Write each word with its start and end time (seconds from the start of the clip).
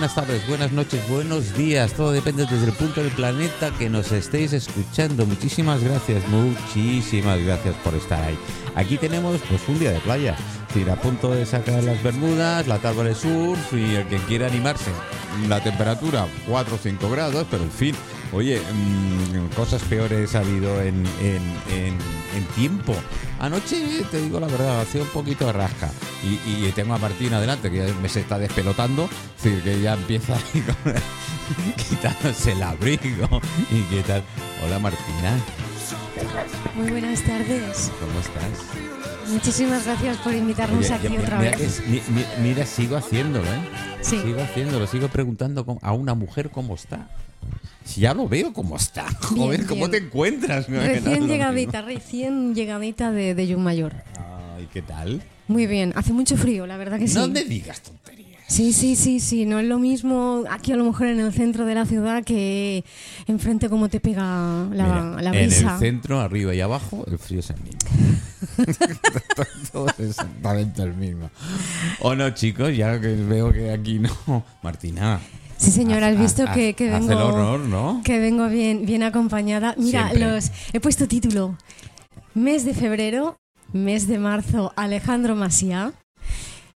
buenas 0.00 0.14
tardes, 0.14 0.48
buenas 0.48 0.72
noches, 0.72 1.06
buenos 1.10 1.54
días. 1.58 1.92
Todo 1.92 2.10
depende 2.10 2.46
desde 2.46 2.64
el 2.64 2.72
punto 2.72 3.02
del 3.02 3.12
planeta 3.12 3.70
que 3.78 3.90
nos 3.90 4.10
estéis 4.12 4.54
escuchando. 4.54 5.26
Muchísimas 5.26 5.84
gracias, 5.84 6.26
muchísimas 6.28 7.38
gracias 7.44 7.74
por 7.84 7.94
estar 7.94 8.18
ahí. 8.22 8.38
Aquí 8.76 8.96
tenemos 8.96 9.38
pues 9.46 9.60
un 9.68 9.78
día 9.78 9.90
de 9.90 10.00
playa. 10.00 10.38
Decir, 10.68 10.90
a 10.90 10.96
punto 10.96 11.32
de 11.32 11.44
sacar 11.44 11.84
las 11.84 12.02
bermudas, 12.02 12.66
la 12.66 12.78
tabla 12.78 13.02
de 13.02 13.14
surf 13.14 13.74
y 13.74 13.96
el 13.96 14.06
que 14.06 14.16
quiera 14.20 14.46
animarse. 14.46 14.90
La 15.50 15.62
temperatura 15.62 16.26
4 16.48 16.74
o 16.74 16.78
5 16.78 17.10
grados, 17.10 17.46
pero 17.50 17.62
en 17.64 17.70
fin. 17.70 17.94
Oye, 18.32 18.60
mmm, 18.60 19.46
cosas 19.56 19.82
peores 19.82 20.34
ha 20.36 20.40
habido 20.40 20.80
en, 20.82 21.04
en, 21.20 21.42
en, 21.74 21.98
en, 22.36 22.44
tiempo. 22.54 22.94
Anoche, 23.40 24.04
te 24.10 24.20
digo 24.20 24.38
la 24.38 24.46
verdad, 24.46 24.80
hacía 24.80 25.02
un 25.02 25.08
poquito 25.08 25.46
de 25.46 25.52
rasca. 25.52 25.90
Y, 26.22 26.66
y, 26.66 26.72
tengo 26.72 26.94
a 26.94 26.98
Martín 26.98 27.34
adelante, 27.34 27.70
que 27.70 27.78
ya 27.78 27.94
me 28.00 28.08
se 28.08 28.20
está 28.20 28.38
despelotando. 28.38 29.08
Es 29.36 29.42
decir, 29.42 29.62
que 29.62 29.80
ya 29.80 29.94
empieza 29.94 30.36
quitándose 31.88 32.52
el 32.52 32.62
abrigo. 32.62 33.40
¿Y 33.70 33.82
qué 33.94 34.02
tal? 34.06 34.22
Hola 34.64 34.78
Martina. 34.78 35.36
Muy 36.76 36.90
buenas 36.90 37.22
tardes. 37.22 37.90
¿Cómo 37.98 38.20
estás? 38.20 39.30
Muchísimas 39.30 39.84
gracias 39.86 40.16
por 40.18 40.34
invitarnos 40.34 40.84
Oye, 40.84 40.94
aquí 40.94 41.08
mira, 41.08 41.22
otra 41.22 41.38
mira, 41.38 41.56
vez. 41.56 41.82
mira, 42.40 42.66
sigo 42.66 42.96
haciéndolo, 42.96 43.46
¿eh? 43.46 43.68
Sí. 44.02 44.20
Sigo 44.20 44.40
haciéndolo, 44.40 44.86
sigo 44.86 45.08
preguntando 45.08 45.78
a 45.82 45.92
una 45.92 46.14
mujer 46.14 46.50
cómo 46.50 46.74
está. 46.74 47.08
Si 47.84 48.02
ya 48.02 48.14
lo 48.14 48.28
veo 48.28 48.52
cómo 48.54 48.76
está. 48.76 49.04
Bien, 49.04 49.42
Joder, 49.42 49.66
¿cómo 49.66 49.88
bien. 49.88 49.90
te 49.90 49.96
encuentras? 49.98 50.68
Recién 50.68 51.26
llegadita, 51.28 51.82
recién 51.82 52.54
llegadita 52.54 53.10
de, 53.12 53.34
de 53.34 53.56
Mayor. 53.56 53.94
Ay, 54.56 54.68
¿qué 54.72 54.82
tal? 54.82 55.22
Muy 55.48 55.66
bien, 55.66 55.92
hace 55.96 56.12
mucho 56.12 56.36
frío, 56.36 56.66
la 56.66 56.76
verdad 56.76 56.98
que 56.98 57.08
sí. 57.08 57.14
No 57.16 57.26
me 57.28 57.44
digas 57.44 57.80
tonterías. 57.80 58.30
Sí, 58.46 58.72
sí, 58.72 58.96
sí, 58.96 59.20
sí, 59.20 59.46
no 59.46 59.60
es 59.60 59.66
lo 59.66 59.78
mismo 59.78 60.42
aquí 60.50 60.72
a 60.72 60.76
lo 60.76 60.84
mejor 60.84 61.06
en 61.06 61.20
el 61.20 61.32
centro 61.32 61.66
de 61.66 61.74
la 61.76 61.86
ciudad 61.86 62.24
que 62.24 62.84
enfrente 63.28 63.68
como 63.68 63.88
te 63.88 64.00
pega 64.00 64.66
la, 64.72 64.84
Mira, 64.84 65.22
la 65.22 65.40
en 65.40 65.46
brisa. 65.48 65.74
el 65.74 65.78
centro, 65.78 66.20
arriba 66.20 66.52
y 66.52 66.60
abajo, 66.60 67.04
el 67.08 67.16
frío 67.18 67.40
es 67.40 67.50
el 67.50 67.56
mismo. 67.62 67.78
Todo 69.72 69.86
es 69.90 70.00
exactamente 70.00 70.82
el 70.82 70.94
mismo. 70.94 71.30
O 72.00 72.14
no, 72.16 72.30
chicos, 72.30 72.76
ya 72.76 73.00
que 73.00 73.14
veo 73.14 73.52
que 73.52 73.70
aquí 73.72 74.00
no. 74.00 74.44
Martina. 74.62 75.20
Sí, 75.60 75.70
señora, 75.72 76.06
has 76.08 76.18
visto 76.18 76.44
que, 76.54 76.74
vengo 76.78 77.12
el 77.12 77.18
honor, 77.18 77.60
¿no? 77.60 78.00
que 78.02 78.18
vengo 78.18 78.48
bien, 78.48 78.86
bien 78.86 79.02
acompañada. 79.02 79.74
Mira, 79.76 80.08
Siempre. 80.08 80.32
los 80.32 80.50
he 80.72 80.80
puesto 80.80 81.06
título. 81.06 81.56
Mes 82.32 82.64
de 82.64 82.72
febrero, 82.72 83.36
mes 83.72 84.06
de 84.08 84.18
marzo, 84.18 84.72
Alejandro 84.76 85.36
Masía. 85.36 85.92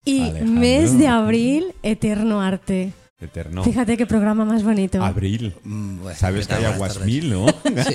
Y 0.05 0.23
Alejandro. 0.23 0.61
mes 0.61 0.99
de 0.99 1.07
abril, 1.07 1.75
Eterno 1.85 2.41
Arte. 2.43 2.93
Eterno. 3.21 3.63
Fíjate 3.63 3.97
qué 3.97 4.05
programa 4.05 4.45
más 4.45 4.65
bonito. 4.65 5.01
Abril. 5.01 5.55
Mm, 5.63 6.01
bueno, 6.03 6.19
Sabes 6.19 6.49
¿qué 6.49 6.55
que 6.55 6.55
hay 6.67 6.77
Buenas 6.77 6.97
aguasmil, 6.97 7.31
¿no? 7.31 7.47
Sí, 7.87 7.95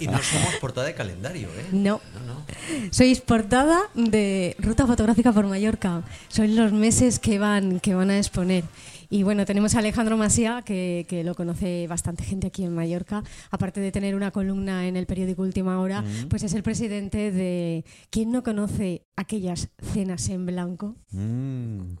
y 0.00 0.06
no 0.06 0.16
somos 0.22 0.54
portada 0.62 0.86
de 0.86 0.94
calendario, 0.94 1.48
¿eh? 1.48 1.66
No, 1.72 2.00
No, 2.14 2.34
no. 2.34 2.42
sois 2.90 3.20
portada 3.20 3.78
de 3.94 4.56
Ruta 4.58 4.86
Fotográfica 4.86 5.30
por 5.30 5.46
Mallorca. 5.46 6.00
Sois 6.28 6.50
los 6.50 6.72
meses 6.72 7.18
que 7.18 7.38
van, 7.38 7.80
que 7.80 7.94
van 7.94 8.08
a 8.08 8.16
exponer. 8.16 8.64
Y 9.12 9.24
bueno, 9.24 9.44
tenemos 9.44 9.74
a 9.74 9.80
Alejandro 9.80 10.16
Masía, 10.16 10.62
que, 10.64 11.04
que 11.06 11.22
lo 11.22 11.34
conoce 11.34 11.86
bastante 11.86 12.24
gente 12.24 12.46
aquí 12.46 12.64
en 12.64 12.74
Mallorca. 12.74 13.22
Aparte 13.50 13.78
de 13.80 13.92
tener 13.92 14.14
una 14.14 14.30
columna 14.30 14.88
en 14.88 14.96
el 14.96 15.04
periódico 15.04 15.42
Última 15.42 15.78
Hora, 15.80 16.02
pues 16.30 16.42
es 16.44 16.54
el 16.54 16.62
presidente 16.62 17.30
de... 17.30 17.84
¿Quién 18.08 18.32
no 18.32 18.42
conoce 18.42 19.04
aquellas 19.14 19.68
cenas 19.82 20.30
en 20.30 20.46
blanco? 20.46 20.96
Mm, 21.10 21.96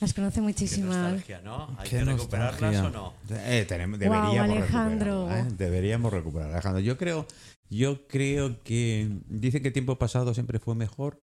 Las 0.00 0.12
conoce 0.12 0.36
Qué 0.36 0.42
muchísimas. 0.42 0.96
nostalgia, 0.98 1.40
¿no? 1.40 1.74
¿Hay 1.78 1.88
qué 1.88 1.96
que 1.96 2.04
recuperarlas 2.04 2.60
nostalgia. 2.74 2.88
o 2.88 2.90
no? 2.90 3.14
Eh, 3.30 3.64
tenemos, 3.66 3.98
deberíamos 3.98 4.38
Alejandro. 4.38 5.14
recuperarla, 5.28 5.48
¿eh? 5.48 5.54
Deberíamos 5.56 6.12
recuperar, 6.12 6.50
Alejandro. 6.50 6.80
Yo 6.80 6.98
creo, 6.98 7.26
yo 7.70 8.06
creo 8.06 8.62
que 8.62 9.08
dicen 9.28 9.62
que 9.62 9.70
tiempo 9.70 9.96
pasado 9.96 10.34
siempre 10.34 10.58
fue 10.58 10.74
mejor. 10.74 11.22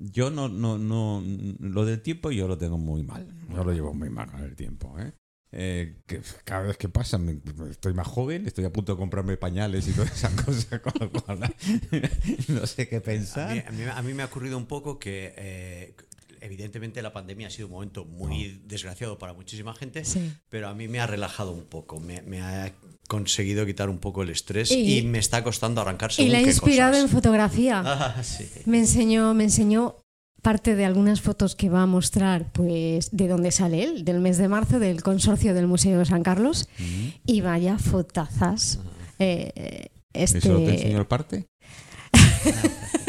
Yo 0.00 0.30
no, 0.30 0.48
no, 0.48 0.78
no, 0.78 1.22
lo 1.60 1.84
del 1.84 2.00
tiempo 2.00 2.30
yo 2.30 2.48
lo 2.48 2.56
tengo 2.58 2.78
muy 2.78 3.02
mal. 3.02 3.26
Yo 3.54 3.62
lo 3.62 3.72
llevo 3.72 3.92
muy 3.92 4.08
mal 4.10 4.30
con 4.30 4.40
el 4.42 4.56
tiempo, 4.56 4.98
¿eh? 4.98 5.12
Eh, 5.52 6.00
que 6.06 6.20
cada 6.44 6.62
vez 6.62 6.76
que 6.76 6.88
pasa 6.88 7.18
me- 7.18 7.40
estoy 7.70 7.92
más 7.92 8.06
joven, 8.06 8.46
estoy 8.46 8.64
a 8.64 8.72
punto 8.72 8.92
de 8.92 8.98
comprarme 8.98 9.36
pañales 9.36 9.88
y 9.88 9.92
toda 9.92 10.06
esa 10.06 10.30
cosa, 10.44 10.80
con 10.80 10.92
lo 11.00 11.10
cual 11.10 11.40
no 12.48 12.66
sé 12.66 12.88
qué 12.88 12.96
A 12.96 13.02
pensar. 13.02 13.52
mí, 13.52 13.62
a 13.66 13.70
mí- 13.72 13.82
a 13.92 14.02
mí 14.02 14.14
me 14.14 14.22
ha 14.22 14.26
ocurrido 14.26 14.56
un 14.56 14.66
poco 14.66 14.98
que, 15.00 15.34
eh, 15.36 15.96
evidentemente, 16.40 17.02
la 17.02 17.12
pandemia 17.12 17.46
ha 17.48 17.50
sido 17.50 17.68
un 17.68 17.74
momento 17.74 18.04
muy 18.04 18.60
desgraciado 18.66 19.18
para 19.18 19.32
muchísima 19.32 19.74
gente, 19.74 20.04
Sí. 20.04 20.32
pero 20.48 20.68
a 20.68 20.74
mí 20.74 20.88
me 20.88 21.00
ha 21.00 21.06
relajado 21.06 21.52
un 21.52 21.64
poco, 21.64 22.00
me, 22.00 22.22
me 22.22 22.40
ha 22.40 22.72
conseguido 23.08 23.66
quitar 23.66 23.88
un 23.90 23.98
poco 23.98 24.22
el 24.22 24.30
estrés 24.30 24.70
Y- 24.70 24.98
y, 24.98 25.02
me 25.02 25.18
está 25.18 25.42
costando 25.42 25.80
arrancarse 25.80 26.22
Y 26.22 26.28
la 26.28 26.38
ha 26.38 26.42
inspirado 26.42 26.96
en 26.98 27.08
fotografía. 27.08 27.82
Ah, 27.84 28.22
sí. 28.22 28.48
Me 28.66 28.78
enseñó, 28.78 29.34
me 29.34 29.44
enseñó 29.44 29.96
parte 30.42 30.74
de 30.74 30.84
algunas 30.86 31.20
fotos 31.20 31.54
que 31.54 31.68
va 31.68 31.82
a 31.82 31.86
mostrar, 31.86 32.50
pues, 32.52 33.10
de 33.12 33.28
dónde 33.28 33.50
sale 33.50 33.82
él, 33.82 34.04
del 34.04 34.20
mes 34.20 34.38
de 34.38 34.48
marzo, 34.48 34.78
del 34.78 35.02
consorcio 35.02 35.52
del 35.54 35.66
Museo 35.66 36.02
San 36.06 36.22
Carlos. 36.22 36.66
Y 37.26 37.40
vaya 37.42 37.78
fotazas. 37.78 38.78
Eh, 39.18 39.88
este... 40.14 40.38
¿Eso 40.38 40.56
te 40.56 40.70
enseñó 40.74 40.98
el 40.98 41.06
parte? 41.06 41.46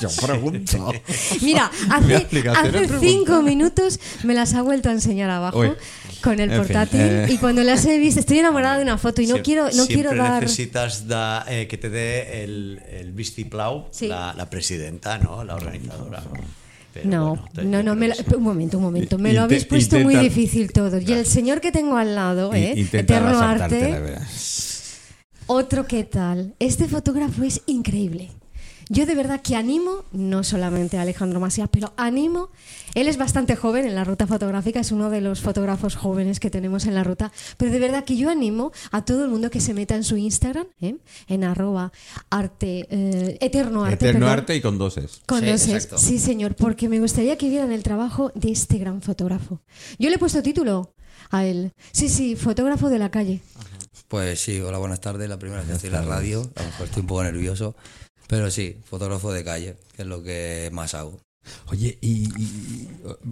Yo 0.00 0.08
pregunto. 0.26 0.92
Mira, 1.42 1.70
hace, 1.90 2.88
cinco 3.00 3.42
minutos 3.42 3.98
me 4.24 4.34
las 4.34 4.54
ha 4.54 4.62
vuelto 4.62 4.88
a 4.88 4.92
enseñar 4.92 5.30
abajo 5.30 5.60
Uy. 5.60 5.72
con 6.22 6.34
el 6.40 6.50
En 6.50 6.56
fin, 6.56 6.58
portátil 6.58 7.00
eh. 7.00 7.26
y 7.30 7.38
cuando 7.38 7.62
las 7.62 7.84
he 7.84 7.98
visto 7.98 8.20
estoy 8.20 8.38
enamorada 8.38 8.76
de 8.76 8.82
una 8.82 8.98
foto 8.98 9.22
y 9.22 9.26
no 9.26 9.36
Siem- 9.36 9.42
quiero 9.44 9.64
no 9.64 9.70
siempre 9.70 9.94
quiero 9.94 10.14
dar 10.16 10.42
necesitas 10.42 11.06
da- 11.06 11.44
eh, 11.48 11.66
que 11.68 11.76
te 11.78 11.90
dé 11.90 12.44
el, 12.44 12.80
el 12.90 13.12
vistiplau 13.12 13.86
Sí. 13.90 14.08
la, 14.08 14.32
la 14.34 14.48
presidenta, 14.48 15.18
¿no? 15.18 15.44
La 15.44 15.54
organizadora. 15.54 16.22
Pero 16.94 17.08
no, 17.10 17.46
bueno, 17.54 17.70
no, 17.70 17.82
no, 17.82 17.94
me 17.94 18.10
que 18.10 18.22
lo- 18.30 18.38
un 18.38 18.44
momento, 18.44 18.78
un 18.78 18.84
momento. 18.84 19.18
Me 19.18 19.32
lo 19.34 19.42
habéis 19.42 19.66
puesto 19.66 19.98
muy 19.98 20.16
difícil 20.16 20.72
todo. 20.72 20.98
Y 20.98 21.12
el 21.12 21.26
señor 21.26 21.60
que 21.60 21.70
tengo 21.70 21.96
al 21.98 22.14
lado, 22.14 22.54
¿eh? 22.54 22.72
Eterno 22.92 23.38
Arte, 23.38 24.16
otro 25.46 25.86
qué 25.86 26.04
tal. 26.04 26.54
Este 26.58 26.88
fotógrafo 26.88 27.42
es 27.44 27.60
increíble. 27.66 28.30
Yo 28.88 29.04
de 29.04 29.16
verdad 29.16 29.40
que 29.42 29.56
animo, 29.56 30.04
no 30.12 30.44
solamente 30.44 30.96
a 30.96 31.02
Alejandro 31.02 31.40
Masía, 31.40 31.66
pero 31.66 31.92
animo. 31.96 32.50
Él 32.94 33.08
es 33.08 33.16
bastante 33.16 33.56
joven 33.56 33.84
en 33.84 33.94
la 33.96 34.04
ruta 34.04 34.26
fotográfica, 34.28 34.78
es 34.78 34.92
uno 34.92 35.10
de 35.10 35.20
los 35.20 35.40
fotógrafos 35.40 35.96
jóvenes 35.96 36.38
que 36.38 36.50
tenemos 36.50 36.86
en 36.86 36.94
la 36.94 37.02
ruta, 37.02 37.32
pero 37.56 37.72
de 37.72 37.80
verdad 37.80 38.04
que 38.04 38.16
yo 38.16 38.30
animo 38.30 38.70
a 38.92 39.04
todo 39.04 39.24
el 39.24 39.30
mundo 39.30 39.50
que 39.50 39.60
se 39.60 39.74
meta 39.74 39.96
en 39.96 40.04
su 40.04 40.16
Instagram, 40.16 40.66
¿eh? 40.80 40.96
en 41.26 41.42
arroba 41.44 41.92
arte, 42.30 42.86
eh, 42.88 43.36
eterno 43.40 43.84
arte. 43.84 44.06
Eterno 44.06 44.20
perdón. 44.26 44.38
arte 44.38 44.56
y 44.56 44.60
con 44.60 44.78
doses. 44.78 45.20
Con 45.26 45.40
Sí, 45.40 45.46
los 45.46 45.62
es- 45.62 45.68
exacto. 45.68 45.98
sí, 45.98 46.18
señor, 46.20 46.54
porque 46.54 46.88
me 46.88 47.00
gustaría 47.00 47.36
que 47.36 47.48
vieran 47.50 47.72
el 47.72 47.82
trabajo 47.82 48.30
de 48.36 48.52
este 48.52 48.78
gran 48.78 49.02
fotógrafo. 49.02 49.60
Yo 49.98 50.08
le 50.10 50.14
he 50.16 50.18
puesto 50.18 50.42
título 50.42 50.94
a 51.30 51.44
él. 51.44 51.72
Sí, 51.90 52.08
sí, 52.08 52.36
fotógrafo 52.36 52.88
de 52.88 52.98
la 53.00 53.10
calle. 53.10 53.40
Pues 54.08 54.40
sí, 54.40 54.60
hola, 54.60 54.78
buenas 54.78 55.00
tardes. 55.00 55.28
La 55.28 55.38
primera 55.40 55.60
vez 55.62 55.68
que 55.70 55.74
estoy 55.74 55.88
en 55.88 55.94
la 55.94 56.02
radio, 56.02 56.48
a 56.54 56.60
lo 56.62 56.66
mejor 56.68 56.86
estoy 56.86 57.00
un 57.00 57.06
poco 57.08 57.24
nervioso, 57.24 57.74
pero 58.28 58.50
sí, 58.50 58.76
fotógrafo 58.84 59.32
de 59.32 59.44
calle, 59.44 59.76
que 59.94 60.02
es 60.02 60.08
lo 60.08 60.22
que 60.22 60.70
más 60.72 60.94
hago. 60.94 61.20
Oye, 61.68 61.96
y, 62.00 62.28
y- 62.40 62.88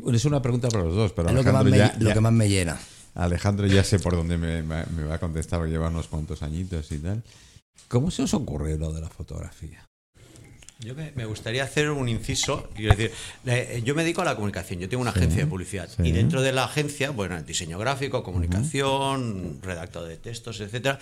y- 0.07 0.15
es 0.15 0.25
una 0.25 0.41
pregunta 0.41 0.69
para 0.69 0.85
los 0.85 0.95
dos, 0.95 1.13
pero 1.13 1.29
es 1.29 1.35
lo 1.35 1.43
que, 1.43 1.51
más 1.53 1.61
Alejandro, 1.63 1.95
me, 1.99 2.05
lo 2.05 2.09
ya- 2.11 2.15
que 2.15 2.21
más 2.21 2.33
me 2.33 2.49
llena. 2.49 2.79
Alejandro 3.15 3.67
ya 3.67 3.83
sé 3.85 3.99
por 3.99 4.15
dónde 4.17 4.37
me, 4.39 4.63
va 4.63 5.15
a 5.15 5.19
contestar, 5.19 5.59
porque 5.61 5.73
lleva 5.73 5.89
unos 5.89 6.09
cuantos 6.09 6.43
añitos 6.43 6.91
y 6.93 6.99
tal. 6.99 7.23
¿Cómo 7.89 8.11
se 8.11 8.23
os 8.23 8.35
ocurre 8.35 8.77
lo 8.79 8.93
de 8.93 9.01
la 9.01 9.09
fotografía? 9.09 9.85
Yo 10.81 10.95
me, 10.95 11.13
me 11.13 11.25
gustaría 11.25 11.63
hacer 11.65 11.91
un 11.91 12.09
inciso. 12.09 12.69
Quiero 12.75 12.95
decir, 12.95 13.13
eh, 13.47 13.81
yo 13.85 13.95
me 13.95 14.03
dedico 14.03 14.23
a 14.23 14.25
la 14.25 14.35
comunicación. 14.35 14.81
Yo 14.81 14.89
tengo 14.89 15.01
una 15.01 15.13
agencia 15.13 15.45
de 15.45 15.47
publicidad. 15.47 15.89
sí. 15.89 16.03
Y 16.03 16.13
dentro 16.13 16.43
de 16.43 16.53
la 16.53 16.65
agencia, 16.65 17.11
bueno, 17.11 17.41
diseño 17.43 17.79
gráfico, 17.79 18.23
comunicación, 18.25 19.61
redactado 19.63 20.07
de 20.07 20.17
textos, 20.17 20.61
etcétera. 20.61 20.99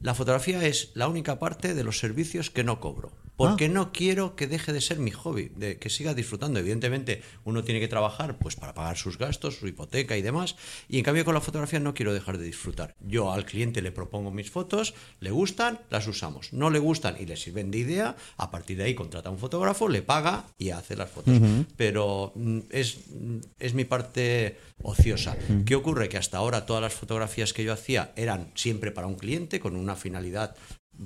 La 0.00 0.14
fotografía 0.14 0.64
es 0.64 0.90
la 0.94 1.08
única 1.08 1.38
parte 1.38 1.74
de 1.74 1.84
los 1.84 1.98
servicios 1.98 2.50
que 2.50 2.64
no 2.64 2.80
cobro. 2.80 3.12
Porque 3.36 3.68
no 3.68 3.92
quiero 3.92 4.34
que 4.34 4.46
deje 4.46 4.72
de 4.72 4.80
ser 4.80 4.98
mi 4.98 5.10
hobby, 5.10 5.52
de 5.56 5.78
que 5.78 5.90
siga 5.90 6.14
disfrutando. 6.14 6.58
Evidentemente, 6.58 7.22
uno 7.44 7.64
tiene 7.64 7.80
que 7.80 7.88
trabajar 7.88 8.38
pues 8.38 8.56
para 8.56 8.74
pagar 8.74 8.96
sus 8.96 9.18
gastos, 9.18 9.56
su 9.56 9.66
hipoteca 9.66 10.16
y 10.16 10.22
demás. 10.22 10.56
Y 10.88 10.98
en 10.98 11.04
cambio 11.04 11.24
con 11.24 11.34
la 11.34 11.40
fotografía 11.40 11.80
no 11.80 11.94
quiero 11.94 12.14
dejar 12.14 12.38
de 12.38 12.44
disfrutar. 12.44 12.96
Yo 13.00 13.32
al 13.32 13.44
cliente 13.44 13.82
le 13.82 13.92
propongo 13.92 14.30
mis 14.30 14.50
fotos, 14.50 14.94
le 15.20 15.30
gustan, 15.30 15.80
las 15.90 16.06
usamos. 16.06 16.52
No 16.52 16.70
le 16.70 16.78
gustan 16.78 17.16
y 17.20 17.26
le 17.26 17.36
sirven 17.36 17.70
de 17.70 17.78
idea, 17.78 18.16
a 18.36 18.50
partir 18.50 18.78
de 18.78 18.84
ahí 18.84 18.94
contrata 18.94 19.28
a 19.28 19.32
un 19.32 19.38
fotógrafo, 19.38 19.88
le 19.88 20.02
paga 20.02 20.46
y 20.58 20.70
hace 20.70 20.96
las 20.96 21.10
fotos. 21.10 21.34
Pero 21.76 22.32
mm, 22.34 22.58
es, 22.70 22.98
mm, 23.10 23.38
es 23.58 23.74
mi 23.74 23.84
parte 23.84 24.58
ociosa. 24.82 25.36
¿Qué 25.64 25.74
ocurre? 25.74 26.08
Que 26.08 26.18
hasta 26.18 26.38
ahora 26.38 26.66
todas 26.66 26.82
las 26.82 26.94
fotografías 26.94 27.52
que 27.52 27.64
yo 27.64 27.72
hacía 27.72 28.12
eran 28.16 28.50
siempre 28.54 28.90
para 28.90 29.06
un 29.06 29.16
cliente, 29.16 29.60
con 29.60 29.76
una 29.76 29.96
finalidad 29.96 30.56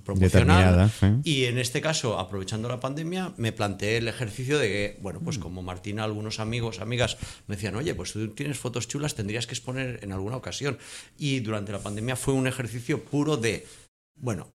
promocional. 0.04 0.90
¿eh? 1.02 1.20
Y 1.24 1.44
en 1.44 1.58
este 1.58 1.80
caso, 1.80 2.18
aprovechando 2.18 2.68
la 2.68 2.80
pandemia, 2.80 3.32
me 3.36 3.52
planteé 3.52 3.98
el 3.98 4.08
ejercicio 4.08 4.58
de 4.58 4.68
que, 4.68 4.98
bueno, 5.00 5.20
pues 5.20 5.38
como 5.38 5.62
Martina, 5.62 6.04
algunos 6.04 6.40
amigos, 6.40 6.80
amigas 6.80 7.16
me 7.46 7.56
decían, 7.56 7.76
oye, 7.76 7.94
pues 7.94 8.12
tú 8.12 8.28
tienes 8.28 8.58
fotos 8.58 8.88
chulas, 8.88 9.14
tendrías 9.14 9.46
que 9.46 9.54
exponer 9.54 10.00
en 10.02 10.12
alguna 10.12 10.36
ocasión. 10.36 10.78
Y 11.18 11.40
durante 11.40 11.72
la 11.72 11.80
pandemia 11.80 12.16
fue 12.16 12.34
un 12.34 12.46
ejercicio 12.46 13.04
puro 13.04 13.36
de, 13.36 13.66
bueno, 14.16 14.52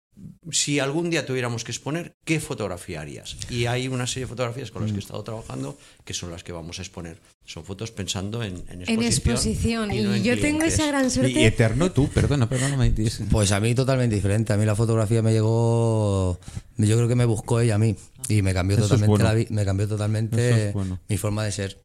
si 0.50 0.78
algún 0.78 1.10
día 1.10 1.26
tuviéramos 1.26 1.62
que 1.64 1.72
exponer, 1.72 2.16
¿qué 2.24 2.40
fotografía 2.40 3.00
harías? 3.02 3.36
Y 3.50 3.66
hay 3.66 3.88
una 3.88 4.06
serie 4.06 4.24
de 4.24 4.28
fotografías 4.28 4.70
con 4.70 4.82
las 4.82 4.90
que 4.92 4.96
he 4.98 5.00
estado 5.00 5.22
trabajando 5.22 5.76
que 6.04 6.14
son 6.14 6.30
las 6.30 6.42
que 6.44 6.52
vamos 6.52 6.78
a 6.78 6.82
exponer. 6.82 7.18
Son 7.44 7.64
fotos 7.64 7.90
pensando 7.90 8.42
en, 8.42 8.64
en 8.68 8.82
exposición. 8.82 8.88
En 8.88 9.02
exposición. 9.02 9.92
Y, 9.92 10.00
no 10.02 10.14
en 10.14 10.22
yo 10.22 10.40
tengo 10.40 10.62
esa 10.64 10.86
gran 10.86 11.10
suerte. 11.10 11.32
y 11.32 11.44
eterno 11.44 11.90
tú, 11.92 12.08
perdona, 12.08 12.48
perdóname. 12.48 12.90
dices- 12.90 13.26
Pues 13.30 13.52
a 13.52 13.60
mí 13.60 13.74
totalmente 13.74 14.14
diferente. 14.16 14.52
A 14.52 14.56
mí 14.56 14.64
la 14.64 14.74
fotografía 14.74 15.20
me 15.22 15.32
llegó, 15.32 16.38
yo 16.78 16.96
creo 16.96 17.08
que 17.08 17.14
me 17.14 17.24
buscó 17.24 17.60
ella 17.60 17.74
a 17.74 17.78
mí 17.78 17.94
y 18.28 18.42
me 18.42 18.54
cambió 18.54 18.76
Eso 18.76 18.84
totalmente 18.86 19.10
bueno. 19.10 19.24
la 19.24 19.34
vi- 19.34 19.46
me 19.50 19.64
cambió 19.64 19.86
totalmente 19.88 20.48
Eso 20.48 20.58
es 20.68 20.72
bueno. 20.74 21.00
mi 21.08 21.16
forma 21.18 21.44
de 21.44 21.52
ser. 21.52 21.84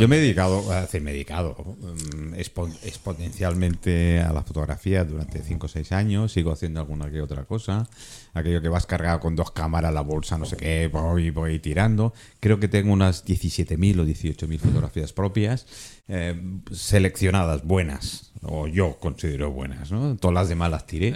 Yo 0.00 0.08
me 0.08 0.16
he 0.16 0.20
dedicado, 0.20 0.70
a 0.72 0.82
decir, 0.82 1.00
me 1.02 1.10
he 1.10 1.14
dedicado 1.14 1.54
mm, 1.80 2.34
expo- 2.34 2.72
exponencialmente 2.82 4.20
a 4.20 4.32
la 4.32 4.42
fotografía 4.42 5.04
durante 5.04 5.42
5 5.42 5.66
o 5.66 5.68
6 5.68 5.92
años, 5.92 6.32
sigo 6.32 6.52
haciendo 6.52 6.80
alguna 6.80 7.10
que 7.10 7.20
otra 7.20 7.44
cosa, 7.44 7.88
aquello 8.32 8.60
que 8.62 8.68
vas 8.68 8.86
cargado 8.86 9.20
con 9.20 9.36
dos 9.36 9.50
cámaras, 9.50 9.92
la 9.92 10.00
bolsa, 10.02 10.38
no 10.38 10.44
sé 10.46 10.56
qué, 10.56 10.88
voy, 10.88 11.30
voy 11.30 11.58
tirando. 11.58 12.12
Creo 12.40 12.58
que 12.60 12.68
tengo 12.68 12.92
unas 12.92 13.24
17.000 13.24 14.00
o 14.00 14.04
18.000 14.06 14.58
fotografías 14.58 15.12
propias, 15.12 15.66
eh, 16.08 16.34
seleccionadas, 16.72 17.64
buenas, 17.64 18.32
o 18.42 18.66
yo 18.68 18.98
considero 18.98 19.50
buenas, 19.50 19.90
¿no? 19.90 20.16
Todas 20.16 20.34
las 20.34 20.48
demás 20.48 20.70
las 20.70 20.86
tiré. 20.86 21.12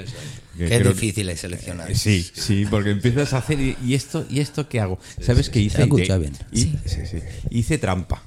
Que 0.56 0.68
Qué 0.68 0.78
creo- 0.80 0.92
difícil 0.92 1.28
es 1.28 1.40
seleccionar. 1.40 1.90
Eh, 1.90 1.94
Sí, 1.94 2.22
sí, 2.34 2.64
porque 2.70 2.90
empiezas 2.90 3.32
a 3.34 3.38
hacer 3.38 3.60
y, 3.60 3.94
esto 3.94 4.24
y 4.30 4.40
esto 4.40 4.68
qué 4.68 4.80
hago. 4.80 4.98
¿Sabes 5.20 5.50
qué 5.50 5.60
hice? 5.60 5.78
Bien. 5.96 6.32
sí. 6.52 7.18
Hice 7.50 7.78
trampa. 7.78 8.22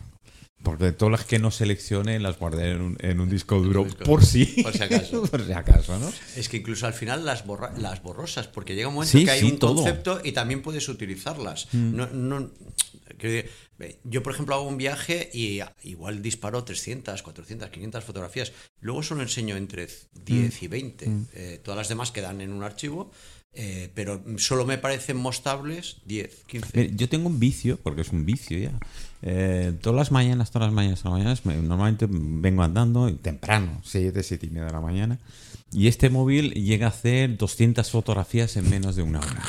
Porque 0.64 0.92
todas 0.92 1.12
las 1.12 1.26
que 1.26 1.40
no 1.40 1.50
seleccione 1.50 2.20
las 2.20 2.38
guardé 2.38 2.72
en 2.72 2.82
un, 2.82 2.98
en 3.00 3.20
un 3.20 3.30
disco 3.30 3.60
duro 3.60 3.84
disco 3.84 4.04
por 4.04 4.24
si, 4.24 4.46
por 4.46 4.72
si 4.78 4.84
acaso. 4.84 5.24
por 5.32 5.44
si 5.46 5.54
acaso, 5.54 5.98
¿no? 5.98 6.12
Es 6.36 6.50
que 6.50 6.58
incluso 6.58 6.86
al 6.86 6.94
final 6.94 7.26
las, 7.26 7.46
borra- 7.48 7.74
las 7.78 8.04
borrosas, 8.04 8.48
porque 8.48 8.76
llega 8.76 8.88
un 8.88 8.94
momento 8.96 9.12
Sí, 9.18 9.26
que 9.26 9.32
hay 9.32 9.40
sí, 9.40 9.46
un 9.52 9.58
todo. 9.60 9.74
Mm. 9.74 9.76
concepto 9.78 10.22
y 10.24 10.32
también 10.34 10.62
puedes 10.62 10.88
utilizarlas. 10.88 11.68
No, 11.74 12.08
no- 12.08 12.52
ve, 13.78 14.00
yo, 14.04 14.24
por 14.24 14.34
ejemplo, 14.34 14.56
hago 14.56 14.68
un 14.68 14.78
viaje 14.78 15.30
y 15.34 15.60
igual 15.84 16.22
disparo 16.22 16.64
300, 16.64 17.22
400, 17.24 17.70
500 17.70 18.04
fotografías. 18.04 18.52
Luego 18.80 19.04
solo 19.04 19.22
enseño 19.22 19.56
entre 19.58 19.88
10 20.14 20.62
Mm. 20.62 20.66
y 20.66 20.68
20. 20.68 21.10
Eh, 21.34 21.62
todas 21.64 21.78
las 21.78 21.90
demás 21.90 22.12
quedan 22.12 22.42
en 22.42 22.52
un 22.54 22.64
archivo, 22.64 23.12
eh, 23.54 23.92
pero 23.96 24.24
solo 24.38 24.66
me 24.66 24.78
parecen 24.78 25.18
mostrables 25.18 25.98
10, 26.06 26.44
15. 26.48 26.70
Mira, 26.74 26.94
yo 26.96 27.10
tengo 27.10 27.28
un 27.28 27.40
vicio, 27.40 27.78
porque 27.82 28.02
es 28.02 28.10
un 28.10 28.26
vicio 28.26 28.58
ya. 28.58 28.80
Eh, 29.24 29.74
todas 29.82 29.96
las 29.98 30.12
mañanas, 30.12 30.50
todas 30.52 30.68
las 30.68 30.74
mañanas, 30.74 31.02
todas 31.02 31.20
las 31.20 31.24
mañanas, 31.44 31.46
me- 31.46 31.68
normalmente 31.68 32.08
vengo 32.10 32.64
andando 32.64 33.14
temprano, 33.16 33.80
7, 33.84 34.24
7 34.24 34.48
y 34.48 34.50
media 34.50 34.66
de 34.66 34.72
la 34.72 34.82
mañana, 34.82 35.20
y 35.72 35.88
este 35.88 36.10
móvil 36.10 36.54
llega 36.54 36.88
a 36.88 36.90
hacer 36.90 37.38
200 37.38 37.90
fotografías 37.92 38.58
en 38.58 38.70
menos 38.70 38.96
de 38.96 39.04
una 39.04 39.20
hora. 39.20 39.44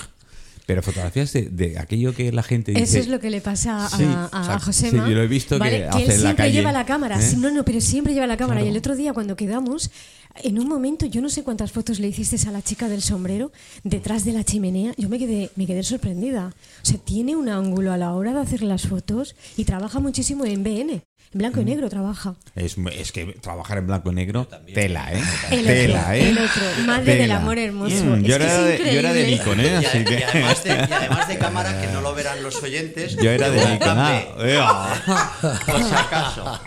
Pero 0.65 0.81
fotografías 0.81 1.33
de, 1.33 1.49
de 1.51 1.77
aquello 1.79 2.15
que 2.15 2.31
la 2.31 2.45
gente 2.45 2.71
dice. 2.71 2.85
Eso 2.85 2.99
es 2.99 3.09
lo 3.09 3.19
que 3.19 3.31
le 3.31 3.41
pasa 3.41 3.85
a, 3.85 3.89
Sí, 3.89 4.05
a, 4.07 4.29
a. 4.55 4.59
Josema. 4.61 5.05
Sí, 5.05 5.11
yo 5.11 5.17
lo 5.17 5.23
he 5.23 5.27
visto 5.27 5.57
que 5.57 5.59
¿vale? 5.59 5.89
hace 5.89 6.05
él 6.05 6.05
en 6.05 6.09
la 6.09 6.15
siempre 6.21 6.37
calle, 6.37 6.53
lleva 6.53 6.71
la 6.73 6.87
cámara. 6.87 7.21
¿eh? 7.21 7.35
No, 7.37 7.51
no, 7.51 7.65
pero 7.65 7.81
siempre 7.81 8.15
lleva 8.15 8.29
la 8.29 8.37
cámara. 8.37 8.61
Claro. 8.61 8.67
Y 8.69 8.71
el 8.71 8.79
otro 8.79 8.95
día 8.95 9.13
cuando 9.13 9.35
quedamos, 9.35 9.91
en 10.37 10.59
un 10.59 10.69
momento, 10.69 11.07
yo 11.07 11.21
no 11.21 11.29
sé 11.29 11.43
cuántas 11.43 11.73
fotos 11.73 12.01
le 12.01 12.09
hiciste 12.09 12.37
a 12.49 12.53
la 12.53 12.63
chica 12.63 12.89
del 12.89 13.03
sombrero 13.03 13.53
detrás 13.85 14.25
de 14.25 14.33
la 14.33 14.45
chimenea. 14.45 14.95
Yo 14.97 15.09
me 15.09 15.19
quedé, 15.19 15.51
me 15.57 15.67
quedé 15.67 15.83
sorprendida. 15.83 16.55
O 16.83 16.87
sea, 16.87 16.99
tiene 16.99 17.37
un 17.37 17.49
ángulo 17.49 17.93
a 17.93 17.97
la 17.97 18.15
hora 18.15 18.33
de 18.33 18.41
hacer 18.41 18.63
las 18.63 18.87
fotos 18.87 19.37
y 19.57 19.65
trabaja 19.65 20.01
muchísimo 20.01 20.45
en 20.45 20.63
BN. 20.63 21.03
En 21.35 21.39
blanco 21.39 21.61
Mm. 21.61 21.63
y 21.63 21.65
negro 21.65 21.89
trabaja. 21.89 22.35
Es, 22.55 22.77
es 22.99 23.11
que 23.11 23.25
trabajar 23.41 23.79
en 23.79 23.87
blanco 23.87 24.13
y 24.13 24.15
negro, 24.15 24.47
tela, 24.75 25.13
¿eh? 25.15 25.23
El 25.51 25.65
tela, 25.65 26.01
otro, 26.01 26.13
¿eh? 26.13 26.29
el 26.29 26.39
otro. 26.39 26.63
Madre 26.85 27.15
del 27.17 27.33
amor 27.33 27.59
hermoso. 27.59 28.05
Mm, 28.05 28.15
Es 28.17 28.23
yo, 28.23 28.27
que 28.39 28.45
era 28.45 28.71
es 28.75 28.85
de, 28.85 28.93
yo 28.93 28.99
era 28.99 29.13
de 29.15 29.31
increíble. 29.31 29.37
Nikon, 29.39 29.61
¿eh? 29.61 29.67
Y, 29.81 29.85
Así 29.87 29.99
a- 29.99 30.05
que... 30.05 30.15
y 30.15 30.23
además 30.23 30.65
de, 30.65 30.71
y 30.71 30.93
además 30.93 31.29
de 31.29 31.39
cámara, 31.39 31.81
que 31.81 31.87
no 31.87 32.01
lo 32.03 32.15
verán 32.15 32.43
los 32.43 32.63
oyentes, 32.63 33.17
Yo 33.17 33.31
era 33.31 33.49
de 33.51 33.65
Nikon. 33.67 33.99
ah, 33.99 34.23
eh, 34.41 34.59
ah. 34.61 35.61
por 35.67 35.83
si 35.83 35.95
acaso. 35.95 36.61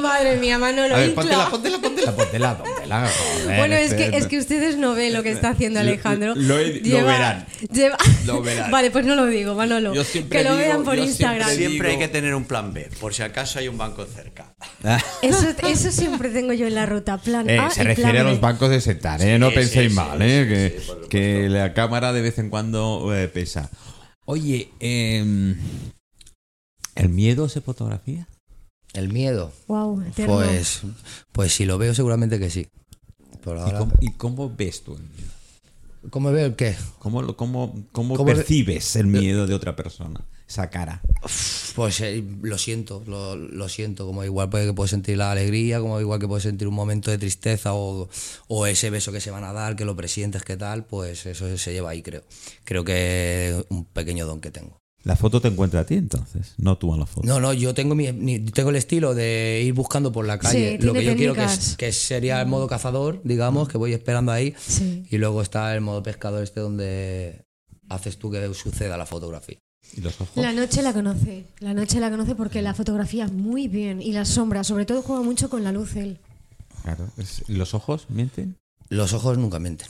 Madre 0.00 0.36
mía, 0.36 0.58
Manolo. 0.58 0.94
A 0.94 0.98
ver, 0.98 1.14
póntela, 1.14 1.48
póntela, 1.48 1.78
póntela, 1.80 2.12
póntela, 2.16 2.58
póntela. 2.58 3.08
joder, 3.42 3.58
Bueno, 3.58 3.74
es 3.76 3.94
que, 3.94 4.16
es 4.16 4.26
que 4.26 4.38
ustedes 4.38 4.76
no 4.78 4.94
ven 4.94 5.12
lo 5.12 5.22
que 5.22 5.30
está 5.30 5.50
haciendo 5.50 5.80
Lo- 5.80 5.88
Alejandro. 5.88 6.34
lo 6.34 6.56
verán. 6.56 7.46
lleva- 7.72 7.98
Lo 8.26 8.42
verán. 8.42 8.70
Vale, 8.70 8.90
pues 8.90 9.06
no 9.06 9.14
lo 9.14 9.26
digo, 9.26 9.54
Manolo. 9.54 9.94
Yo 9.94 10.02
siempre 10.02 10.38
que 10.38 10.44
lo 10.44 10.56
digo- 10.56 10.66
vean 10.66 10.84
por 10.84 10.96
yo 10.96 11.04
Instagram. 11.04 11.48
siempre 11.48 11.68
Siempre 11.72 11.90
hay 11.92 11.98
que 11.98 12.08
tener 12.08 12.34
un 12.34 12.44
plan 12.44 12.72
B, 12.72 12.88
por 13.00 13.14
si 13.14 13.22
acaso 13.22 13.58
hay 13.60 13.68
un 13.68 13.78
banco 13.82 14.06
cerca. 14.06 14.54
Eso, 15.22 15.48
eso 15.62 15.90
siempre 15.92 16.30
tengo 16.30 16.52
yo 16.52 16.66
en 16.66 16.74
la 16.74 16.86
ruta. 16.86 17.18
Plan 17.18 17.48
Eh, 17.48 17.58
A 17.58 17.70
se 17.70 17.82
y 17.82 17.84
refiere 17.86 18.12
plan 18.12 18.26
a 18.26 18.30
los 18.30 18.40
bancos 18.40 18.70
de 18.70 18.80
sentar, 18.80 19.20
¿eh? 19.22 19.38
no 19.38 19.52
penséis 19.52 19.90
sí, 19.90 19.96
mal, 19.96 20.18
sí, 20.18 20.24
¿eh? 20.26 20.80
sí, 20.80 21.08
que, 21.08 21.48
la 21.48 21.72
cámara 21.74 22.12
de 22.12 22.20
vez 22.22 22.38
en 22.38 22.50
cuando 22.50 23.14
eh, 23.14 23.28
pesa. 23.28 23.70
Oye, 24.24 24.70
em, 24.80 25.56
¿el 26.94 27.08
miedo 27.08 27.48
se 27.48 27.60
fotografía? 27.60 28.26
El 28.94 29.12
miedo, 29.12 29.52
Wow, 29.68 30.02
pues, 30.26 30.82
pues 31.32 31.52
si 31.54 31.64
lo 31.64 31.78
veo 31.78 31.94
seguramente 31.94 32.38
que 32.38 32.50
sí. 32.50 32.68
Por 33.42 33.56
¿Y 33.68 33.72
cómo, 33.72 33.92
y 34.00 34.12
cómo 34.12 34.54
ves 34.54 34.82
tú 34.82 34.94
el 34.96 35.02
miedo? 35.02 35.30
¿Cómo 36.10 36.30
veo 36.32 36.46
el 36.46 36.56
qué? 36.56 36.76
¿Cómo, 36.98 37.22
lo- 37.22 37.36
cómo, 37.36 37.72
cómo 37.92 38.16
¿Cómo 38.16 38.26
percibes 38.26 38.96
el 38.96 39.06
miedo 39.06 39.46
de 39.46 39.54
otra 39.54 39.74
persona? 39.76 40.20
Esa 40.52 40.68
cara. 40.68 41.00
Pues 41.74 41.98
eh, 42.02 42.22
lo 42.42 42.58
siento, 42.58 43.02
lo, 43.06 43.36
lo 43.36 43.68
siento. 43.70 44.04
Como 44.04 44.22
igual 44.22 44.50
puede 44.50 44.66
que 44.66 44.74
puedo 44.74 44.86
sentir 44.86 45.16
la 45.16 45.32
alegría, 45.32 45.80
como 45.80 45.98
igual 45.98 46.20
que 46.20 46.28
puedo 46.28 46.40
sentir 46.40 46.68
un 46.68 46.74
momento 46.74 47.10
de 47.10 47.16
tristeza 47.16 47.72
o, 47.72 48.10
o 48.48 48.66
ese 48.66 48.90
beso 48.90 49.12
que 49.12 49.20
se 49.22 49.30
van 49.30 49.44
a 49.44 49.54
dar, 49.54 49.76
que 49.76 49.86
lo 49.86 49.96
presientes, 49.96 50.42
que 50.42 50.58
tal, 50.58 50.84
pues 50.84 51.24
eso 51.24 51.56
se 51.56 51.72
lleva 51.72 51.88
ahí, 51.88 52.02
creo. 52.02 52.22
Creo 52.64 52.84
que 52.84 53.48
es 53.60 53.64
un 53.70 53.86
pequeño 53.86 54.26
don 54.26 54.42
que 54.42 54.50
tengo. 54.50 54.76
La 55.04 55.16
foto 55.16 55.40
te 55.40 55.48
encuentra 55.48 55.80
a 55.80 55.86
ti 55.86 55.94
entonces, 55.94 56.52
no 56.58 56.76
tú 56.76 56.92
a 56.92 56.98
la 56.98 57.06
foto. 57.06 57.26
No, 57.26 57.40
no, 57.40 57.54
yo 57.54 57.72
tengo 57.72 57.94
mi, 57.94 58.12
tengo 58.50 58.68
el 58.68 58.76
estilo 58.76 59.14
de 59.14 59.62
ir 59.64 59.72
buscando 59.72 60.12
por 60.12 60.26
la 60.26 60.38
calle. 60.38 60.76
Sí, 60.78 60.84
lo 60.84 60.92
que 60.92 61.02
yo 61.02 61.16
quiero 61.16 61.32
que, 61.34 61.44
es- 61.44 61.76
que 61.78 61.92
sería 61.92 62.42
el 62.42 62.46
modo 62.46 62.66
cazador, 62.68 63.22
digamos, 63.24 63.68
que 63.70 63.78
voy 63.78 63.94
esperando 63.94 64.32
ahí. 64.32 64.54
Sí. 64.58 65.06
Y 65.10 65.16
luego 65.16 65.40
está 65.40 65.74
el 65.74 65.80
modo 65.80 66.02
pescador 66.02 66.42
este 66.42 66.60
donde 66.60 67.40
haces 67.88 68.18
tú 68.18 68.30
que 68.30 68.52
suceda 68.52 68.98
la 68.98 69.06
fotografía. 69.06 69.56
¿Y 69.94 70.00
los 70.00 70.20
ojos? 70.20 70.36
La 70.36 70.52
noche 70.52 70.82
la 70.82 70.92
conoce. 70.92 71.44
La 71.60 71.74
noche 71.74 72.00
la 72.00 72.10
conoce 72.10 72.34
porque 72.34 72.62
la 72.62 72.74
fotografía 72.74 73.26
muy 73.28 73.68
bien. 73.68 74.00
Y 74.00 74.12
las 74.12 74.28
sombras, 74.28 74.66
sobre 74.66 74.86
todo, 74.86 75.02
juega 75.02 75.22
mucho 75.22 75.50
con 75.50 75.64
la 75.64 75.72
luz 75.72 75.96
él. 75.96 76.18
Claro. 76.82 77.08
es- 77.18 77.44
¿y 77.48 77.54
¿Los 77.54 77.74
ojos 77.74 78.06
mienten? 78.08 78.56
Los 78.88 79.12
ojos 79.12 79.38
nunca 79.38 79.58
mienten. 79.58 79.88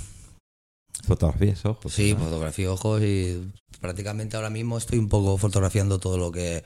Fotografías, 1.05 1.65
ojos. 1.65 1.93
Sí, 1.93 2.15
fotografía 2.15 2.71
ojos 2.71 3.03
y 3.03 3.51
prácticamente 3.81 4.37
ahora 4.37 4.51
mismo 4.51 4.79
estoy 4.79 4.99
un 4.99 5.09
poco 5.09 5.37
fotografiando 5.39 5.99
todo 5.99 6.17
lo 6.19 6.31
que 6.31 6.63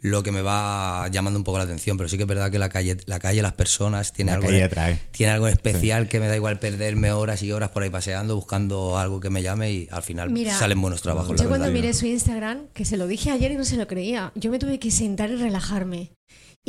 lo 0.00 0.22
que 0.22 0.30
me 0.30 0.42
va 0.42 1.08
llamando 1.10 1.38
un 1.40 1.44
poco 1.44 1.58
la 1.58 1.64
atención, 1.64 1.96
pero 1.96 2.08
sí 2.08 2.16
que 2.16 2.22
es 2.22 2.28
verdad 2.28 2.50
que 2.52 2.58
la 2.60 2.68
calle, 2.68 2.98
la 3.06 3.18
calle, 3.18 3.42
las 3.42 3.54
personas 3.54 4.12
tiene 4.12 4.30
La 4.30 4.36
algo 4.36 4.46
calle 4.46 4.58
de- 4.58 4.64
atrae. 4.64 4.98
tiene 5.10 5.32
algo 5.32 5.48
especial 5.48 6.08
que 6.08 6.20
me 6.20 6.28
da 6.28 6.36
igual 6.36 6.60
perderme 6.60 7.10
horas 7.10 7.42
y 7.42 7.50
horas 7.50 7.70
por 7.70 7.82
ahí 7.82 7.90
paseando 7.90 8.36
buscando 8.36 8.96
algo 8.96 9.18
que 9.18 9.28
me 9.30 9.42
llame 9.42 9.72
y 9.72 9.88
al 9.90 10.02
final 10.02 10.30
Mira, 10.30 10.56
salen 10.56 10.80
buenos 10.80 11.02
trabajos. 11.02 11.36
la 11.36 11.42
Yo 11.42 11.48
cuando 11.48 11.66
verdad. 11.66 11.80
miré 11.82 11.94
su 11.94 12.06
Instagram, 12.06 12.68
que 12.74 12.84
se 12.84 12.96
lo 12.96 13.08
dije 13.08 13.30
ayer 13.32 13.50
y 13.50 13.56
no 13.56 13.64
se 13.64 13.76
lo 13.76 13.88
creía, 13.88 14.30
yo 14.36 14.50
me 14.52 14.58
tuve 14.60 14.78
que 14.78 14.90
sentar 14.92 15.30
y 15.30 15.36
relajarme. 15.36 16.12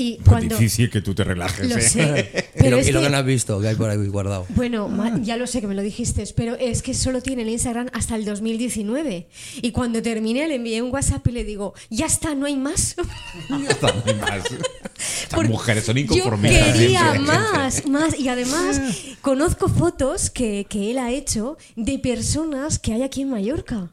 Y 0.02 0.16
Pues 0.16 0.28
cuando... 0.30 0.56
difícil 0.58 0.90
que 0.90 1.02
tú 1.02 1.14
te 1.14 1.26
relajes. 1.26 1.68
Lo 1.68 1.76
¿eh? 1.76 1.82
sé. 1.82 2.50
Y 2.60 2.62
Pero 2.64 2.76
lo, 2.78 2.82
es 2.82 2.88
y 2.90 2.92
lo 2.92 3.00
que- 3.00 3.06
que 3.08 3.12
no 3.12 3.18
has 3.18 3.26
visto, 3.26 3.60
que 3.62 3.68
hay 3.70 3.76
por 3.76 3.90
ahí 3.90 3.98
guardado. 4.08 4.46
Bueno, 4.50 4.90
ya 5.22 5.36
lo 5.38 5.46
sé 5.48 5.60
que 5.62 5.68
me 5.68 5.76
lo 5.76 5.82
dijiste, 5.82 6.24
pero 6.36 6.56
es 6.56 6.82
que 6.82 6.94
solo 6.94 7.22
tiene 7.22 7.42
el 7.44 7.50
Instagram 7.50 7.88
hasta 7.94 8.16
el 8.16 8.26
2019. 8.26 9.28
Y 9.62 9.72
cuando 9.72 10.02
terminé 10.02 10.48
le 10.48 10.56
envié 10.56 10.82
un 10.82 10.92
WhatsApp 10.92 11.26
y 11.28 11.32
le 11.32 11.44
digo, 11.44 11.74
ya 11.90 12.06
está, 12.06 12.36
no 12.36 12.46
hay 12.46 12.56
más. 12.58 12.96
Ya 13.50 13.70
está, 13.70 13.88
no 13.94 14.04
hay 14.06 14.16
más. 14.16 14.44
Estas 15.24 15.48
mujeres 15.50 15.84
son 15.86 15.96
Yo 15.96 16.02
inconformistas. 16.02 16.74
quería 16.78 17.00
siempre. 17.12 17.20
más, 17.34 17.86
más. 17.88 18.20
Y 18.20 18.28
además 18.30 18.82
conozco 19.22 19.68
fotos 19.70 20.30
que, 20.30 20.66
que 20.70 20.92
él 20.92 20.98
ha 20.98 21.12
hecho 21.12 21.58
de 21.76 22.00
personas 22.00 22.80
que 22.80 22.94
hay 22.94 23.04
aquí 23.04 23.22
en 23.22 23.30
Mallorca. 23.32 23.90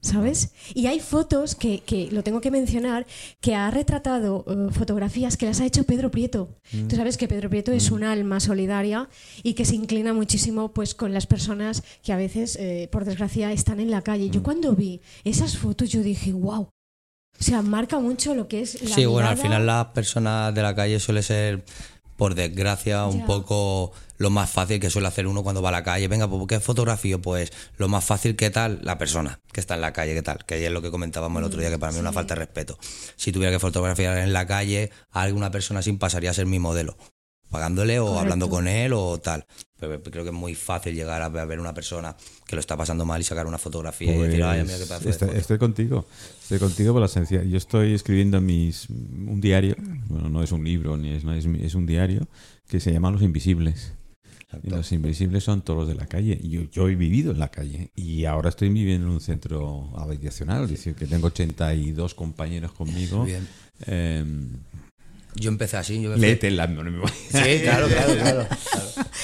¿Sabes? 0.00 0.52
Y 0.74 0.86
hay 0.86 1.00
fotos 1.00 1.56
que, 1.56 1.80
que, 1.80 2.08
lo 2.12 2.22
tengo 2.22 2.40
que 2.40 2.52
mencionar, 2.52 3.04
que 3.40 3.56
ha 3.56 3.68
retratado 3.70 4.44
eh, 4.46 4.72
fotografías 4.72 5.36
que 5.36 5.46
las 5.46 5.60
ha 5.60 5.66
hecho 5.66 5.82
Pedro 5.84 6.12
Prieto. 6.12 6.56
Tú 6.88 6.94
sabes 6.94 7.16
que 7.16 7.26
Pedro 7.26 7.50
Prieto 7.50 7.72
es 7.72 7.90
un 7.90 8.04
alma 8.04 8.38
solidaria 8.38 9.08
y 9.42 9.54
que 9.54 9.64
se 9.64 9.74
inclina 9.74 10.12
muchísimo 10.12 10.72
pues 10.72 10.94
con 10.94 11.12
las 11.12 11.26
personas 11.26 11.82
que 12.02 12.12
a 12.12 12.16
veces, 12.16 12.56
eh, 12.60 12.88
por 12.92 13.04
desgracia, 13.04 13.50
están 13.50 13.80
en 13.80 13.90
la 13.90 14.02
calle. 14.02 14.30
Yo 14.30 14.42
cuando 14.42 14.72
vi 14.74 15.00
esas 15.24 15.58
fotos 15.58 15.90
yo 15.90 16.00
dije, 16.02 16.32
wow. 16.32 16.68
O 17.40 17.42
sea, 17.42 17.62
marca 17.62 17.98
mucho 17.98 18.34
lo 18.34 18.46
que 18.46 18.60
es 18.60 18.82
la 18.82 18.94
Sí, 18.94 19.04
bueno, 19.04 19.28
al 19.28 19.36
final 19.36 19.66
las 19.66 19.86
personas 19.86 20.54
de 20.54 20.62
la 20.62 20.74
calle 20.74 20.98
suele 21.00 21.22
ser 21.22 21.64
por 22.18 22.34
desgracia, 22.34 23.06
un 23.06 23.20
Ya. 23.20 23.26
poco 23.26 23.92
lo 24.18 24.28
más 24.28 24.50
fácil 24.50 24.80
que 24.80 24.90
suele 24.90 25.06
hacer 25.06 25.28
uno 25.28 25.44
cuando 25.44 25.62
va 25.62 25.68
a 25.68 25.72
la 25.72 25.84
calle. 25.84 26.08
Venga, 26.08 26.28
pues 26.28 26.42
¿qué 26.48 26.58
fotografío? 26.58 27.22
Pues 27.22 27.52
lo 27.76 27.88
más 27.88 28.04
fácil, 28.04 28.34
¿qué 28.34 28.50
tal? 28.50 28.80
La 28.82 28.98
persona 28.98 29.38
que 29.52 29.60
está 29.60 29.76
en 29.76 29.80
la 29.80 29.92
calle, 29.92 30.14
¿qué 30.14 30.22
tal? 30.22 30.44
Que 30.44 30.66
es 30.66 30.72
lo 30.72 30.82
que 30.82 30.90
comentábamos 30.90 31.38
el 31.38 31.44
otro 31.46 31.60
día, 31.60 31.70
que 31.70 31.78
para 31.78 31.92
mí 31.92 31.98
es 31.98 32.02
una 32.02 32.12
falta 32.12 32.34
de 32.34 32.40
respeto. 32.40 32.76
Si 33.14 33.30
tuviera 33.30 33.52
que 33.52 33.60
fotografiar 33.60 34.18
en 34.18 34.32
la 34.32 34.46
calle 34.48 34.90
a 35.12 35.22
alguna 35.22 35.52
persona 35.52 35.78
así, 35.80 35.92
pasaría 35.92 36.30
a 36.30 36.34
ser 36.34 36.46
mi 36.46 36.58
modelo. 36.58 36.96
Pagándole 37.50 37.98
o 37.98 38.04
Correcto. 38.04 38.20
hablando 38.20 38.48
con 38.50 38.68
él 38.68 38.92
o 38.92 39.18
tal. 39.18 39.46
Pero 39.80 40.02
creo 40.02 40.24
que 40.24 40.30
es 40.30 40.34
muy 40.36 40.54
fácil 40.54 40.94
llegar 40.94 41.22
a 41.22 41.28
ver 41.28 41.60
una 41.60 41.72
persona 41.72 42.16
que 42.46 42.56
lo 42.56 42.60
está 42.60 42.76
pasando 42.76 43.04
mal 43.06 43.20
y 43.20 43.24
sacar 43.24 43.46
una 43.46 43.58
fotografía 43.58 44.14
y 44.14 44.18
decir, 44.22 44.42
ay, 44.42 44.62
mira 44.64 44.76
qué 44.76 44.84
pedazo 44.84 44.98
de 44.98 45.04
Pues 45.04 45.14
estoy, 45.14 45.28
foto". 45.28 45.38
estoy 45.40 45.58
contigo. 45.58 46.06
Estoy 46.42 46.58
contigo 46.58 46.92
por 46.92 47.00
la 47.02 47.08
sencilla. 47.08 47.44
Yo 47.44 47.56
estoy 47.56 47.94
escribiendo 47.94 48.40
mis 48.40 48.88
un 48.90 49.40
diario. 49.40 49.76
Bueno, 50.08 50.28
no 50.28 50.42
es 50.42 50.52
un 50.52 50.64
libro 50.64 50.96
ni 50.96 51.10
es, 51.12 51.24
es, 51.24 51.46
es 51.46 51.74
un 51.74 51.86
diario 51.86 52.26
que 52.66 52.80
se 52.80 52.92
llama 52.92 53.10
Los 53.10 53.22
Invisibles. 53.22 53.92
Y 54.62 54.70
los 54.70 54.90
invisibles 54.92 55.44
son 55.44 55.60
todos 55.60 55.80
los 55.80 55.88
de 55.88 55.94
la 55.94 56.06
calle. 56.06 56.40
Yo, 56.42 56.62
yo 56.72 56.88
he 56.88 56.94
vivido 56.94 57.32
en 57.32 57.38
la 57.38 57.50
calle 57.50 57.90
y 57.94 58.24
ahora 58.24 58.48
estoy 58.48 58.70
viviendo 58.70 59.06
en 59.06 59.12
un 59.12 59.20
centro 59.20 59.90
habitacional. 59.96 60.64
Es 60.64 60.70
decir, 60.70 60.94
que 60.94 61.06
tengo 61.06 61.26
82 61.26 62.14
compañeros 62.14 62.72
conmigo. 62.72 63.24
Bien. 63.26 63.46
Eh, 63.86 64.24
Yo 65.34 65.50
empecé 65.50 65.76
así. 65.76 66.00
Yo 66.02 66.16
léete 66.16 66.50
la- 66.50 66.66
no 66.66 66.82
me 66.82 66.98
voy. 66.98 67.10
Sí, 67.30 67.60
claro, 67.62 67.86
claro, 67.88 68.14
claro. 68.16 68.46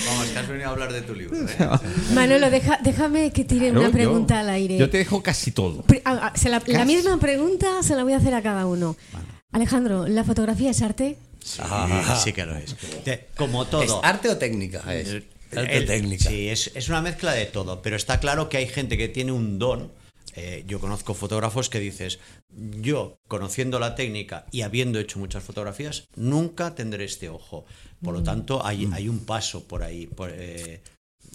Vamos, 0.06 0.26
que 0.32 0.38
has 0.38 0.48
venido 0.48 0.68
a 0.68 0.72
hablar 0.72 0.92
de 0.92 1.02
tu 1.02 1.14
libro. 1.14 1.36
¿eh? 1.36 1.68
Manolo, 2.14 2.50
deja- 2.50 2.78
déjame 2.82 3.32
que 3.32 3.44
tire 3.44 3.66
Claro, 3.70 3.80
una 3.80 3.88
yo- 3.88 3.92
pregunta 3.92 4.40
al 4.40 4.50
aire. 4.50 4.76
Yo 4.78 4.88
te 4.90 4.98
dejo 4.98 5.22
casi 5.22 5.50
todo. 5.50 5.84
Ah, 6.04 6.32
se 6.36 6.48
la, 6.50 6.60
misma 6.84 7.18
pregunta 7.18 7.82
se 7.82 7.96
la 7.96 8.04
voy 8.04 8.12
a 8.12 8.18
hacer 8.18 8.34
a 8.34 8.42
cada 8.42 8.66
uno. 8.66 8.96
Alejandro, 9.52 10.06
¿la 10.06 10.24
fotografía 10.24 10.70
es 10.70 10.82
arte? 10.82 11.16
Sí, 11.42 11.60
Ah. 11.62 12.20
sí 12.22 12.32
que 12.32 12.44
lo 12.46 12.56
es. 12.56 12.74
Como 13.36 13.66
todo. 13.66 13.82
¿Es 13.82 13.92
arte 14.02 14.28
o 14.28 14.36
técnica? 14.36 14.80
Es 14.94 15.08
El- 15.08 15.24
arte 15.56 15.74
o 15.74 15.78
el- 15.80 15.86
técnica. 15.86 16.28
Sí, 16.30 16.48
es, 16.48 16.70
es 16.74 16.88
una 16.88 17.00
mezcla 17.02 17.32
de 17.32 17.46
todo, 17.46 17.80
pero 17.82 17.96
está 17.96 18.18
claro 18.20 18.48
que 18.48 18.56
hay 18.58 18.66
gente 18.66 18.96
que 18.96 19.08
tiene 19.08 19.32
un 19.32 19.58
don. 19.58 19.90
Eh, 20.36 20.64
yo 20.66 20.80
conozco 20.80 21.14
fotógrafos 21.14 21.70
que 21.70 21.78
dices, 21.78 22.18
yo 22.50 23.18
conociendo 23.28 23.78
la 23.78 23.94
técnica 23.94 24.46
y 24.50 24.62
habiendo 24.62 24.98
hecho 24.98 25.20
muchas 25.20 25.44
fotografías, 25.44 26.08
nunca 26.16 26.74
tendré 26.74 27.04
este 27.04 27.28
ojo. 27.28 27.64
Por 28.02 28.14
lo 28.14 28.22
tanto, 28.22 28.66
hay, 28.66 28.88
hay 28.92 29.08
un 29.08 29.20
paso 29.24 29.64
por 29.64 29.82
ahí. 29.82 30.06
por, 30.06 30.30
eh, 30.32 30.82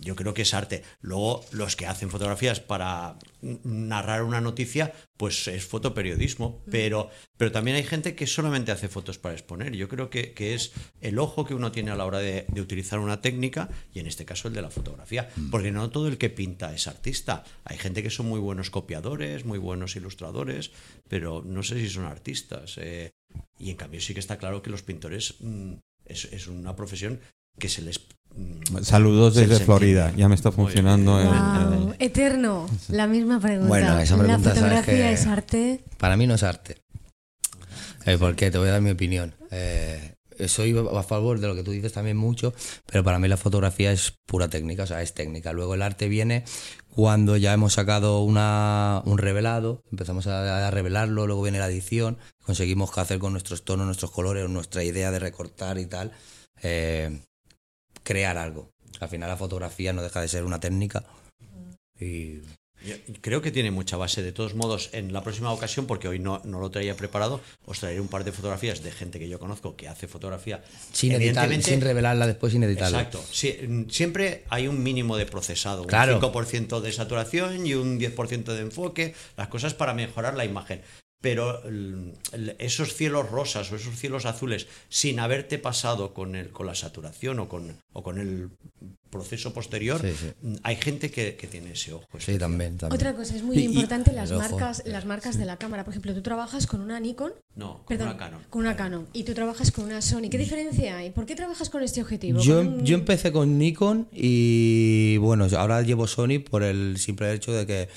yo 0.01 0.15
creo 0.15 0.33
que 0.33 0.43
es 0.43 0.53
arte. 0.53 0.83
Luego, 1.01 1.43
los 1.51 1.75
que 1.75 1.87
hacen 1.87 2.09
fotografías 2.09 2.59
para 2.59 3.17
narrar 3.41 4.23
una 4.23 4.41
noticia, 4.41 4.93
pues 5.17 5.47
es 5.47 5.65
fotoperiodismo. 5.65 6.63
Pero, 6.69 7.09
pero 7.37 7.51
también 7.51 7.77
hay 7.77 7.83
gente 7.83 8.15
que 8.15 8.27
solamente 8.27 8.71
hace 8.71 8.87
fotos 8.87 9.17
para 9.17 9.33
exponer. 9.35 9.75
Yo 9.75 9.87
creo 9.87 10.09
que, 10.09 10.33
que 10.33 10.53
es 10.53 10.71
el 11.01 11.19
ojo 11.19 11.45
que 11.45 11.53
uno 11.53 11.71
tiene 11.71 11.91
a 11.91 11.95
la 11.95 12.05
hora 12.05 12.19
de, 12.19 12.45
de 12.47 12.61
utilizar 12.61 12.99
una 12.99 13.21
técnica, 13.21 13.69
y 13.93 13.99
en 13.99 14.07
este 14.07 14.25
caso 14.25 14.47
el 14.47 14.53
de 14.53 14.61
la 14.61 14.69
fotografía. 14.69 15.29
Porque 15.51 15.71
no 15.71 15.89
todo 15.89 16.07
el 16.07 16.17
que 16.17 16.29
pinta 16.29 16.73
es 16.73 16.87
artista. 16.87 17.43
Hay 17.63 17.77
gente 17.77 18.03
que 18.03 18.09
son 18.09 18.27
muy 18.27 18.39
buenos 18.39 18.69
copiadores, 18.69 19.45
muy 19.45 19.59
buenos 19.59 19.95
ilustradores, 19.95 20.71
pero 21.07 21.43
no 21.45 21.63
sé 21.63 21.79
si 21.79 21.89
son 21.89 22.05
artistas. 22.05 22.77
eh. 22.77 23.11
y 23.57 23.69
en 23.69 23.75
cambio 23.75 24.01
sí 24.01 24.13
que 24.13 24.19
está 24.19 24.37
claro 24.37 24.61
que 24.61 24.69
los 24.69 24.83
pintores 24.83 25.35
mm, 25.39 25.73
es, 26.05 26.25
es 26.25 26.47
una 26.47 26.75
profesión 26.75 27.19
que 27.59 27.69
se 27.69 27.81
les... 27.83 27.99
mm, 28.35 28.81
Saludos 28.83 29.33
se 29.35 29.41
desde 29.41 29.55
les 29.55 29.63
Florida. 29.63 30.11
Ya 30.17 30.27
me 30.27 30.35
está 30.35 30.51
funcionando. 30.51 31.17
bien. 31.17 31.27
el- 31.29 31.79
Wow, 31.79 31.95
eterno. 31.99 32.67
La 32.89 33.05
misma 33.07 33.39
pregunta. 33.39 33.67
Bueno, 33.67 33.99
esa 33.99 34.17
¿La 34.17 34.23
pregunta, 34.23 34.49
¿sabes 34.55 34.59
fotografía 34.61 35.07
qué? 35.09 35.13
es 35.13 35.27
arte? 35.27 35.83
Para 35.97 36.17
mí 36.17 36.25
no 36.25 36.33
es 36.35 36.43
arte. 36.43 36.77
Eh, 38.05 38.17
¿Por 38.17 38.35
qué? 38.35 38.49
Te 38.49 38.57
voy 38.57 38.69
a 38.69 38.71
dar 38.73 38.81
mi 38.81 38.89
opinión. 38.91 39.35
Eh, 39.51 40.15
soy 40.47 40.73
a 40.77 41.03
favor 41.03 41.39
de 41.39 41.47
lo 41.47 41.55
que 41.55 41.63
tú 41.63 41.71
dices 41.71 41.91
también 41.91 42.15
mucho, 42.15 42.53
pero 42.85 43.03
para 43.03 43.19
mí 43.19 43.27
la 43.27 43.35
fotografía 43.35 43.91
es 43.91 44.13
pura 44.25 44.47
técnica, 44.47 44.83
o 44.83 44.87
sea, 44.87 45.01
es 45.01 45.13
técnica. 45.13 45.51
Luego 45.51 45.73
el 45.75 45.81
arte 45.81 46.07
viene 46.07 46.45
cuando 46.95 47.35
ya 47.35 47.51
hemos 47.53 47.73
sacado 47.73 48.23
una, 48.23 49.01
un 49.05 49.17
revelado, 49.17 49.83
empezamos 49.91 50.27
a, 50.27 50.65
a 50.67 50.71
revelarlo, 50.71 51.27
luego 51.27 51.41
viene 51.43 51.59
la 51.59 51.67
edición, 51.67 52.17
conseguimos 52.45 52.97
hacer 52.97 53.19
con 53.19 53.33
nuestros 53.33 53.65
tonos, 53.65 53.85
nuestros 53.85 54.11
colores, 54.11 54.49
nuestra 54.49 54.81
idea 54.83 55.11
de 55.11 55.19
recortar 55.19 55.77
y 55.77 55.85
tal, 55.87 56.13
eh, 56.63 57.19
crear 58.09 58.39
algo. 58.39 58.71
Al 58.99 59.07
final 59.07 59.29
la 59.29 59.37
fotografía 59.37 59.93
no 59.93 60.01
deja 60.01 60.19
de 60.19 60.27
ser 60.27 60.43
una 60.43 60.59
técnica 60.59 61.03
y 61.99 62.39
Yo 62.83 62.95
creo 63.21 63.41
que 63.43 63.51
tiene 63.51 63.69
mucha 63.69 63.97
base. 63.97 64.23
De 64.23 64.31
todos 64.31 64.55
modos, 64.55 64.89
en 64.93 65.13
la 65.13 65.21
próxima 65.21 65.51
ocasión, 65.51 65.85
porque 65.85 66.07
hoy 66.07 66.17
no, 66.17 66.41
no 66.43 66.59
lo 66.59 66.71
traía 66.71 66.95
preparado, 66.95 67.39
os 67.65 67.79
traeré 67.79 67.99
un 68.01 68.07
par 68.07 68.23
de 68.23 68.31
fotografías 68.31 68.81
de 68.81 68.91
gente 68.91 69.19
que 69.19 69.29
yo 69.29 69.37
conozco 69.37 69.75
que 69.75 69.87
hace 69.87 70.07
fotografía. 70.07 70.63
sin 70.91 71.11
editar, 71.11 71.49
sin 71.61 71.81
revelarla 71.81 72.25
después, 72.25 72.51
sin 72.53 72.63
editarla. 72.63 73.01
Exacto. 73.01 73.23
Sí, 73.31 73.59
mm, 73.67 73.89
siempre 73.89 74.43
hay 74.49 74.67
un 74.67 74.81
mínimo 74.81 75.15
de 75.17 75.25
procesado, 75.27 75.85
Claro. 75.85 76.15
un 76.15 76.21
5% 76.21 76.81
de 76.81 76.91
saturación 76.91 77.67
y 77.67 77.75
un 77.75 77.99
10% 77.99 78.55
de 78.55 78.61
enfoque, 78.61 79.13
las 79.37 79.49
cosas 79.49 79.73
para 79.75 79.93
mejorar 79.93 80.35
la 80.35 80.45
imagen. 80.45 80.81
Pero 81.21 81.61
esos 82.59 82.93
cielos 82.95 83.29
rosas 83.29 83.69
o 83.71 83.75
esos 83.75 83.95
cielos 83.99 84.25
azules, 84.25 84.67
sin 84.87 85.19
haberte 85.19 85.57
pasado 85.57 86.13
con, 86.13 86.35
el, 86.35 86.49
con 86.51 86.65
la 86.65 86.75
saturación 86.75 87.39
o 87.39 87.49
con, 87.49 87.75
o 87.91 88.03
con 88.03 88.19
el 88.19 88.49
proceso 89.09 89.51
posterior, 89.53 89.99
Sí, 89.99 90.13
sí. 90.17 90.31
mm, 90.41 90.55
hay 90.63 90.75
gente 90.77 91.11
que, 91.11 91.35
que 91.35 91.47
tiene 91.47 91.71
ese 91.73 91.91
ojo. 91.93 92.05
Sí, 92.19 92.37
también, 92.37 92.77
también. 92.77 92.95
Otra 92.95 93.13
cosa, 93.15 93.35
es 93.35 93.43
muy 93.43 93.57
Y- 93.57 93.61
y- 93.61 93.65
importante 93.65 94.13
las 94.13 94.31
marcas, 94.31 94.83
las 94.85 95.05
marcas 95.05 95.37
de 95.37 95.43
la 95.45 95.57
cámara. 95.57 95.83
Por 95.83 95.91
ejemplo, 95.93 96.13
tú 96.13 96.21
trabajas 96.21 96.67
con 96.67 96.79
una 96.79 96.99
Nikon, 97.01 97.33
No, 97.55 97.79
con 97.79 97.85
perdón, 97.87 98.09
una 98.09 98.17
Canon. 98.17 98.41
con 98.49 98.61
una 98.61 98.75
Canon, 98.77 99.07
y 99.11 99.23
tú 99.23 99.33
trabajas 99.33 99.71
con 99.71 99.85
una 99.85 100.01
Sony. 100.01 100.29
¿Qué 100.31 100.37
diferencia 100.37 100.97
hay? 100.97 101.09
¿Por 101.09 101.25
qué 101.25 101.35
trabajas 101.35 101.69
con 101.69 101.83
este 101.83 102.01
objetivo? 102.01 102.39
Yo, 102.39 102.61
un- 102.61 102.85
yo 102.85 102.95
empecé 102.95 103.31
con 103.33 103.57
Nikon 103.57 104.07
y 104.13 105.17
bueno, 105.17 105.47
ahora 105.57 105.81
llevo 105.81 106.07
Sony 106.07 106.39
por 106.49 106.63
el 106.63 106.97
simple 106.97 107.33
hecho 107.33 107.51
de 107.51 107.65
que 107.65 107.89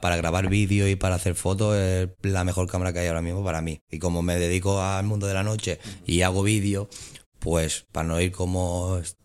para 0.00 0.16
grabar 0.16 0.48
vídeo 0.48 0.88
y 0.88 0.96
para 0.96 1.14
hacer 1.16 1.34
fotos 1.34 1.76
es 1.76 2.08
la 2.22 2.44
mejor 2.44 2.68
cámara 2.68 2.92
que 2.92 3.00
hay 3.00 3.08
ahora 3.08 3.22
mismo 3.22 3.42
para 3.44 3.60
mí. 3.62 3.80
Y 3.90 3.98
como 3.98 4.22
me 4.22 4.36
dedico 4.36 4.80
al 4.82 5.04
mundo 5.04 5.26
de 5.26 5.34
la 5.34 5.42
noche 5.42 5.78
y 6.06 6.22
hago 6.22 6.42
vídeo, 6.42 6.88
pues 7.38 7.86
para 7.92 8.06
no 8.08 8.20
ir 8.20 8.32
como 8.32 8.98
este 8.98 9.16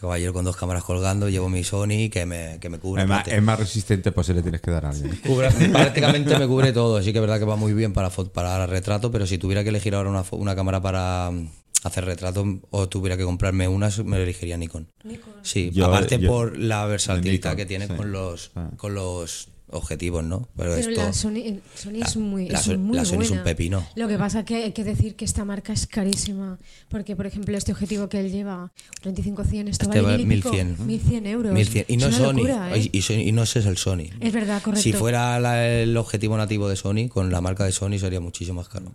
caballero 0.00 0.32
con 0.32 0.44
dos 0.46 0.56
cámaras 0.56 0.82
colgando, 0.82 1.28
llevo 1.28 1.48
mi 1.50 1.62
Sony 1.62 2.08
que 2.10 2.24
me, 2.26 2.58
que 2.58 2.70
me 2.70 2.78
cubre. 2.78 3.02
Es 3.02 3.08
más, 3.08 3.28
es 3.28 3.42
más 3.42 3.58
resistente, 3.58 4.12
pues 4.12 4.26
se 4.26 4.32
le 4.34 4.40
tienes 4.42 4.60
que 4.62 4.70
dar 4.70 4.86
a 4.86 4.90
alguien. 4.90 5.20
cubre- 5.24 5.50
prácticamente 5.70 6.38
me 6.38 6.46
cubre 6.46 6.72
todo. 6.72 7.02
Sí 7.02 7.12
que 7.12 7.18
es 7.18 7.22
verdad 7.22 7.38
que 7.38 7.44
va 7.44 7.56
muy 7.56 7.74
bien 7.74 7.92
para, 7.92 8.08
para 8.10 8.66
retrato, 8.66 9.10
pero 9.10 9.26
si 9.26 9.36
tuviera 9.36 9.62
que 9.62 9.68
elegir 9.68 9.94
ahora 9.94 10.08
una, 10.08 10.24
una 10.30 10.56
cámara 10.56 10.80
para 10.80 11.30
mm, 11.30 11.50
hacer 11.84 12.06
retrato 12.06 12.46
o 12.70 12.88
tuviera 12.88 13.18
que 13.18 13.24
comprarme 13.24 13.68
una, 13.68 13.90
me 14.06 14.22
elegiría 14.22 14.56
Nikon. 14.56 14.88
Nikon. 15.04 15.34
Sí, 15.42 15.70
Yo- 15.70 15.84
aparte 15.84 16.18
yo- 16.18 16.30
por 16.30 16.56
la 16.58 16.86
versatilidad 16.86 17.50
Nikon, 17.50 17.56
que 17.58 17.66
tiene 17.66 17.86
sí. 17.86 17.92
con 17.94 18.10
los 18.10 18.52
Ah. 18.54 18.70
con 18.78 18.94
los 18.94 19.49
objetivos, 19.72 20.24
¿no? 20.24 20.48
Pero, 20.56 20.74
Pero 20.74 20.90
esto 20.90 21.02
la 21.02 21.12
Sony, 21.12 21.60
Sony 21.74 22.00
es 22.04 22.16
muy, 22.16 22.48
la 22.48 22.58
es 22.58 22.78
muy 22.78 22.96
la 22.96 23.04
Sony 23.04 23.20
es 23.22 23.30
un 23.30 23.36
buena. 23.38 23.44
pepino. 23.44 23.86
Lo 23.96 24.08
que 24.08 24.18
pasa 24.18 24.44
que 24.44 24.56
hay 24.64 24.72
que 24.72 24.84
decir 24.84 25.16
que 25.16 25.24
esta 25.24 25.44
marca 25.44 25.72
es 25.72 25.86
carísima. 25.86 26.58
Porque, 26.88 27.16
por 27.16 27.26
ejemplo, 27.26 27.56
este 27.56 27.72
objetivo 27.72 28.08
que 28.08 28.20
él 28.20 28.30
lleva, 28.32 28.72
35-100, 29.02 29.68
esto 29.68 29.84
Este 29.84 29.86
vale 29.88 30.00
vale 30.02 30.24
mil 30.26 30.38
y 30.38 30.42
pico, 30.42 30.50
1100. 30.52 30.86
1100 30.86 31.26
euros. 31.26 31.52
1100. 31.52 31.84
Y 31.88 31.96
no 31.96 32.06
es 32.06 32.12
es 32.14 32.18
Sony. 32.20 32.32
locura, 32.34 32.76
¿eh? 32.76 32.88
y, 32.92 32.98
y 32.98 33.12
y 33.28 33.32
no 33.32 33.42
es 33.42 33.56
el 33.56 33.76
Sony. 33.76 34.04
Es 34.20 34.32
verdad, 34.32 34.62
correcto. 34.62 34.82
Si 34.82 34.92
fuera 34.92 35.38
la- 35.40 35.66
el 35.68 35.96
objetivo 35.96 36.36
nativo 36.36 36.68
de 36.68 36.76
Sony, 36.76 37.08
con 37.08 37.30
la 37.30 37.40
marca 37.40 37.64
de 37.64 37.72
Sony 37.72 37.98
sería 37.98 38.20
muchísimo 38.20 38.60
más 38.60 38.68
caro. 38.68 38.94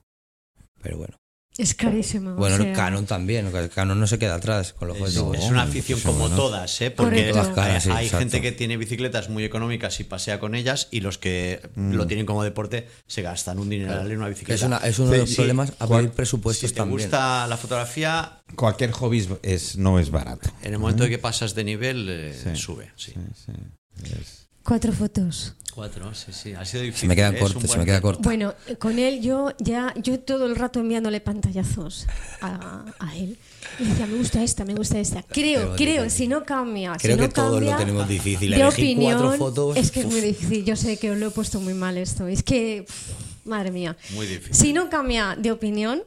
Pero 0.81 0.97
bueno. 0.97 1.17
Es 1.57 1.73
carísimo. 1.73 2.31
o 2.31 2.35
Bueno, 2.35 2.57
Canon 2.75 3.05
también. 3.05 3.49
Canon 3.73 3.97
no 3.97 4.07
se 4.07 4.19
queda 4.19 4.35
atrás 4.35 4.73
con 4.73 4.89
los 4.89 4.97
Es, 4.97 5.15
es 5.15 5.17
una 5.45 5.61
afición 5.63 5.97
eso 5.99 6.09
como 6.09 6.19
bueno. 6.21 6.35
todas, 6.35 6.81
¿eh? 6.81 6.91
porque 6.91 7.25
hay, 7.27 7.31
Todas 7.31 7.47
caras, 7.55 7.83
sí, 7.83 7.89
hay 7.91 8.07
exacto. 8.07 8.19
gente 8.19 8.41
que 8.41 8.51
tiene 8.51 8.75
bicicletas 8.75 9.29
muy 9.29 9.45
económicas 9.45 9.97
y 10.01 10.03
pasea 10.03 10.39
con 10.41 10.53
ellas 10.53 10.89
y 10.91 10.99
los 10.99 11.17
que 11.17 11.61
lo 11.75 12.07
tienen 12.07 12.25
como 12.25 12.43
deporte 12.43 12.89
se 13.07 13.21
gastan 13.21 13.59
un 13.59 13.69
dineral 13.69 14.11
en 14.11 14.17
una 14.17 14.27
bicicleta. 14.27 14.55
Es, 14.55 14.63
una- 14.63 14.77
es 14.79 14.99
uno 14.99 15.11
de 15.11 15.17
los 15.19 15.29
Sí, 15.29 15.35
problemas 15.37 15.71
a 15.79 15.87
¿Cuál- 15.87 16.01
pedir 16.03 16.15
presupuestos 16.15 16.69
Si 16.69 16.73
te 16.73 16.79
también. 16.81 16.99
gusta 16.99 17.47
la 17.47 17.55
fotografía, 17.55 18.41
Cualquier 18.57 18.91
hobby 18.91 19.25
es- 19.41 19.77
no 19.77 19.97
es 19.97 20.11
barato. 20.11 20.49
en 20.61 20.73
el 20.73 20.79
momento 20.79 21.03
de 21.03 21.09
que 21.09 21.19
pasas 21.19 21.55
de 21.55 21.63
nivel, 21.63 22.07
eh, 22.09 22.33
Sí. 22.33 22.55
sube. 22.61 22.91
Sí. 22.97 23.13
Sí, 23.15 23.21
sí. 23.45 24.11
Es- 24.21 24.44
Cuatro 24.65 24.91
fotos. 24.93 25.53
Cuatro, 25.75 26.11
sí, 26.15 26.31
sí. 26.31 26.53
Ha 26.53 26.65
sido 26.65 26.81
difícil. 26.83 27.01
Se 27.01 27.07
me 27.07 27.15
queda 27.15 27.29
¿eh? 27.29 27.35
Es 27.35 27.39
corto, 27.53 27.67
se 27.67 27.77
me 27.77 27.85
queda 27.85 28.01
corto. 28.01 28.21
Bueno, 28.23 28.55
con 28.79 28.97
él 28.97 29.21
yo 29.21 29.51
ya, 29.59 29.93
yo 30.01 30.19
todo 30.19 30.45
el 30.47 30.55
rato 30.55 30.79
enviándole 30.79 31.21
pantallazos 31.21 32.07
a, 32.41 32.85
a 32.97 33.15
él. 33.15 33.37
Y 33.77 33.83
decía, 33.83 34.07
me 34.07 34.17
gusta 34.17 34.41
esta, 34.41 34.65
me 34.65 34.73
gusta 34.73 34.97
esta. 34.97 35.21
Creo, 35.21 35.59
Pero 35.61 35.75
creo, 35.75 36.09
si 36.09 36.27
no 36.27 36.45
cambia. 36.45 36.93
Creo 36.97 37.15
si 37.17 37.21
no 37.21 37.27
que 37.27 37.33
todos 37.33 37.61
lo 37.61 37.67
cambia, 37.67 37.77
tenemos 37.77 38.07
difícil. 38.07 38.49
De 38.51 38.55
Elegir 38.55 38.73
opinión, 38.95 39.19
cuatro 39.19 39.37
fotos, 39.37 39.77
Es 39.77 39.91
que 39.91 39.99
es 39.99 40.05
uf. 40.07 40.13
muy 40.13 40.21
difícil. 40.21 40.65
Yo 40.65 40.75
sé 40.75 40.97
que 40.97 41.11
os 41.11 41.17
lo 41.17 41.27
he 41.27 41.31
puesto 41.31 41.59
muy 41.59 41.73
mal 41.75 41.97
esto. 41.97 42.25
Es 42.27 42.41
que, 42.41 42.85
pff, 42.87 43.45
madre 43.45 43.69
mía. 43.71 43.95
Muy 44.15 44.25
difícil. 44.25 44.55
Si 44.55 44.73
no 44.73 44.89
cambia 44.89 45.35
de 45.37 45.51
opinión, 45.51 46.01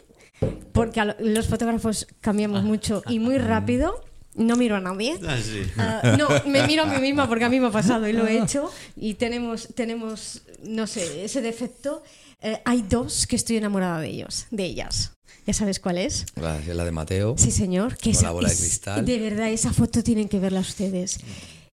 porque 0.73 1.01
los 1.21 1.47
fotógrafos 1.47 2.09
cambiamos 2.21 2.65
mucho 2.65 3.03
y 3.09 3.19
muy 3.19 3.39
rápido, 3.39 4.03
no 4.39 4.57
miro 4.57 4.77
a 4.77 4.81
nadie. 4.81 5.19
Ah, 5.27 5.37
sí. 5.43 5.63
Ah, 5.77 6.17
no, 6.19 6.29
me 6.51 6.67
miro 6.67 6.85
a 6.85 6.87
mí 6.87 6.99
misma 7.01 7.29
porque 7.29 7.45
a 7.45 7.49
mí 7.51 7.61
me 7.61 7.67
ha 7.67 7.71
pasado 7.71 8.09
y 8.09 8.13
lo 8.15 8.27
he 8.27 8.43
hecho. 8.43 8.71
Y 8.97 9.15
tenemos, 9.15 9.69
tenemos 9.75 10.43
no 10.63 10.87
sé, 10.87 11.25
ese 11.25 11.43
defecto, 11.43 12.03
eh, 12.41 12.61
hay 12.65 12.83
dos 12.83 13.27
que 13.27 13.37
estoy 13.37 13.57
enamorada 13.59 14.01
de 14.01 14.09
ellos, 14.09 14.47
de 14.51 14.65
ellas. 14.65 15.13
¿Ya 15.47 15.55
sabes 15.55 15.81
cuál 15.81 15.99
es? 15.99 16.27
La, 16.37 16.59
la 16.61 16.85
de 16.85 16.93
Mateo. 16.93 17.35
Sí, 17.39 17.51
señor. 17.51 17.97
Que 17.97 18.11
esa- 18.11 18.25
la 18.25 18.31
bola 18.33 18.49
de 18.49 18.55
es- 18.55 18.61
cristal. 18.61 19.05
De 19.05 19.19
verdad, 19.19 19.49
esa 19.51 19.73
foto 19.73 20.03
tienen 20.03 20.29
que 20.29 20.39
verla 20.39 20.61
ustedes. 20.61 21.21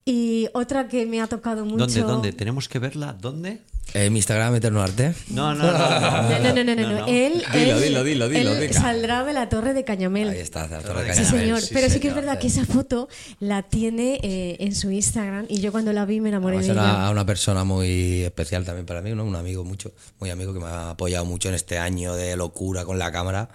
Y 0.06 0.48
otra 0.54 0.88
que 0.88 1.06
me 1.06 1.20
ha 1.22 1.28
tocado 1.28 1.66
mucho. 1.66 1.78
¿Dónde, 1.86 2.02
dónde? 2.02 2.32
¿Tenemos 2.32 2.70
que 2.70 2.80
verla? 2.80 3.14
¿Dónde? 3.14 3.62
Eh, 3.98 4.10
mi 4.10 4.20
Instagram, 4.20 4.54
Eterno 4.56 4.82
Arte. 4.82 5.16
No, 5.30 5.56
no, 5.56 5.64
no. 5.72 5.72
No, 5.72 6.40
no, 6.40 6.54
no, 6.54 6.64
no, 6.66 6.76
no, 6.76 7.00
no. 7.00 7.08
Él, 7.08 7.42
Dilo, 7.54 7.78
él- 7.78 7.84
dilo, 7.84 8.04
dilo, 8.04 8.28
dilo, 8.30 8.52
él 8.54 8.60
venga. 8.60 8.74
saldrá 8.82 9.24
de 9.24 9.32
la 9.32 9.48
torre 9.48 9.74
de 9.74 9.86
Cañamel. 9.86 10.28
Ahí 10.30 10.40
está, 10.40 10.68
la 10.68 10.82
Torre 10.82 11.06
de 11.06 11.14
Sí, 11.14 11.20
Sí, 11.20 11.26
Cañamél. 11.32 11.42
señor. 11.46 11.62
sí, 11.62 11.70
Pero 11.74 11.90
sí 11.90 12.00
que 12.02 12.10
es 12.10 12.16
verdad 12.16 12.38
que 12.38 12.48
esa 12.48 12.66
foto 12.66 13.08
la 13.40 13.64
tiene 13.64 14.20
eh, 14.22 14.58
en 14.60 14.76
su 14.76 14.92
Instagram 14.92 15.46
y 15.48 15.62
yo 15.62 15.72
cuando 15.72 15.94
la 15.94 16.04
vi 16.06 16.20
me 16.20 16.28
enamoré 16.28 16.58
Además, 16.58 16.76
de 16.76 16.82
ella. 16.82 17.08
a 17.08 17.10
una 17.12 17.26
persona 17.26 17.64
muy 17.64 18.24
especial 18.24 18.66
también 18.66 18.86
para 18.86 19.02
mí, 19.02 19.12
¿no? 19.16 19.24
Un 19.24 19.36
amigo 19.38 19.64
mucho, 19.64 19.94
muy 20.20 20.30
amigo 20.30 20.54
que 20.54 20.60
me 20.60 20.66
ha 20.66 20.90
apoyado 20.90 21.24
mucho 21.24 21.48
en 21.48 21.56
este 21.56 21.78
año 21.78 22.16
de 22.16 22.36
locura 22.36 22.84
con 22.84 23.00
la 23.00 23.14
cámara. 23.14 23.48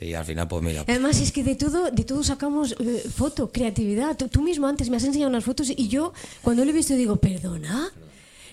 Y 0.00 0.14
al 0.14 0.24
final, 0.24 0.46
pues 0.46 0.62
mira, 0.62 0.84
Además 0.86 1.20
es 1.20 1.32
que 1.32 1.42
de 1.42 1.56
todo, 1.56 1.90
de 1.90 2.04
todo 2.04 2.22
sacamos 2.22 2.76
eh, 2.78 3.02
foto, 3.12 3.50
creatividad. 3.50 4.16
Tú, 4.16 4.28
tú 4.28 4.40
mismo 4.42 4.68
antes 4.68 4.88
me 4.88 4.96
has 4.96 5.02
enseñado 5.02 5.28
unas 5.30 5.42
fotos 5.42 5.72
y 5.76 5.88
yo 5.88 6.12
cuando 6.42 6.64
lo 6.64 6.70
he 6.70 6.74
visto 6.74 6.94
digo, 6.94 7.16
perdona. 7.16 7.90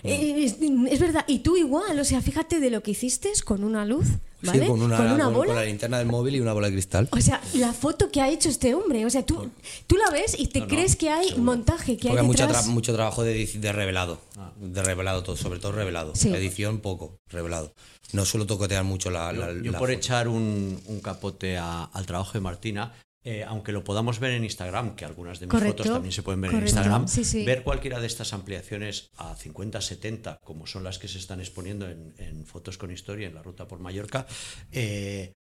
Eh, 0.02 0.44
es, 0.44 0.56
es 0.92 1.00
verdad, 1.00 1.24
y 1.26 1.40
tú 1.40 1.56
igual, 1.56 1.98
o 1.98 2.04
sea, 2.04 2.20
fíjate 2.22 2.60
de 2.60 2.70
lo 2.70 2.82
que 2.82 2.92
hiciste 2.92 3.30
con 3.44 3.64
una 3.64 3.84
luz, 3.84 4.06
sí, 4.06 4.46
¿vale? 4.46 4.66
con 4.66 4.82
una, 4.82 4.96
con 4.96 5.12
una 5.12 5.24
con- 5.24 5.34
bola. 5.34 5.46
con 5.48 5.56
la 5.56 5.64
linterna 5.64 5.98
del 5.98 6.06
móvil 6.08 6.36
y 6.36 6.40
una 6.40 6.52
bola 6.52 6.66
de 6.68 6.74
cristal. 6.74 7.08
O 7.12 7.20
sea, 7.20 7.40
la 7.54 7.72
foto 7.72 8.10
que 8.10 8.20
ha 8.20 8.28
hecho 8.28 8.48
este 8.48 8.74
hombre, 8.74 9.04
o 9.06 9.10
sea, 9.10 9.24
tú, 9.24 9.50
tú 9.86 9.96
la 9.96 10.10
ves 10.10 10.36
y 10.38 10.48
te 10.48 10.66
crees 10.66 10.96
que 10.96 11.10
hay 11.10 11.34
montaje, 11.36 11.96
que 11.96 12.08
Porque 12.08 12.20
hay 12.20 12.26
mucho, 12.26 12.46
tra- 12.48 12.66
mucho 12.66 12.92
trabajo 12.94 13.22
de, 13.22 13.46
de 13.46 13.72
revelado. 13.72 14.20
De 14.60 14.82
revelado 14.82 15.22
todo, 15.22 15.36
sobre 15.36 15.58
todo 15.58 15.72
revelado. 15.72 16.14
Sí. 16.14 16.28
Edición 16.28 16.80
poco, 16.80 17.16
revelado. 17.30 17.72
No 18.12 18.24
suelo 18.24 18.46
tocotear 18.46 18.84
mucho 18.84 19.10
la. 19.10 19.32
la- 19.32 19.52
Yo 19.52 19.72
la 19.72 19.78
por 19.78 19.88
foto. 19.88 19.98
echar 19.98 20.28
un, 20.28 20.80
un 20.86 21.00
capote 21.00 21.56
a- 21.58 21.84
al 21.84 22.06
trabajo 22.06 22.32
de 22.34 22.40
Martina, 22.40 22.92
eh, 23.28 23.42
aunque 23.42 23.72
lo 23.72 23.82
podamos 23.82 24.20
ver 24.20 24.34
en 24.34 24.44
Instagram, 24.44 24.94
que 24.94 25.04
algunas 25.04 25.40
de 25.40 25.46
mis 25.46 25.50
Correcto, 25.50 25.82
fotos 25.82 25.94
también 25.94 26.12
se 26.12 26.22
pueden 26.22 26.40
ver 26.40 26.52
correcto, 26.52 26.70
en 26.70 26.76
Instagram, 26.76 27.08
sí, 27.08 27.24
sí. 27.24 27.44
ver 27.44 27.64
cualquiera 27.64 27.98
de 27.98 28.06
estas 28.06 28.32
ampliaciones 28.32 29.10
a 29.16 29.34
50, 29.34 29.80
70, 29.80 30.38
como 30.44 30.68
son 30.68 30.84
las 30.84 31.00
que 31.00 31.08
se 31.08 31.18
están 31.18 31.40
exponiendo 31.40 31.88
en, 31.90 32.14
en 32.18 32.46
Fotos 32.46 32.78
con 32.78 32.92
Historia, 32.92 33.26
en 33.26 33.34
la 33.34 33.42
ruta 33.42 33.66
por 33.66 33.80
Mallorca, 33.80 34.28
eh, 34.70 35.32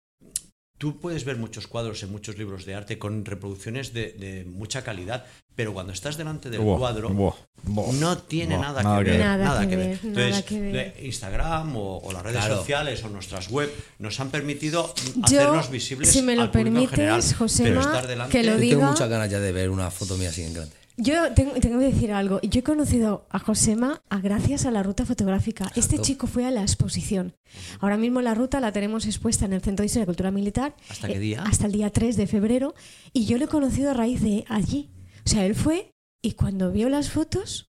tú 0.78 0.99
puedes 1.00 1.25
ver 1.25 1.37
muchos 1.37 1.66
cuadros 1.66 2.02
en 2.02 2.11
muchos 2.12 2.37
libros 2.38 2.64
de 2.64 2.75
arte 2.75 2.99
con 2.99 3.25
reproducciones 3.25 3.93
de, 3.95 4.12
de 4.12 4.45
mucha 4.45 4.83
calidad, 4.83 5.25
pero 5.54 5.73
cuando 5.73 5.93
estás 5.93 6.16
delante 6.16 6.50
del 6.50 6.61
Buah, 6.61 6.78
cuadro, 6.78 7.11
buah, 7.11 7.35
buah, 7.62 7.93
no 7.93 8.19
tiene 8.19 8.57
buah, 8.57 8.66
nada, 8.66 8.83
nada 8.83 8.99
que 8.99 9.04
que 9.04 9.11
ver. 9.11 9.21
Nada 9.21 9.61
que 9.62 9.69
que 9.69 9.76
ver, 9.76 9.87
nada 9.87 10.00
Entonces, 10.25 10.45
que 10.45 10.61
ver. 10.61 10.95
de 10.97 11.07
Instagram 11.07 11.76
o, 11.76 11.99
o 11.99 12.12
las 12.12 12.23
redes 12.23 12.38
Claro. 12.40 12.57
sociales 12.59 13.04
o 13.04 13.09
nuestras 13.09 13.49
web 13.50 13.73
nos 14.00 14.19
han 14.21 14.31
permitido 14.31 14.93
Yo, 15.14 15.23
hacernos 15.25 15.71
visibles. 15.71 16.11
si 16.11 16.23
me 16.23 16.35
lo 16.35 16.43
al 16.43 16.50
permites, 16.50 16.90
general, 16.90 17.23
Josema, 17.38 17.69
pero 17.69 17.81
estar 17.81 18.07
delante, 18.09 18.33
que 18.33 18.45
lo 18.45 18.52
Yo 18.54 18.59
diga- 18.59 18.71
tengo 18.78 18.90
muchas 18.90 19.09
ganas 19.09 19.31
ya 19.31 19.38
de 19.40 19.52
ver 19.52 19.71
una 19.71 19.90
foto 19.90 20.16
mía 20.16 20.31
así 20.31 20.43
en 20.43 20.54
grande. 20.54 20.75
Yo 20.97 21.33
tengo, 21.33 21.53
tengo 21.55 21.81
que 21.81 21.87
decir 21.87 22.13
algo. 22.13 22.41
Yo 22.43 22.61
he 22.61 22.63
conocido 22.63 23.27
a 23.31 23.41
Josema 23.41 24.03
a 24.09 24.21
gracias 24.21 24.65
a 24.65 24.71
la 24.71 24.83
ruta 24.83 25.05
fotográfica. 25.05 25.71
Este 25.75 25.99
chico 25.99 26.27
fue 26.29 26.47
a 26.47 26.53
la 26.53 26.63
exposición. 26.63 27.35
Ahora 27.81 27.97
mismo 27.97 28.21
la 28.21 28.35
ruta 28.35 28.61
la 28.61 28.71
tenemos 28.71 29.05
expuesta 29.07 29.45
en 29.45 29.55
el 29.55 29.61
Centro 29.61 29.83
de 29.83 29.87
Historia 29.87 30.05
y 30.05 30.07
Cultura 30.07 30.31
Militar. 30.31 30.77
¿Hasta 30.88 31.09
qué 31.09 31.14
eh, 31.14 31.18
día? 31.18 31.42
hasta 31.42 31.66
el 31.66 31.73
día 31.73 31.90
3 31.90 32.16
de 32.16 32.27
febrero. 32.29 32.75
Y 33.12 33.27
yo 33.27 33.38
lo 33.38 33.47
he 33.47 33.49
conocido 33.49 33.90
a 33.90 33.95
raíz 33.95 34.23
de 34.23 34.45
allí. 34.49 34.90
O 35.27 35.29
sea, 35.29 35.45
él 35.45 35.57
fue 35.57 35.90
y 36.23 36.33
cuando 36.33 36.71
vio 36.71 36.88
las 36.88 37.11
fotos, 37.11 37.74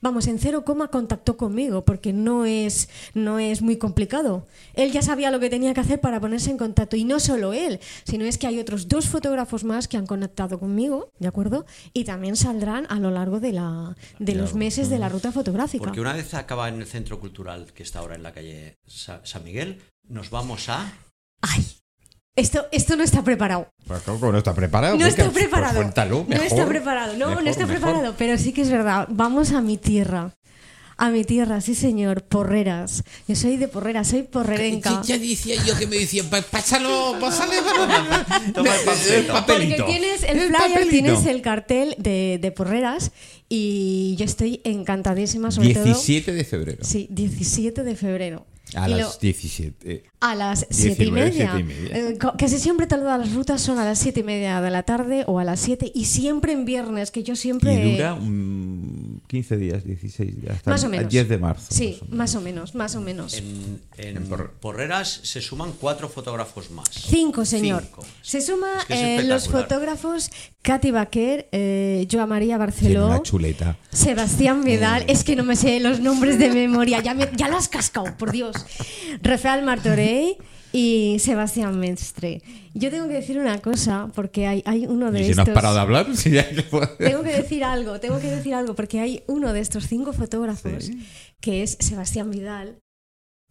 vamos, 0.00 0.26
en 0.26 0.38
cero 0.38 0.64
coma 0.64 0.88
contactó 0.88 1.36
conmigo 1.36 1.84
porque 1.84 2.12
no 2.12 2.44
es, 2.44 2.88
no 3.14 3.38
es 3.38 3.62
muy 3.62 3.76
complicado. 3.76 4.46
Él 4.74 4.92
ya 4.92 5.02
sabía 5.02 5.30
lo 5.30 5.40
que 5.40 5.50
tenía 5.50 5.74
que 5.74 5.80
hacer 5.80 6.00
para 6.00 6.20
ponerse 6.20 6.50
en 6.50 6.58
contacto. 6.58 6.96
Y 6.96 7.04
no 7.04 7.20
solo 7.20 7.52
él, 7.52 7.80
sino 8.04 8.24
es 8.24 8.38
que 8.38 8.46
hay 8.46 8.58
otros 8.58 8.88
dos 8.88 9.06
fotógrafos 9.08 9.64
más 9.64 9.88
que 9.88 9.96
han 9.96 10.06
conectado 10.06 10.58
conmigo, 10.58 11.12
¿de 11.18 11.28
acuerdo? 11.28 11.66
Y 11.92 12.04
también 12.04 12.36
saldrán 12.36 12.86
a 12.88 12.98
lo 12.98 13.10
largo 13.10 13.40
de, 13.40 13.52
la, 13.52 13.96
de 14.18 14.34
los 14.34 14.54
meses 14.54 14.90
de 14.90 14.98
la 14.98 15.08
ruta 15.08 15.32
fotográfica. 15.32 15.84
Porque 15.84 16.00
una 16.00 16.12
vez 16.14 16.34
acaba 16.34 16.68
en 16.68 16.76
el 16.76 16.86
centro 16.86 17.18
cultural 17.20 17.72
que 17.72 17.82
está 17.82 18.00
ahora 18.00 18.14
en 18.14 18.22
la 18.22 18.32
calle 18.32 18.76
Sa- 18.86 19.20
San 19.24 19.44
Miguel, 19.44 19.80
nos 20.08 20.30
vamos 20.30 20.68
a. 20.68 20.92
¡Ay! 21.42 21.64
Esto, 22.38 22.66
esto 22.72 22.96
no 22.96 23.02
está 23.02 23.22
preparado. 23.24 23.68
Pues 23.86 24.02
¿cómo 24.02 24.30
no 24.32 24.38
está 24.38 24.54
preparado? 24.54 24.96
No 24.96 25.06
está 25.06 25.24
pues 25.24 25.34
preparado. 25.44 25.76
cuéntalo, 25.76 26.24
no 26.28 26.36
está 26.42 26.66
preparado. 26.66 27.14
No, 27.16 27.28
Mejor, 27.28 27.44
no 27.44 27.50
está 27.50 27.66
mejor. 27.66 27.80
preparado. 27.82 28.14
Pero 28.16 28.38
sí 28.38 28.52
que 28.52 28.62
es 28.62 28.70
verdad. 28.70 29.06
Vamos 29.10 29.52
a 29.52 29.60
mi 29.60 29.76
tierra. 29.76 30.32
A 31.00 31.10
mi 31.10 31.22
tierra, 31.24 31.60
sí 31.60 31.76
señor. 31.76 32.22
Porreras. 32.24 33.04
Yo 33.28 33.36
soy 33.36 33.56
de 33.56 33.68
Porreras, 33.68 34.08
soy 34.08 34.22
porrerenca. 34.24 35.00
Ya 35.04 35.16
decía 35.16 35.54
yo 35.64 35.76
que 35.78 35.86
me 35.86 35.96
decían, 35.96 36.26
"Pa- 36.26 36.42
pásalo, 36.42 37.14
pásale. 37.20 37.54
Toma 38.54 38.74
el 38.74 38.80
panfleto. 38.84 39.32
Porque 39.46 39.82
tienes 39.86 40.22
el 40.24 40.38
flyer, 40.38 40.52
papelito. 40.52 40.90
tienes 40.90 41.26
el 41.26 41.40
cartel 41.40 41.94
de, 41.98 42.38
de 42.42 42.50
Porreras 42.50 43.12
y 43.48 44.16
yo 44.18 44.24
estoy 44.24 44.60
encantadísima 44.64 45.52
sobre 45.52 45.68
17 45.72 46.32
de 46.32 46.44
febrero. 46.44 46.78
Sí, 46.84 47.06
17 47.10 47.84
de 47.84 47.94
febrero. 47.94 48.46
A 48.74 48.86
Y 48.88 48.90
las 48.92 49.00
lo- 49.00 49.18
17. 49.20 50.04
A 50.20 50.34
las 50.34 50.66
siete 50.70 51.04
y 51.04 51.10
19, 51.10 51.30
media. 51.30 51.52
siete 51.54 51.60
y 51.60 51.64
media. 51.64 52.08
Eh, 52.10 52.18
casi 52.38 52.58
siempre 52.58 52.86
todas 52.86 53.18
las 53.18 53.32
rutas 53.34 53.60
son 53.62 53.78
a 53.78 53.84
las 53.84 53.98
siete 53.98 54.20
y 54.20 54.22
media 54.24 54.60
de 54.60 54.70
la 54.70 54.82
tarde 54.82 55.24
o 55.26 55.38
a 55.38 55.44
las 55.44 55.60
7 55.60 55.90
y 55.94 56.04
siempre 56.04 56.52
en 56.52 56.64
viernes, 56.64 57.10
que 57.10 57.22
yo 57.22 57.34
siempre... 57.36 57.74
Y 57.74 57.92
dura 57.92 58.14
mm, 58.16 58.77
15 59.28 59.56
días, 59.58 59.84
16 59.84 60.40
días. 60.40 60.56
Hasta 60.56 60.70
Más 60.70 60.82
o 60.82 60.86
el 60.86 60.90
menos. 60.92 61.12
10 61.12 61.28
de 61.28 61.38
marzo. 61.38 61.66
Sí, 61.70 62.00
más 62.10 62.34
o 62.34 62.40
menos. 62.40 62.74
más 62.74 62.94
o 62.96 63.00
menos, 63.00 63.34
más 63.34 63.34
o 63.34 63.34
menos. 63.34 63.34
En, 63.34 63.80
en 63.98 64.16
En 64.16 64.26
Por- 64.26 64.52
Porreras 64.52 65.20
se 65.22 65.40
suman 65.40 65.72
cuatro 65.78 66.08
fotógrafos 66.08 66.70
más. 66.70 66.88
Cinco, 66.90 67.44
señor. 67.44 67.82
Cinco. 67.84 68.04
Se 68.22 68.40
suma 68.40 68.68
Es 68.80 68.84
que 68.86 69.16
es 69.18 69.24
eh, 69.24 69.28
los 69.28 69.48
fotógrafos 69.48 70.30
Katy 70.62 70.90
Baquer, 70.90 71.48
eh, 71.52 72.08
Joa 72.10 72.26
María 72.26 72.58
Barceló, 72.58 73.06
una 73.06 73.22
chuleta. 73.22 73.76
Sebastián 73.92 74.64
Vidal, 74.64 75.04
es 75.08 75.24
que 75.24 75.36
no 75.36 75.44
me 75.44 75.56
sé 75.56 75.78
los 75.80 76.00
nombres 76.00 76.38
de 76.38 76.48
memoria, 76.50 77.00
ya, 77.02 77.14
me, 77.14 77.28
ya 77.36 77.48
la 77.48 77.58
has 77.58 77.68
cascado, 77.68 78.16
por 78.16 78.32
Dios. 78.32 78.56
Rafael 79.22 79.64
Martorey 79.64 80.36
y 80.72 81.16
Sebastián 81.20 81.78
Mestre. 81.80 82.42
Yo 82.74 82.90
tengo 82.90 83.08
que 83.08 83.14
decir 83.14 83.38
una 83.38 83.58
cosa, 83.60 84.10
porque 84.14 84.46
hay, 84.46 84.62
hay 84.66 84.86
uno 84.86 85.10
de 85.10 85.20
¿Y 85.20 85.24
si 85.24 85.28
no 85.34 85.42
estos... 85.42 85.48
has 85.48 85.54
parado 85.54 85.74
de 85.74 85.80
hablar? 85.80 86.06
Ya 86.30 86.46
Tengo 86.98 87.22
que 87.22 87.32
decir 87.32 87.64
algo, 87.64 87.98
tengo 88.00 88.20
que 88.20 88.30
decir 88.30 88.54
algo, 88.54 88.74
porque 88.74 89.00
hay 89.00 89.22
uno 89.26 89.52
de 89.52 89.60
estos 89.60 89.86
cinco 89.88 90.12
fotógrafos, 90.12 90.90
que 91.40 91.62
es 91.62 91.76
Sebastián 91.80 92.30
Vidal. 92.30 92.78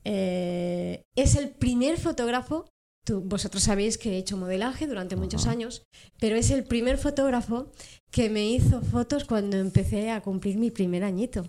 eh, 0.03 1.03
es 1.15 1.35
el 1.35 1.49
primer 1.49 1.97
fotógrafo, 1.97 2.65
tú- 3.05 3.21
vosotros 3.21 3.63
sabéis 3.63 3.97
que 3.97 4.11
he 4.13 4.17
hecho 4.17 4.37
modelaje 4.37 4.87
durante 4.87 5.15
muchos 5.15 5.47
años, 5.47 5.83
pero 6.19 6.35
es 6.35 6.51
el 6.51 6.63
primer 6.63 6.97
fotógrafo 6.97 7.71
que 8.11 8.29
me 8.29 8.47
hizo 8.49 8.81
fotos 8.81 9.25
cuando 9.25 9.57
empecé 9.57 10.11
a 10.11 10.21
cumplir 10.21 10.57
mi 10.57 10.71
primer 10.71 11.03
añito. 11.03 11.47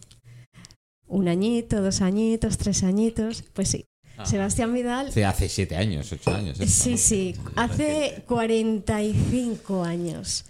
Un 1.07 1.29
añito, 1.29 1.81
dos 1.83 2.01
añitos, 2.03 2.59
tres 2.59 2.83
añitos, 2.83 3.43
pues 3.53 3.69
sí. 3.69 3.85
Ah. 4.19 4.27
Sebastián 4.27 4.75
Vidal 4.75 5.13
Sí, 5.13 5.23
hace 5.23 5.49
7 5.49 5.77
años, 5.77 6.13
8 6.13 6.35
años. 6.35 6.59
Sí, 6.59 6.99
sí, 6.99 7.37
hace 7.57 8.25
45 8.27 9.85
años. 9.85 10.45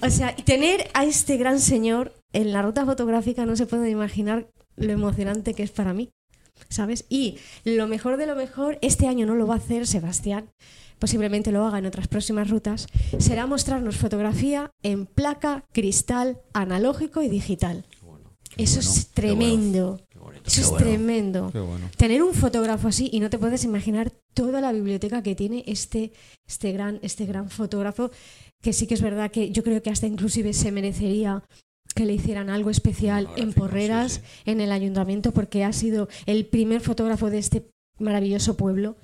O 0.00 0.08
sea, 0.10 0.34
tener 0.34 0.88
a 0.94 1.04
este 1.04 1.36
gran 1.36 1.60
señor 1.60 2.14
en 2.32 2.52
la 2.52 2.62
ruta 2.62 2.86
fotográfica 2.86 3.44
no 3.44 3.54
se 3.56 3.66
puede 3.66 3.90
imaginar 3.90 4.48
lo 4.76 4.90
emocionante 4.92 5.52
que 5.54 5.62
es 5.62 5.70
para 5.70 5.92
mí, 5.92 6.10
¿sabes? 6.70 7.04
Y 7.10 7.36
lo 7.64 7.86
mejor 7.86 8.16
de 8.16 8.26
lo 8.26 8.34
mejor, 8.34 8.78
este 8.80 9.06
año 9.06 9.26
no 9.26 9.34
lo 9.34 9.46
va 9.46 9.54
a 9.54 9.58
hacer 9.58 9.86
Sebastián, 9.86 10.50
posiblemente 10.98 11.52
lo 11.52 11.66
haga 11.66 11.78
en 11.78 11.86
otras 11.86 12.08
próximas 12.08 12.48
rutas, 12.48 12.86
será 13.18 13.46
mostrarnos 13.46 13.96
fotografía 13.96 14.70
en 14.82 15.04
placa, 15.04 15.64
cristal, 15.72 16.38
analógico 16.54 17.20
y 17.22 17.28
digital. 17.28 17.84
Bueno, 18.02 18.30
Eso 18.56 18.76
bueno, 18.80 18.90
es 18.90 19.08
tremendo. 19.08 20.00
qué 20.10 20.13
bonito. 20.24 20.42
Eso 20.50 20.60
es 20.62 20.70
bueno. 20.70 20.84
tremendo. 20.86 21.50
Qué 21.52 21.60
bueno. 21.60 21.88
Tener 21.96 22.22
un 22.22 22.34
fotógrafo 22.34 22.88
así 22.88 23.08
y 23.12 23.20
no 23.20 23.30
te 23.30 23.38
puedes 23.38 23.62
imaginar 23.64 24.12
toda 24.34 24.60
la 24.60 24.72
biblioteca 24.72 25.22
que 25.22 25.34
tiene 25.36 25.62
este, 25.66 26.12
este, 26.48 26.72
gran, 26.72 26.98
este 27.02 27.24
gran 27.26 27.48
fotógrafo, 27.50 28.10
que 28.60 28.72
sí 28.72 28.86
que 28.86 28.94
es 28.94 29.02
verdad 29.02 29.30
que 29.30 29.50
yo 29.50 29.62
creo 29.62 29.82
que 29.82 29.90
hasta 29.90 30.06
inclusive 30.06 30.52
se 30.52 30.72
merecería 30.72 31.44
que 31.94 32.06
le 32.06 32.14
hicieran 32.14 32.50
algo 32.50 32.70
especial 32.70 33.28
en 33.36 33.52
Porreras, 33.52 34.14
sí, 34.14 34.20
en 34.50 34.60
el 34.60 34.72
ayuntamiento, 34.72 35.30
porque 35.32 35.62
ha 35.62 35.72
sido 35.72 36.08
el 36.26 36.44
primer 36.46 36.80
fotógrafo 36.80 37.30
de 37.30 37.38
este 37.38 37.68
maravilloso 38.00 38.56
pueblo. 38.56 38.96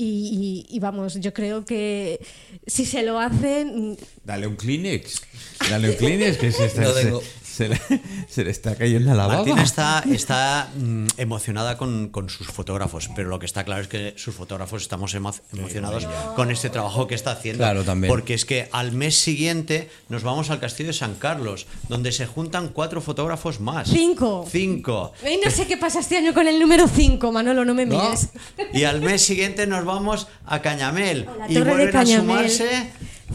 Y, 0.00 0.64
y- 0.70 0.76
y 0.76 0.78
vamos, 0.78 1.18
yo 1.18 1.32
creo 1.34 1.64
que 1.64 2.20
si 2.66 2.84
se 2.86 3.02
lo 3.02 3.18
hacen, 3.18 3.96
Dale 4.24 4.46
un 4.46 4.54
Kleenex. 4.54 5.20
Dale 5.70 5.90
un 5.90 5.96
Kleenex 5.96 6.38
que 6.38 6.52
se 6.52 6.66
está. 6.66 6.82
No 6.82 6.92
tengo. 6.92 7.22
Se 7.58 7.68
le, 7.68 7.80
se 8.28 8.44
le 8.44 8.50
está 8.50 8.76
cayendo 8.76 9.12
la 9.14 9.26
baba. 9.26 9.38
Martina 9.38 9.62
está, 9.64 10.04
está 10.12 10.68
mm, 10.76 11.06
emocionada 11.16 11.76
con, 11.76 12.08
con 12.10 12.28
sus 12.30 12.46
fotógrafos, 12.46 13.10
pero 13.16 13.28
lo 13.28 13.38
que 13.40 13.46
está 13.46 13.64
claro 13.64 13.82
es 13.82 13.88
que 13.88 14.14
sus 14.16 14.34
fotógrafos 14.34 14.82
estamos 14.82 15.12
emo- 15.16 15.34
emocionados 15.52 16.06
con 16.36 16.50
este 16.52 16.70
trabajo 16.70 17.08
que 17.08 17.16
está 17.16 17.32
haciendo. 17.32 17.58
Claro, 17.64 17.82
también. 17.82 18.08
Porque 18.10 18.34
es 18.34 18.44
que 18.44 18.68
al 18.70 18.92
mes 18.92 19.16
siguiente 19.16 19.90
nos 20.08 20.22
vamos 20.22 20.50
al 20.50 20.60
Castillo 20.60 20.88
de 20.88 20.92
San 20.92 21.16
Carlos, 21.16 21.66
donde 21.88 22.12
se 22.12 22.26
juntan 22.26 22.68
cuatro 22.68 23.00
fotógrafos 23.00 23.58
más. 23.58 23.88
Cinco. 23.88 24.46
Cinco. 24.50 25.12
Ay, 25.24 25.40
no 25.44 25.50
sé 25.50 25.66
qué 25.66 25.76
pasa 25.76 25.98
este 25.98 26.16
año 26.16 26.32
con 26.32 26.46
el 26.46 26.60
número 26.60 26.86
5, 26.86 27.32
Manolo, 27.32 27.64
no 27.64 27.74
me 27.74 27.86
¿No? 27.86 28.00
mires. 28.00 28.28
Y 28.72 28.84
al 28.84 29.00
mes 29.00 29.22
siguiente 29.22 29.66
nos 29.66 29.84
vamos 29.84 30.28
a 30.46 30.62
Cañamel. 30.62 31.26
La 31.38 31.50
y 31.50 31.54
de 31.54 31.62
vuelven 31.62 31.96
a 31.96 32.06
sumarse 32.06 32.90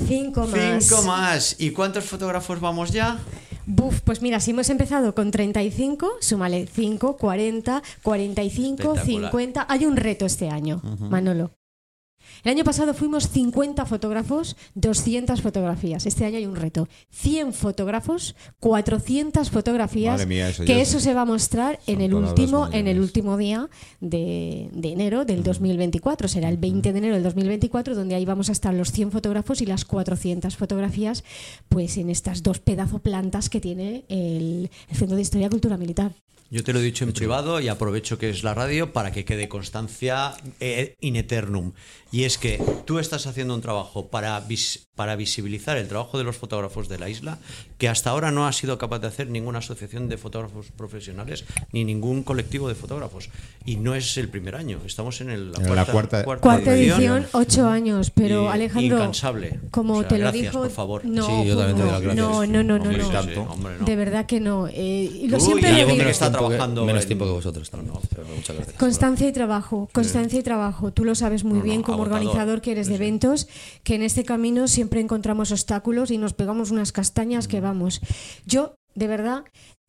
Cinco 0.08 0.48
más. 0.48 0.86
cinco 0.86 1.02
más. 1.04 1.56
¿Y 1.60 1.72
cuántos 1.72 2.06
fotógrafos 2.06 2.60
vamos 2.62 2.92
ya? 2.92 3.20
Buf, 3.66 4.02
pues 4.02 4.22
mira, 4.22 4.40
si 4.40 4.52
hemos 4.52 4.70
empezado 4.70 5.16
con 5.16 5.32
35, 5.32 6.18
súmale 6.20 6.68
5, 6.68 7.18
40, 7.18 7.82
45, 8.02 8.74
Espectacular. 8.74 9.32
50. 9.32 9.66
Hay 9.70 9.86
un 9.86 9.96
reto 9.96 10.26
este 10.26 10.50
año, 10.50 10.82
Manolo. 11.10 11.52
El 12.44 12.52
año 12.52 12.64
pasado 12.64 12.94
fuimos 12.94 13.30
50 13.30 13.86
fotógrafos, 13.86 14.56
200 14.76 15.42
fotografías. 15.42 16.06
Este 16.06 16.26
año 16.26 16.38
hay 16.38 16.46
un 16.46 16.56
reto. 16.56 16.90
100 17.12 17.54
fotógrafos, 17.54 18.36
400 18.60 19.50
fotografías. 19.50 20.14
Madre 20.16 20.26
mía, 20.26 20.50
eso 20.50 20.66
que 20.66 20.82
eso 20.82 20.98
es- 20.98 21.04
se 21.04 21.14
va 21.14 21.22
a 21.22 21.26
mostrar 21.26 21.80
en 21.88 22.02
el 22.02 22.14
último 22.14 22.70
en 22.72 22.88
el 22.88 23.00
último 23.00 23.38
día 23.38 23.70
de, 24.02 24.70
de 24.74 24.92
enero 24.92 25.26
del 25.26 25.44
2024. 25.44 26.28
Será 26.28 26.50
el 26.50 26.58
20 26.58 26.92
de 26.92 26.98
enero 27.00 27.14
del 27.16 27.24
2024 27.24 27.96
donde 27.96 28.16
ahí 28.16 28.26
vamos 28.26 28.50
a 28.50 28.52
estar 28.52 28.74
los 28.74 28.92
100 28.92 29.12
fotógrafos 29.12 29.62
y 29.62 29.66
las 29.66 29.86
400 29.86 30.56
fotografías 30.58 31.24
pues 31.70 31.98
en 31.98 32.10
estas 32.10 32.44
dos 32.44 32.60
pedazo 32.60 33.00
plantas 33.00 33.50
que 33.50 33.62
tiene 33.62 34.04
el, 34.10 34.70
el 34.90 34.98
Centro 34.98 35.16
de 35.16 35.22
Historia 35.22 35.48
y 35.48 35.50
Cultura 35.50 35.78
Militar. 35.78 36.12
Yo 36.50 36.64
te 36.64 36.72
lo 36.72 36.80
he 36.80 36.84
dicho 36.84 37.04
en 37.04 37.14
privado 37.14 37.60
y 37.60 37.68
aprovecho 37.68 38.20
que 38.20 38.30
es 38.30 38.44
la 38.44 38.54
radio 38.54 38.94
para 38.94 39.12
que 39.12 39.26
quede 39.26 39.50
constancia 39.50 40.34
eh, 40.60 40.96
in 41.02 41.16
eternum. 41.16 41.72
Y 42.14 42.26
es 42.26 42.38
que 42.38 42.62
tú 42.86 43.00
estás 43.00 43.26
haciendo 43.26 43.56
un 43.56 43.62
trabajo 43.62 44.08
para, 44.10 44.40
vis- 44.42 44.88
para 44.96 45.16
visibilizar 45.16 45.78
el 45.78 45.88
trabajo 45.88 46.20
de 46.20 46.24
los 46.24 46.38
fotógrafos 46.38 46.88
de 46.88 47.00
la 47.00 47.10
isla 47.10 47.40
que 47.80 47.90
hasta 47.90 48.12
ahora 48.12 48.30
no 48.32 48.46
ha 48.46 48.54
sido 48.54 48.78
capaz 48.78 49.00
de 49.00 49.08
hacer 49.08 49.30
ninguna 49.32 49.58
asociación 49.60 50.08
de 50.10 50.18
fotógrafos 50.20 50.68
profesionales 50.78 51.44
ni 51.72 51.84
ningún 51.84 52.22
colectivo 52.22 52.70
de 52.70 52.76
fotógrafos. 52.76 53.30
Y 53.66 53.78
no 53.78 53.96
es 53.96 54.16
el 54.18 54.30
primer 54.30 54.56
año, 54.56 54.80
estamos 54.86 55.22
en 55.22 55.32
el- 55.32 55.52
la, 55.54 55.58
En 55.58 55.76
la 55.76 55.86
cuarta- 55.88 56.24
Cuarta 56.24 56.76
edición, 56.76 57.26
ocho 57.32 57.68
años, 57.68 58.12
pero 58.12 58.44
Y- 58.44 58.48
Alejandro, 58.48 58.98
incansable. 59.00 59.60
como 59.72 59.96
O 59.96 60.00
sea, 60.02 60.08
te 60.10 60.16
lo 60.20 60.22
gracias, 60.26 60.44
dijo, 60.52 60.60
por 60.62 60.70
favor. 60.72 61.06
no, 61.06 61.26
Sí, 61.26 61.48
yo 61.48 61.58
también 61.58 61.78
te 61.78 61.84
no, 61.84 61.90
gracias. 61.90 62.16
no, 62.16 62.46
no, 62.46 62.64
no, 62.64 62.78
no, 62.78 62.84
Hombre, 62.84 62.98
no. 63.00 63.10
sí, 63.24 63.34
hombre, 63.40 63.76
no. 63.80 63.86
De 63.86 63.96
verdad 63.96 64.28
que 64.28 64.40
no. 64.40 64.68
eh, 64.68 65.10
y 65.12 65.28
lo 65.30 65.40
Tú 65.40 65.46
siempre 65.46 65.70
y 65.72 65.82
lo 65.82 65.88
digo. 65.88 65.98
que 66.04 66.10
está 66.12 66.28
que- 66.28 66.32
trabajando 66.38 66.86
menos 66.86 67.02
en- 67.02 67.08
tiempo 67.08 67.26
que 67.26 67.32
vosotros 67.32 67.68
también. 67.72 67.96
pero 68.10 68.24
muchas 68.36 68.56
gracias. 68.56 68.78
Constancia 68.78 69.28
y 69.28 69.32
trabajo, 69.34 69.90
constancia 69.92 70.40
y 70.40 70.44
trabajo. 70.44 70.92
Tú 70.94 71.06
lo 71.06 71.16
sabes 71.16 71.44
muy 71.44 71.54
No, 71.54 71.60
no, 71.60 71.64
bien 71.64 71.82
como. 71.82 72.03
Organizador 72.04 72.62
que 72.62 72.72
eres 72.72 72.88
de 72.88 72.96
eventos, 72.96 73.48
que 73.84 73.96
en 73.96 74.04
este 74.04 74.24
camino 74.24 74.68
siempre 74.68 75.02
encontramos 75.02 75.52
obstáculos 75.52 76.12
y 76.12 76.18
nos 76.18 76.34
pegamos 76.34 76.72
unas 76.72 76.92
castañas 76.92 77.48
que 77.48 77.62
vamos. 77.62 78.02
Yo, 78.46 78.76
de 78.96 79.08
verdad, 79.08 79.44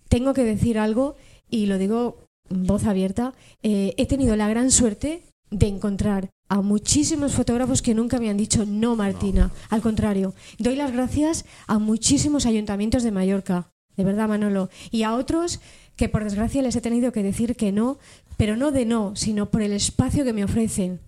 tengo 0.09 0.35
que 0.35 0.44
decir 0.44 0.79
algo 0.79 1.16
y 1.50 1.66
lo 1.66 1.79
digo 1.79 2.18
en 2.50 2.66
voz 2.66 2.85
abierta. 2.85 3.35
eh, 3.62 3.94
he 3.96 4.07
tenido 4.07 4.37
la 4.37 4.48
gran 4.48 4.70
suerte 4.70 5.22
de 5.50 5.68
encontrar 5.68 6.31
a 6.48 6.61
muchísimos 6.61 7.33
fotógrafos 7.33 7.83
que 7.83 7.94
nunca 7.94 8.18
me 8.18 8.29
han 8.29 8.37
dicho 8.37 8.64
no, 8.66 8.96
Martina. 8.96 9.50
Al 9.70 9.83
contrario, 9.83 10.35
doy 10.59 10.77
las 10.77 10.92
gracias 10.92 11.44
a 11.66 11.79
muchísimos 11.79 12.46
ayuntamientos 12.46 13.03
de 13.03 13.12
Mallorca, 13.12 13.70
de 13.96 14.05
verdad, 14.05 14.29
Manolo, 14.29 14.68
y 14.90 15.05
a 15.05 15.14
otros 15.14 15.61
que 15.96 16.09
por 16.09 16.24
desgracia 16.24 16.62
les 16.62 16.74
he 16.76 16.80
tenido 16.80 17.12
que 17.12 17.22
decir 17.22 17.57
que 17.57 17.72
no, 17.72 17.98
pero 18.37 18.57
no 18.57 18.72
de 18.72 18.85
no, 18.85 19.14
sino 19.14 19.50
por 19.50 19.62
el 19.62 19.72
espacio 19.72 20.24
que 20.24 20.33
me 20.33 20.44
ofrecen. 20.44 21.00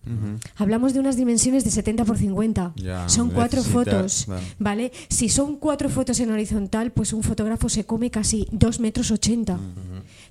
Hablamos 0.57 0.95
de 0.95 1.01
unas 1.01 1.17
dimensiones 1.17 1.65
de 1.65 1.71
70 1.71 2.05
por 2.05 2.19
50. 2.19 2.73
Ya, 2.77 3.09
son 3.09 3.31
cuatro 3.31 3.63
fotos. 3.63 4.27
¿vale? 4.59 4.93
Si 5.09 5.29
son 5.29 5.57
cuatro 5.57 5.89
fotos 5.89 6.21
en 6.21 6.31
horizontal, 6.31 6.93
pues 6.93 7.13
un 7.13 7.23
fotógrafo 7.23 7.69
se 7.69 7.85
come 7.85 8.11
casi 8.11 8.47
2 8.53 8.81
metros 8.81 9.11
80. 9.11 9.59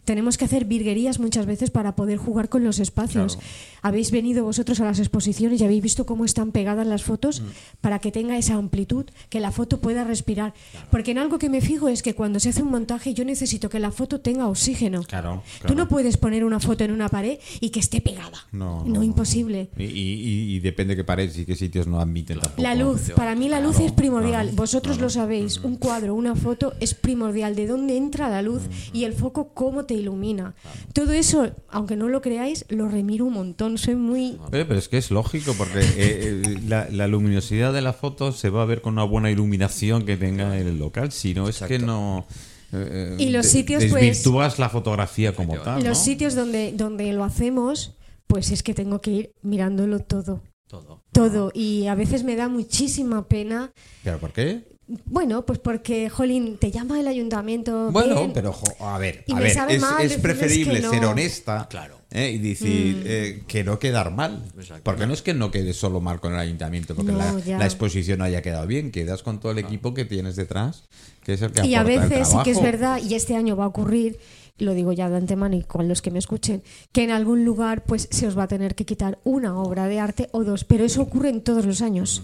Tenemos 0.06 0.38
que 0.38 0.46
hacer 0.46 0.66
virguerías 0.66 1.20
muchas 1.20 1.46
veces 1.46 1.72
para 1.72 1.96
poder 1.96 2.18
jugar 2.18 2.48
con 2.50 2.64
los 2.64 2.80
espacios. 2.80 3.38
Habéis 3.82 4.12
venido 4.12 4.44
vosotros 4.44 4.80
a 4.80 4.86
las 4.86 5.00
exposiciones 5.00 5.62
y 5.62 5.64
habéis 5.66 5.84
visto 5.84 6.06
cómo 6.06 6.26
están 6.26 6.52
pegadas 6.52 6.88
las 6.88 7.04
fotos 7.04 7.42
para 7.82 8.00
que 8.00 8.12
tenga 8.12 8.38
esa 8.38 8.56
amplitud, 8.56 9.06
que 9.30 9.40
la 9.40 9.52
foto 9.52 9.80
pueda 9.82 10.04
respirar. 10.04 10.54
Porque 10.92 11.12
en 11.12 11.18
algo 11.18 11.38
que 11.40 11.50
me 11.50 11.62
fijo 11.62 11.88
es 11.90 12.02
que 12.02 12.14
cuando 12.16 12.40
se 12.40 12.50
hace 12.50 12.64
un 12.64 12.72
montaje 12.72 13.14
yo 13.14 13.26
necesito 13.26 13.70
que 13.70 13.80
la 13.80 13.92
foto 13.92 14.22
tenga 14.22 14.48
oxígeno. 14.48 15.04
Claro, 15.04 15.44
Tú 15.58 15.60
claro. 15.68 15.76
no 15.76 15.88
puedes 15.88 16.18
poner 16.18 16.46
una 16.46 16.60
foto 16.60 16.84
en 16.84 16.92
una 16.92 17.10
pared 17.10 17.40
y 17.60 17.70
que 17.70 17.80
esté 17.80 18.00
pegada. 18.02 18.38
No, 18.52 18.84
no, 18.86 18.96
no. 18.96 19.04
imposible. 19.04 19.70
Y, 19.78 19.84
y- 19.86 20.56
y 20.56 20.60
depende 20.60 20.94
de 20.94 20.98
qué 20.98 21.04
paredes 21.04 21.38
y 21.38 21.46
qué 21.46 21.56
sitios 21.56 21.88
no 21.88 22.00
admiten 22.00 22.40
tampoco. 22.40 22.62
La 22.62 22.76
luz, 22.76 23.12
para 23.16 23.36
mí 23.36 23.50
la 23.50 23.60
luz 23.60 23.76
Claro, 23.78 23.88
es 23.88 23.92
primordial. 23.94 24.42
claro, 24.48 24.56
Vosotros 24.56 24.98
claro. 24.98 25.06
lo 25.08 25.10
sabéis. 25.10 25.58
Un 25.60 25.76
cuadro, 25.78 26.14
una 26.16 26.36
foto 26.36 26.74
es 26.80 26.94
primordial. 26.94 27.56
De 27.56 27.68
dónde 27.68 27.98
entra 27.98 28.30
la 28.30 28.42
luz 28.42 28.62
y 28.94 29.04
el 29.06 29.14
foco 29.14 29.50
cómo 29.54 29.86
te 29.86 29.95
ilumina. 29.96 30.56
Todo 30.94 31.12
eso, 31.14 31.52
aunque 31.70 31.96
no 31.96 32.10
lo 32.10 32.22
creáis, 32.22 32.66
lo 32.70 32.88
remiro 32.88 33.26
un 33.26 33.34
montón. 33.34 33.78
Soy 33.78 33.96
muy... 33.96 34.38
Pero, 34.52 34.68
pero 34.68 34.80
es 34.80 34.88
que 34.88 34.98
es 34.98 35.12
lógico, 35.12 35.54
porque 35.58 35.80
eh, 35.80 35.86
eh, 35.98 36.60
la, 36.68 36.88
la 36.90 37.08
luminosidad 37.08 37.74
de 37.74 37.82
la 37.82 37.94
foto 37.94 38.32
se 38.32 38.50
va 38.50 38.62
a 38.62 38.66
ver 38.66 38.82
con 38.82 38.94
una 38.94 39.04
buena 39.04 39.32
iluminación 39.32 40.06
que 40.06 40.18
tenga 40.18 40.58
el 40.58 40.78
local. 40.80 41.12
Si 41.12 41.34
no, 41.34 41.48
es 41.50 41.60
que 41.62 41.80
no. 41.80 42.26
eh, 42.74 43.16
Y 43.20 43.30
los 43.30 43.44
de- 43.46 43.50
sitios, 43.52 43.84
pues, 43.86 43.94
Desvirtúas 43.94 44.60
la 44.60 44.70
fotografía 44.70 45.34
como 45.34 45.58
tal. 45.60 45.84
Los 45.84 45.98
¿no? 45.98 46.04
sitios 46.04 46.36
donde, 46.36 46.72
donde 46.74 47.12
lo 47.14 47.24
hacemos, 47.24 47.96
pues 48.28 48.52
es 48.52 48.64
que 48.64 48.74
tengo 48.74 49.02
que 49.02 49.12
ir 49.12 49.32
mirándolo 49.42 50.00
todo. 50.00 50.42
Todo. 50.68 51.04
Todo. 51.12 51.52
Y 51.54 51.86
a 51.88 51.96
veces 51.96 52.24
me 52.24 52.36
da 52.36 52.48
muchísima 52.50 53.28
pena. 53.28 53.72
¿Pero 54.04 54.18
por 54.20 54.34
qué? 54.34 54.64
Bueno, 54.88 55.46
pues 55.46 55.58
porque, 55.58 56.10
Jolín, 56.10 56.58
te 56.58 56.70
llama 56.70 57.00
el 57.00 57.08
ayuntamiento. 57.08 57.92
Bueno, 57.92 58.16
ven, 58.16 58.34
pero 58.34 58.54
jo, 58.54 58.86
a 58.86 59.00
ver, 59.00 59.26
a 59.34 59.40
ver, 59.40 59.58
es, 60.02 60.18
preferible 60.18 60.80
no. 60.80 60.92
ser 60.92 61.06
honesta 61.06 61.68
Claro. 61.68 62.02
¿eh? 62.12 62.32
y 62.32 62.38
decir 62.38 63.04
eh, 63.06 63.44
que 63.48 63.64
no 63.64 63.80
quedar 63.80 64.12
mal. 64.12 64.44
Exacto. 64.58 64.84
Porque 64.84 65.08
no 65.08 65.14
es 65.14 65.24
que 65.24 65.34
no 65.34 65.50
quede 65.50 65.74
solo 65.74 66.02
mal 66.02 66.20
con 66.20 66.34
el 66.34 66.40
ayuntamiento, 66.40 66.94
porque 66.96 67.12
No, 67.12 67.18
la, 67.18 67.58
la 67.58 67.66
exposición 67.66 68.22
haya 68.22 68.44
quedado 68.44 68.68
bien, 68.68 68.92
quedas 68.92 69.24
con 69.24 69.40
todo 69.40 69.52
el 69.52 69.58
equipo 69.58 69.96
que 69.96 70.06
tienes 70.06 70.36
detrás, 70.36 70.84
que 71.24 71.34
es 71.34 71.42
el 71.42 71.52
que 71.52 71.66
Y 71.66 71.74
a 71.74 71.84
veces 71.84 72.30
sí 72.30 72.38
que 72.44 72.52
es 72.52 72.62
verdad, 72.62 73.02
y 73.02 73.16
este 73.16 73.36
año 73.36 73.56
va 73.56 73.64
a 73.64 73.68
ocurrir, 73.68 74.20
lo 74.60 74.74
digo 74.74 74.94
ya 74.94 75.10
de 75.10 75.18
antemano 75.18 75.56
y 75.56 75.64
con 75.64 75.88
los 75.88 76.04
que 76.04 76.12
me 76.12 76.20
escuchen, 76.20 76.62
que 76.92 77.04
en 77.04 77.10
algún 77.10 77.44
lugar 77.44 77.84
pues 77.86 78.08
se 78.12 78.28
os 78.28 78.38
va 78.38 78.44
a 78.44 78.48
tener 78.48 78.76
que 78.76 78.86
quitar 78.86 79.18
una 79.24 79.60
obra 79.60 79.88
de 79.88 80.00
arte 80.00 80.30
o 80.32 80.44
dos, 80.44 80.64
pero 80.64 80.86
eso 80.86 81.02
ocurre 81.02 81.30
en 81.30 81.42
todos 81.42 81.66
los 81.66 81.82
años. 81.82 82.22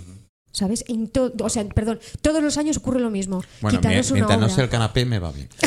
¿Sabes? 0.52 0.84
En 0.88 1.10
o 1.40 1.50
sea, 1.50 1.68
perdón, 1.70 2.00
todos 2.22 2.44
los 2.44 2.58
años 2.58 2.78
ocurre 2.78 3.00
lo 3.00 3.10
mismo. 3.10 3.42
Bueno, 3.62 3.80
Quitaros 3.80 4.08
mie- 4.08 4.12
una 4.12 4.28
mientras 4.28 4.40
no 4.40 4.50
sea 4.54 4.64
el 4.66 4.70
canapé 4.70 5.06
me 5.06 5.18
va 5.20 5.32
bien. 5.32 5.48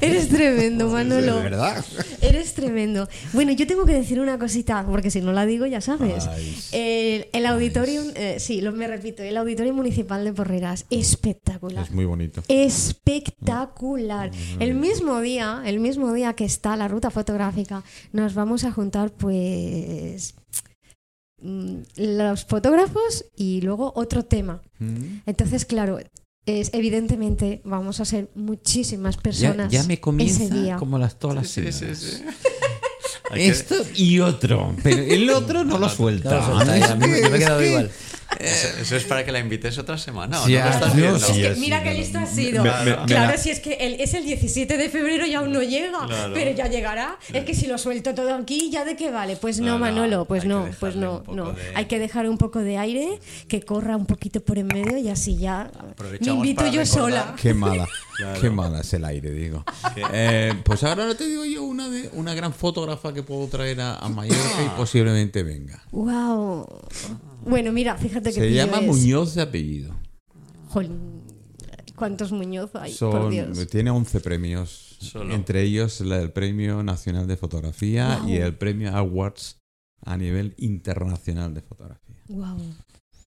Eres 0.00 0.28
tremendo, 0.30 0.88
Manolo. 0.88 1.36
¿De 1.36 1.42
verdad? 1.42 1.84
Eres 2.22 2.54
tremendo. 2.54 3.08
Bueno, 3.34 3.52
yo 3.52 3.66
tengo 3.66 3.84
que 3.84 3.92
decir 3.92 4.18
una 4.18 4.38
cosita, 4.38 4.84
porque 4.86 5.10
si 5.10 5.20
no 5.20 5.32
la 5.32 5.44
digo 5.46 5.66
ya 5.66 5.80
sabes. 5.82 6.24
El, 6.72 7.26
el 7.32 7.46
auditorium, 7.46 8.06
eh, 8.14 8.36
sí, 8.40 8.60
lo, 8.62 8.72
me 8.72 8.88
repito, 8.88 9.22
el 9.22 9.36
auditorio 9.36 9.74
municipal 9.74 10.24
de 10.24 10.32
Porreras, 10.32 10.86
espectacular. 10.90 11.84
Es 11.84 11.90
muy 11.90 12.06
bonito. 12.06 12.42
espectacular. 12.48 14.30
El 14.58 14.74
mismo 14.74 15.20
día, 15.20 15.62
el 15.66 15.78
mismo 15.80 16.12
día 16.14 16.32
que 16.32 16.44
está 16.46 16.74
la 16.76 16.88
ruta 16.88 17.10
fotográfica, 17.10 17.84
nos 18.12 18.34
vamos 18.34 18.64
a 18.64 18.72
juntar 18.72 19.10
pues 19.12 20.34
los 21.96 22.44
fotógrafos 22.44 23.24
y 23.36 23.60
luego 23.62 23.92
otro 23.96 24.24
tema. 24.24 24.62
Mm. 24.78 25.20
Entonces, 25.26 25.64
claro, 25.64 25.98
es 26.46 26.70
evidentemente 26.74 27.60
vamos 27.64 28.00
a 28.00 28.04
ser 28.04 28.30
muchísimas 28.34 29.16
personas 29.16 29.70
ya 29.72 29.82
me 29.84 29.94
ese 29.94 30.00
comienza 30.00 30.44
día. 30.54 30.76
como 30.76 30.98
las 30.98 31.18
todas 31.18 31.36
las 31.36 31.48
Sí, 31.48 31.60
Esto 33.34 33.76
y 33.94 34.20
otro, 34.20 34.74
pero 34.82 35.00
el 35.02 35.30
otro 35.30 35.64
no 35.64 35.78
lo 35.78 35.88
suelta. 35.88 36.30
No 36.30 36.36
lo 36.36 36.54
suelta, 36.64 36.78
ya, 36.86 36.92
a 36.92 36.96
mí 36.96 37.06
me- 37.06 37.20
yo 37.22 37.30
me 37.30 37.36
he 37.36 37.38
quedado 37.38 37.60
que- 37.60 37.68
igual. 37.70 37.90
Eso, 38.38 38.68
eso 38.80 38.96
es 38.96 39.04
para 39.04 39.24
que 39.24 39.32
la 39.32 39.38
invites 39.38 39.78
otra 39.78 39.98
semana. 39.98 40.42
¿o 40.42 40.48
no 40.48 40.68
estás 40.70 40.92
sí, 40.94 41.42
Es 41.44 41.54
que 41.54 41.60
mira 41.60 41.82
qué 41.82 41.94
listo 41.94 42.18
me- 42.18 42.24
ha 42.24 42.26
sido. 42.28 42.62
me- 42.64 42.70
me- 42.70 42.96
me 42.96 43.04
claro, 43.06 43.32
la- 43.32 43.36
si 43.38 43.50
es 43.50 43.60
que 43.60 43.74
el- 43.74 44.00
es 44.00 44.14
el 44.14 44.24
17 44.24 44.76
de 44.76 44.88
febrero 44.88 45.26
y 45.26 45.34
aún 45.34 45.52
no 45.52 45.62
llega, 45.62 46.06
Claro. 46.06 46.34
pero 46.34 46.50
ya 46.52 46.66
llegará. 46.68 47.18
Es 47.32 47.44
que 47.44 47.54
si 47.54 47.66
lo 47.66 47.78
suelto 47.78 48.14
todo 48.14 48.34
aquí, 48.34 48.70
¿ya 48.70 48.84
de 48.84 48.96
qué 48.96 49.10
vale? 49.10 49.36
Pues 49.36 49.60
no, 49.60 49.66
No, 49.66 49.72
no, 49.74 49.78
Manolo, 49.78 50.24
pues 50.24 50.44
no, 50.44 50.68
pues 50.80 50.96
no, 50.96 51.22
no. 51.32 51.52
de- 51.52 51.62
Hay 51.74 51.86
que 51.86 51.98
dejar 51.98 52.28
un 52.28 52.38
poco 52.38 52.58
de 52.60 52.78
aire, 52.78 53.18
que 53.48 53.62
corra 53.62 53.96
un 53.96 54.06
poquito 54.06 54.40
por 54.40 54.58
en 54.58 54.66
medio 54.66 54.98
y 54.98 55.08
así 55.08 55.36
ya 55.36 55.70
me 56.20 56.32
invito 56.32 56.62
yo 56.66 56.80
recordar. 56.82 56.86
sola. 56.86 57.34
Qué 57.40 57.54
mala, 57.54 57.88
qué 58.40 58.50
mala 58.50 58.80
es 58.80 58.92
el 58.94 59.04
aire, 59.04 59.30
digo. 59.30 59.64
Eh, 60.14 60.52
pues 60.64 60.82
ahora 60.84 61.04
no 61.06 61.14
te 61.14 61.26
digo 61.26 61.44
yo 61.44 61.62
una 61.62 61.88
de 61.88 62.08
una 62.14 62.34
gran 62.34 62.52
fotógrafa 62.52 63.12
que 63.14 63.22
puedo 63.22 63.46
traer 63.48 63.80
a, 63.80 63.96
a 63.96 64.08
Mallorca 64.08 64.62
y 64.64 64.68
posiblemente 64.76 65.42
venga. 65.42 65.82
Wow. 65.92 66.66
Bueno, 67.44 67.72
mira, 67.72 67.96
fíjate 67.96 68.30
que 68.32 68.40
Se 68.40 68.52
llama 68.52 68.78
es. 68.78 68.86
Muñoz 68.86 69.34
de 69.34 69.42
apellido. 69.42 69.94
Jolín. 70.68 71.22
¿Cuántos 71.96 72.32
Muñoz 72.32 72.70
hay? 72.74 72.90
por 72.92 72.98
Son, 73.12 73.30
Dios. 73.30 73.66
tiene 73.68 73.90
11 73.90 74.20
premios, 74.20 74.96
Solo. 75.00 75.34
entre 75.34 75.62
ellos 75.62 76.00
la- 76.00 76.20
el 76.20 76.32
Premio 76.32 76.82
Nacional 76.82 77.26
de 77.26 77.36
Fotografía 77.36 78.20
y 78.26 78.36
el 78.36 78.54
Premio 78.56 78.94
Awards 78.96 79.58
a 80.04 80.16
nivel 80.16 80.54
internacional 80.58 81.54
de 81.54 81.60
fotografía. 81.62 82.16
Wow. 82.28 82.56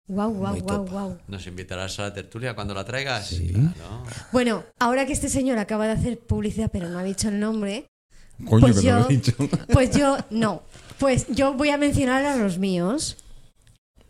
Wow, 0.08 0.34
wow, 0.34 0.56
wow, 0.62 0.86
wow. 0.86 1.18
¿Nos 1.28 1.46
invitarás 1.48 2.00
a 2.00 2.04
la 2.04 2.14
tertulia 2.14 2.56
cuando 2.56 2.74
la 2.74 2.86
traigas? 2.86 3.28
Sí. 3.28 3.50
Claro. 3.50 4.04
Bueno, 4.32 4.64
ahora 4.80 5.06
que 5.06 5.14
este 5.14 5.30
señor 5.30 5.58
acaba 5.58 5.86
de 5.88 5.94
hacer 5.94 6.20
publicidad, 6.20 6.70
pero 6.72 6.90
no 6.90 6.98
ha 7.00 7.04
dicho 7.04 7.30
el 7.30 7.40
nombre, 7.40 7.88
Coño, 8.46 8.62
Pues 8.68 8.80
que 8.82 8.88
no 8.92 9.00
lo 9.00 9.02
yo- 9.02 9.10
he 9.10 9.14
dicho. 9.18 9.32
pues 9.72 9.92
yo 9.98 10.18
no. 10.30 10.62
Pues 11.00 11.26
yo 11.30 11.54
voy 11.54 11.70
a 11.70 11.78
mencionar 11.78 12.26
a 12.26 12.36
los 12.36 12.58
míos. 12.60 13.16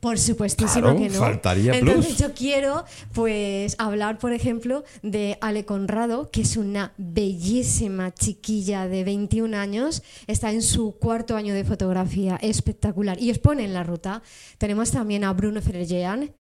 Por 0.06 0.20
supuestísimo 0.20 0.82
Claro, 0.84 1.00
que 1.00 1.10
no. 1.10 1.18
faltaría 1.20 1.74
Entonces 1.76 2.14
plus. 2.14 2.18
yo 2.20 2.34
quiero 2.36 2.86
pues 3.12 3.74
hablar, 3.80 4.20
por 4.20 4.34
ejemplo, 4.34 4.84
de 5.02 5.36
Ale 5.42 5.66
Conrado, 5.66 6.30
que 6.30 6.42
es 6.42 6.58
una 6.58 6.94
bellísima 7.00 8.14
chiquilla 8.14 8.88
de 8.88 9.04
21 9.04 9.56
años, 9.58 10.04
está 10.28 10.52
en 10.52 10.62
su 10.62 11.00
cuarto 11.00 11.36
año 11.36 11.56
de 11.56 11.64
fotografía, 11.64 12.36
espectacular. 12.44 13.20
Y 13.20 13.32
os 13.32 13.40
pone 13.40 13.66
en 13.66 13.74
la 13.74 13.82
ruta. 13.84 14.22
Tenemos 14.60 14.92
también 14.92 15.24
a 15.24 15.34
Bruno 15.34 15.60
Ferrejean, 15.60 16.36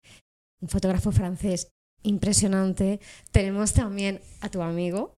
un 0.62 0.68
fotógrafo 0.68 1.14
francés 1.14 1.70
impresionante. 2.04 3.00
Tenemos 3.32 3.72
también 3.72 4.20
a 4.42 4.50
tu 4.50 4.62
amigo, 4.62 5.14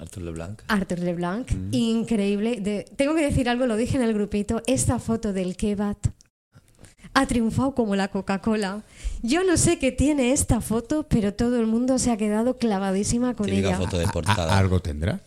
Arthur 0.00 0.24
Leblanc. 0.24 0.62
Arthur 0.66 0.98
Leblanc, 0.98 1.48
Mm. 1.52 1.68
increíble. 1.74 2.60
De- 2.60 2.84
tengo 2.96 3.14
que 3.14 3.22
decir 3.22 3.48
algo, 3.48 3.66
lo 3.66 3.76
dije 3.76 3.96
en 3.98 4.02
el 4.02 4.14
grupito, 4.14 4.60
esta 4.66 4.98
foto 4.98 5.32
del 5.32 5.56
kebab 5.56 5.96
ha 7.14 7.26
triunfado 7.26 7.74
como 7.74 7.94
la 7.96 8.08
Coca-Cola. 8.08 8.82
Yo 9.22 9.44
no 9.44 9.56
sé 9.56 9.78
qué 9.78 9.92
tiene 9.92 10.32
esta 10.32 10.60
foto, 10.60 11.04
pero 11.08 11.34
todo 11.34 11.60
el 11.60 11.66
mundo 11.66 11.98
se 11.98 12.10
ha 12.10 12.16
quedado 12.16 12.56
clavadísima 12.58 13.34
con 13.34 13.46
Típica 13.46 13.68
ella. 13.68 13.76
foto 13.78 13.98
de 13.98 14.06
portada. 14.08 14.58
algo 14.58 14.80
tendrá. 14.80 15.20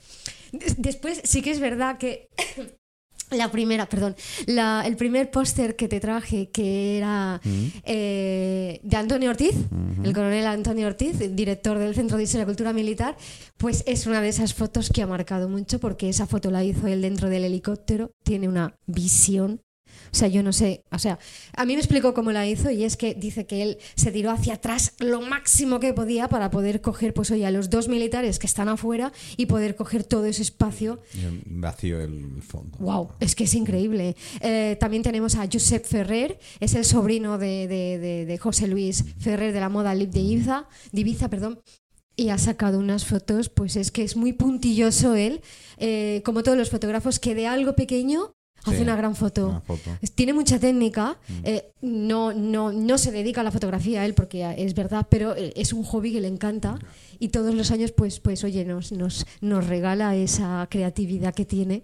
Des- 0.51 0.75
Después 0.81 1.21
sí 1.23 1.41
que 1.41 1.51
es 1.51 1.59
verdad 1.59 1.97
que 1.97 2.29
la 3.31 3.51
primera, 3.51 3.87
perdón, 3.87 4.15
la- 4.45 4.83
el 4.85 4.95
primer 4.97 5.29
póster 5.31 5.75
que 5.75 5.87
te 5.87 5.99
traje, 5.99 6.49
que 6.51 6.97
era 6.97 7.41
Mm. 7.43 7.65
eh, 7.83 8.79
de 8.83 8.97
Antonio 8.97 9.29
Ortiz, 9.29 9.55
el 10.03 10.13
coronel 10.13 10.45
Antonio 10.45 10.87
Ortiz, 10.87 11.17
director 11.35 11.77
del 11.79 11.95
Centro 11.95 12.17
de 12.17 12.23
Historia 12.23 12.43
y 12.43 12.45
Cultura 12.45 12.71
Militar, 12.73 13.17
pues 13.57 13.83
es 13.87 14.05
una 14.07 14.21
de 14.21 14.29
esas 14.29 14.53
fotos 14.53 14.89
que 14.89 15.01
ha 15.01 15.07
marcado 15.07 15.49
mucho 15.49 15.79
porque 15.79 16.07
esa 16.09 16.27
foto 16.27 16.51
la 16.51 16.63
hizo 16.63 16.87
él 16.87 17.01
dentro 17.01 17.29
del 17.29 17.43
helicóptero, 17.45 18.11
tiene 18.23 18.47
una 18.47 18.75
visión. 18.85 19.59
O 20.15 20.17
sea, 20.17 20.29
yo 20.29 20.41
no 20.43 20.53
sé, 20.53 20.81
o 20.93 20.97
sea, 20.97 21.19
a 21.57 21.65
mí 21.65 21.73
me 21.73 21.79
explicó 21.79 22.13
cómo 22.13 22.31
la 22.31 22.47
hizo 22.47 22.71
y 22.71 22.85
es 22.85 22.95
que 22.95 23.13
dice 23.15 23.45
que 23.45 23.61
él 23.61 23.77
se 23.97 24.13
tiró 24.13 24.31
hacia 24.31 24.53
atrás 24.53 24.93
lo 24.99 25.19
máximo 25.19 25.81
que 25.81 25.93
podía 25.93 26.29
para 26.29 26.49
poder 26.49 26.79
coger, 26.79 27.13
pues 27.13 27.31
oye, 27.31 27.45
a 27.45 27.51
los 27.51 27.69
dos 27.69 27.89
militares 27.89 28.39
que 28.39 28.47
están 28.47 28.69
afuera 28.69 29.11
y 29.35 29.47
poder 29.47 29.75
coger 29.75 30.05
todo 30.05 30.23
ese 30.25 30.41
espacio 30.41 31.01
Vacío 31.47 31.99
el 31.99 32.41
fondo. 32.41 32.77
Wow, 32.79 33.09
es 33.19 33.35
que 33.35 33.43
es 33.43 33.53
increíble. 33.55 34.15
Eh, 34.39 34.77
también 34.79 35.03
tenemos 35.03 35.35
a 35.35 35.49
Josep 35.51 35.83
Ferrer, 35.85 36.39
es 36.61 36.75
el 36.75 36.85
sobrino 36.85 37.37
de, 37.37 37.67
de- 37.67 37.99
de- 37.99 38.25
de 38.25 38.37
José 38.37 38.67
Luis 38.67 39.03
Ferrer 39.19 39.51
de 39.53 39.59
la 39.59 39.67
moda 39.67 39.93
Lip 39.95 40.11
de 40.11 40.21
Ibiza, 40.21 40.69
de 40.93 41.01
Ibiza, 41.01 41.29
perdón. 41.29 41.59
Y 42.15 42.29
ha 42.29 42.37
sacado 42.37 42.79
unas 42.79 43.03
fotos, 43.05 43.49
pues 43.49 43.75
es 43.75 43.91
que 43.91 44.01
es 44.03 44.15
muy 44.15 44.31
puntilloso 44.31 45.15
él, 45.15 45.41
eh, 45.77 46.21
como 46.23 46.41
todos 46.43 46.57
los 46.57 46.69
fotógrafos, 46.69 47.19
que 47.19 47.35
de 47.35 47.47
algo 47.47 47.75
pequeño 47.75 48.31
hace 48.65 48.77
Sí, 48.77 48.83
una 48.83 48.95
gran 48.95 49.15
foto. 49.15 49.47
Una 49.49 49.61
foto. 49.61 49.89
Es- 50.01 50.11
Tiene 50.13 50.33
mucha 50.33 50.59
técnica, 50.59 51.17
eh, 51.43 51.71
no, 51.81 52.33
no, 52.33 52.71
no 52.73 52.97
se 52.97 53.11
dedica 53.11 53.41
a 53.41 53.43
la 53.43 53.51
fotografía 53.51 54.05
él, 54.05 54.13
porque 54.13 54.53
es 54.57 54.73
verdad, 54.73 55.07
pero 55.09 55.35
eh, 55.35 55.53
es 55.55 55.71
un 55.73 55.83
hobby 55.83 56.11
que 56.13 56.21
le 56.21 56.27
encanta 56.27 56.79
y 57.19 57.29
todos 57.29 57.53
los 57.55 57.71
años, 57.71 57.91
pues, 57.91 58.19
pues 58.19 58.43
oye, 58.43 58.65
nos, 58.65 58.91
nos, 58.91 59.25
nos 59.41 59.67
regala 59.67 60.15
esa 60.15 60.67
creatividad 60.69 61.33
que 61.33 61.45
tiene. 61.45 61.83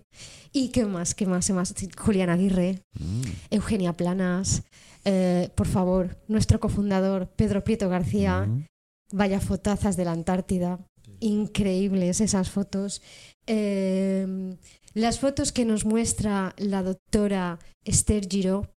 ¿Y 0.52 0.70
qué 0.70 0.86
más? 0.86 1.16
¿Qué 1.16 1.26
más? 1.26 1.48
¿Qué 1.48 1.54
más? 1.54 1.74
Julián 1.98 2.30
Aguirre, 2.30 2.82
Mm. 3.00 3.22
Eugenia 3.52 3.94
Planas, 3.94 4.64
eh, 5.06 5.50
por 5.56 5.68
favor, 5.68 6.18
nuestro 6.28 6.60
cofundador 6.60 7.30
Pedro 7.36 7.64
Prieto 7.64 7.88
García, 7.90 8.42
Mm. 8.48 8.66
vaya 9.14 9.40
fotazas 9.40 9.96
de 9.98 10.06
la 10.06 10.12
Antártida, 10.12 10.80
increíbles 11.20 12.20
esas 12.22 12.50
fotos. 12.50 13.02
Eh, 13.48 14.56
las 14.94 15.20
fotos 15.20 15.52
que 15.52 15.66
nos 15.66 15.86
muestra 15.86 16.54
la 16.58 16.84
doctora 16.84 17.60
Esther 17.86 18.28
Giro. 18.28 18.74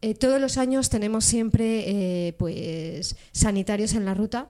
eh, 0.00 0.14
todos 0.14 0.40
los 0.40 0.58
años 0.58 0.90
tenemos 0.90 1.24
siempre 1.24 1.84
eh, 1.86 2.32
pues 2.32 3.16
sanitarios 3.32 3.94
en 3.94 4.04
la 4.04 4.14
ruta. 4.14 4.48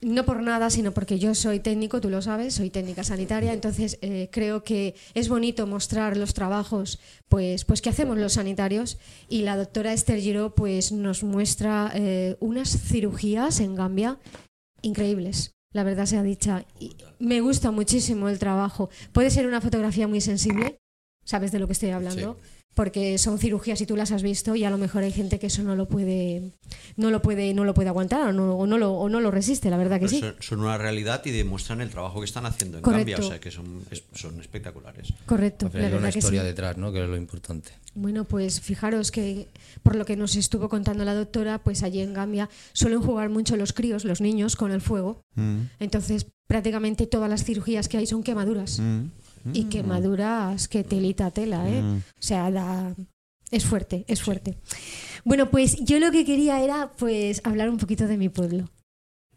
No 0.00 0.24
por 0.24 0.42
nada, 0.42 0.70
sino 0.70 0.92
porque 0.92 1.18
yo 1.18 1.34
soy 1.34 1.60
técnico, 1.60 2.00
tú 2.00 2.08
lo 2.08 2.22
sabes, 2.22 2.54
soy 2.54 2.70
técnica 2.70 3.04
sanitaria, 3.04 3.52
entonces 3.52 3.98
eh, 4.00 4.30
creo 4.32 4.62
que 4.64 4.94
es 5.12 5.28
bonito 5.28 5.66
mostrar 5.66 6.16
los 6.16 6.32
trabajos 6.32 7.00
pues, 7.28 7.66
pues 7.66 7.82
que 7.82 7.90
hacemos 7.90 8.16
los 8.16 8.34
sanitarios 8.34 8.96
y 9.28 9.42
la 9.42 9.58
doctora 9.58 9.92
Esther 9.92 10.20
Giro 10.20 10.54
pues 10.54 10.90
nos 10.90 11.22
muestra 11.22 11.92
unas 12.38 12.70
cirugías 12.70 13.60
en 13.60 13.74
Gambia 13.74 14.18
increíbles, 14.80 15.52
la 15.72 15.84
verdad 15.84 16.06
sea 16.06 16.22
dicha. 16.22 16.64
Y 16.78 16.96
me 17.18 17.40
gusta 17.40 17.70
muchísimo 17.70 18.28
el 18.28 18.38
trabajo. 18.38 18.90
Puede 19.12 19.30
ser 19.30 19.46
una 19.46 19.60
fotografía 19.60 20.08
muy 20.08 20.20
sensible, 20.20 20.78
¿sabes 21.24 21.52
de 21.52 21.58
lo 21.58 21.66
que 21.66 21.74
estoy 21.74 21.90
hablando? 21.90 22.38
Porque 22.74 23.18
son 23.18 23.38
cirugías 23.38 23.80
y 23.80 23.86
tú 23.86 23.96
las 23.96 24.12
has 24.12 24.22
visto 24.22 24.54
y 24.54 24.64
a 24.64 24.70
lo 24.70 24.78
mejor 24.78 25.02
hay 25.02 25.10
gente 25.12 25.38
que 25.40 25.48
eso 25.48 25.62
no 25.64 25.74
lo 25.74 25.88
puede, 25.88 26.52
no 26.96 27.10
lo 27.10 27.20
puede, 27.20 27.52
no 27.52 27.64
lo 27.64 27.74
puede 27.74 27.88
aguantar 27.88 28.28
o 28.28 28.32
no, 28.32 28.54
o 28.54 28.66
no 28.66 28.78
lo, 28.78 28.92
o 28.92 29.08
no 29.08 29.20
lo 29.20 29.30
resiste, 29.32 29.70
la 29.70 29.76
verdad 29.76 29.98
que 29.98 30.06
Pero 30.06 30.30
sí. 30.32 30.36
son, 30.38 30.60
una 30.60 30.78
realidad 30.78 31.20
y 31.24 31.30
demuestran 31.32 31.80
el 31.80 31.90
trabajo 31.90 32.20
que 32.20 32.26
están 32.26 32.46
haciendo 32.46 32.78
en 32.78 32.82
Correcto. 32.84 33.10
Gambia, 33.10 33.26
o 33.26 33.28
sea 33.28 33.40
que 33.40 33.50
son, 33.50 33.82
es- 33.90 34.04
son 34.14 34.40
espectaculares. 34.40 35.12
Correcto, 35.26 35.68
la 35.74 35.88
hay 35.88 35.92
una 35.94 36.12
sí. 36.12 36.20
historia 36.20 36.44
detrás, 36.44 36.76
¿no? 36.78 36.92
Que 36.92 37.02
es 37.02 37.08
lo 37.08 37.16
importante. 37.16 37.72
Bueno, 37.94 38.24
pues 38.24 38.60
fijaros 38.60 39.10
que 39.10 39.48
por 39.82 39.96
lo 39.96 40.04
que 40.04 40.16
nos 40.16 40.36
estuvo 40.36 40.68
contando 40.68 41.04
la 41.04 41.14
doctora, 41.14 41.58
pues 41.58 41.82
allí 41.82 42.00
en 42.00 42.14
Gambia 42.14 42.48
suelen 42.72 43.02
jugar 43.02 43.30
mucho 43.30 43.56
los 43.56 43.72
críos, 43.72 44.04
los 44.04 44.20
niños, 44.20 44.54
con 44.54 44.70
el 44.70 44.80
fuego. 44.80 45.22
Mm. 45.34 45.62
Entonces, 45.80 46.28
prácticamente 46.46 47.06
todas 47.08 47.28
las 47.28 47.44
cirugías 47.44 47.88
que 47.88 47.96
hay 47.96 48.06
son 48.06 48.22
quemaduras. 48.22 48.78
Mm. 48.78 49.06
Y 49.52 49.64
quemaduras 49.64 50.68
que 50.68 50.84
telita 50.84 51.30
tela, 51.30 51.68
¿eh? 51.68 51.82
Mm. 51.82 51.96
O 51.96 52.22
sea, 52.22 52.50
da... 52.50 52.94
es 53.50 53.64
fuerte, 53.64 54.04
es 54.08 54.22
fuerte. 54.22 54.58
Bueno, 55.24 55.50
pues 55.50 55.76
yo 55.84 55.98
lo 55.98 56.10
que 56.10 56.24
quería 56.24 56.62
era 56.62 56.92
pues 56.98 57.40
hablar 57.44 57.70
un 57.70 57.78
poquito 57.78 58.06
de 58.06 58.16
mi 58.16 58.28
pueblo. 58.28 58.68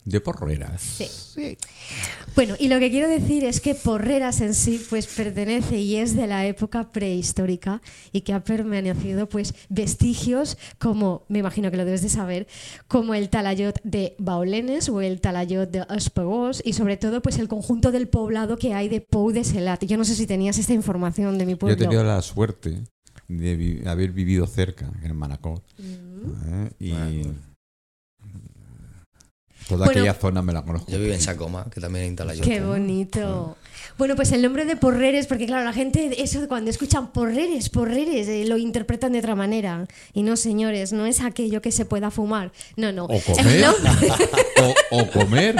De 0.05 0.19
porreras. 0.19 0.81
Sí. 0.81 1.57
Bueno, 2.35 2.55
y 2.59 2.67
lo 2.67 2.77
que 2.79 2.89
quiero 2.91 3.07
decir 3.07 3.45
es 3.45 3.61
que 3.61 3.73
Porreras 3.73 4.41
en 4.41 4.53
sí 4.53 4.83
pues 4.89 5.07
pertenece 5.07 5.79
y 5.79 5.95
es 5.95 6.13
de 6.15 6.27
la 6.27 6.45
época 6.45 6.91
prehistórica 6.91 7.81
y 8.11 8.21
que 8.21 8.33
ha 8.33 8.43
permanecido 8.43 9.29
pues 9.29 9.53
vestigios 9.69 10.57
como, 10.77 11.23
me 11.29 11.39
imagino 11.39 11.71
que 11.71 11.77
lo 11.77 11.85
debes 11.85 12.01
de 12.01 12.09
saber, 12.09 12.47
como 12.89 13.13
el 13.13 13.29
talayot 13.29 13.79
de 13.83 14.15
Baulenes 14.19 14.89
o 14.89 14.99
el 14.99 15.21
talayot 15.21 15.69
de 15.71 15.85
Espagós 15.95 16.61
y 16.65 16.73
sobre 16.73 16.97
todo 16.97 17.21
pues 17.21 17.37
el 17.37 17.47
conjunto 17.47 17.91
del 17.93 18.09
poblado 18.09 18.57
que 18.57 18.73
hay 18.73 18.89
de 18.89 18.99
Pou 18.99 19.31
de 19.31 19.43
Selat. 19.45 19.85
Yo 19.85 19.95
no 19.97 20.03
sé 20.03 20.15
si 20.15 20.27
tenías 20.27 20.57
esta 20.57 20.73
información 20.73 21.37
de 21.37 21.45
mi 21.45 21.51
Yo 21.53 21.55
he 21.55 21.59
pueblo. 21.59 21.77
tenido 21.77 22.03
la 22.03 22.21
suerte 22.21 22.83
de 23.29 23.55
vi- 23.55 23.87
haber 23.87 24.11
vivido 24.11 24.47
cerca, 24.47 24.91
en 25.01 25.15
Manacor. 25.15 25.61
Mm. 25.77 26.65
¿eh? 26.65 26.71
Y 26.79 26.91
Bueno. 26.91 27.52
Toda 29.75 29.85
Bueno. 29.85 30.01
aquella 30.01 30.13
zona 30.13 30.41
me 30.41 30.53
la 30.53 30.63
conozco. 30.63 30.91
Yo 30.91 30.99
vivo 30.99 31.13
en 31.13 31.21
Sacoma, 31.21 31.67
que 31.73 31.79
también 31.81 32.03
hay 32.03 32.09
en 32.09 32.15
Talayot. 32.15 32.45
Qué 32.45 32.61
bonito. 32.61 33.57
Bueno, 33.97 34.15
pues 34.15 34.31
el 34.31 34.41
nombre 34.41 34.65
de 34.65 34.75
Porreres, 34.75 35.27
porque 35.27 35.45
claro, 35.45 35.63
la 35.65 35.73
gente, 35.73 36.21
eso 36.23 36.47
cuando 36.47 36.71
escuchan 36.71 37.11
Porreres, 37.11 37.69
Porreres, 37.69 38.27
eh, 38.27 38.45
lo 38.47 38.57
interpretan 38.57 39.11
de 39.13 39.19
otra 39.19 39.35
manera. 39.35 39.85
Y 40.13 40.23
no, 40.23 40.35
señores, 40.35 40.93
no 40.93 41.05
es 41.05 41.21
aquello 41.21 41.61
que 41.61 41.71
se 41.71 41.85
pueda 41.85 42.09
fumar. 42.09 42.51
No, 42.75 42.91
no. 42.91 43.05
O 43.05 43.19
comer. 43.21 43.65
O 44.91 45.07
comer. 45.11 45.55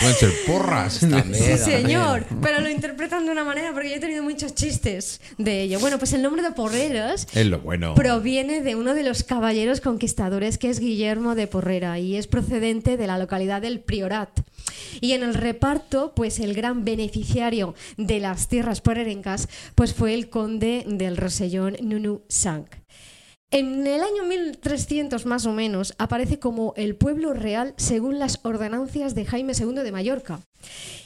Pueden 0.00 0.16
ser 0.16 0.32
porras. 0.46 1.00
También, 1.00 1.34
Sí, 1.34 1.58
señor, 1.58 2.24
pero 2.40 2.60
lo 2.60 2.70
interpretan 2.70 3.24
de 3.26 3.32
una 3.32 3.44
manera 3.44 3.72
porque 3.72 3.90
yo 3.90 3.96
he 3.96 4.00
tenido 4.00 4.22
muchos 4.22 4.54
chistes 4.54 5.20
de 5.38 5.62
ello. 5.62 5.80
Bueno, 5.80 5.98
pues 5.98 6.12
el 6.12 6.22
nombre 6.22 6.42
de 6.42 6.52
Porreros 6.52 7.26
Es 7.34 7.46
lo 7.46 7.58
bueno. 7.60 7.94
proviene 7.94 8.60
de 8.62 8.76
uno 8.76 8.94
de 8.94 9.02
los 9.02 9.24
caballeros 9.24 9.80
conquistadores 9.80 10.56
que 10.58 10.70
es 10.70 10.78
Guillermo 10.80 11.34
de 11.34 11.46
Porrera 11.46 11.98
y 11.98 12.16
es 12.16 12.26
procedente 12.26 12.96
de 12.96 13.06
la 13.06 13.18
localidad 13.18 13.60
del 13.62 13.80
Priorat. 13.80 14.30
Y 15.00 15.12
en 15.12 15.22
el 15.22 15.34
reparto, 15.34 16.12
pues 16.14 16.38
el 16.38 16.54
gran 16.54 16.84
beneficiario 16.84 17.74
de 17.96 18.20
las 18.20 18.48
tierras 18.48 18.80
porrerencas, 18.80 19.48
pues 19.74 19.94
fue 19.94 20.14
el 20.14 20.28
conde 20.28 20.84
del 20.86 21.16
Rosellón 21.16 21.76
Nunu 21.82 22.22
Sang. 22.28 22.66
En 23.50 23.86
el 23.86 24.02
año 24.02 24.24
1300 24.24 25.24
más 25.24 25.46
o 25.46 25.52
menos 25.52 25.94
aparece 25.96 26.38
como 26.38 26.74
el 26.76 26.96
pueblo 26.96 27.32
real 27.32 27.72
según 27.78 28.18
las 28.18 28.40
ordenancias 28.42 29.14
de 29.14 29.24
Jaime 29.24 29.54
II 29.58 29.82
de 29.82 29.92
Mallorca. 29.92 30.40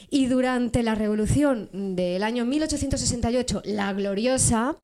Y 0.09 0.25
durante 0.25 0.83
la 0.83 0.93
revolución 0.93 1.69
del 1.71 2.21
año 2.21 2.43
1868, 2.43 3.61
la 3.63 3.93
gloriosa, 3.93 4.77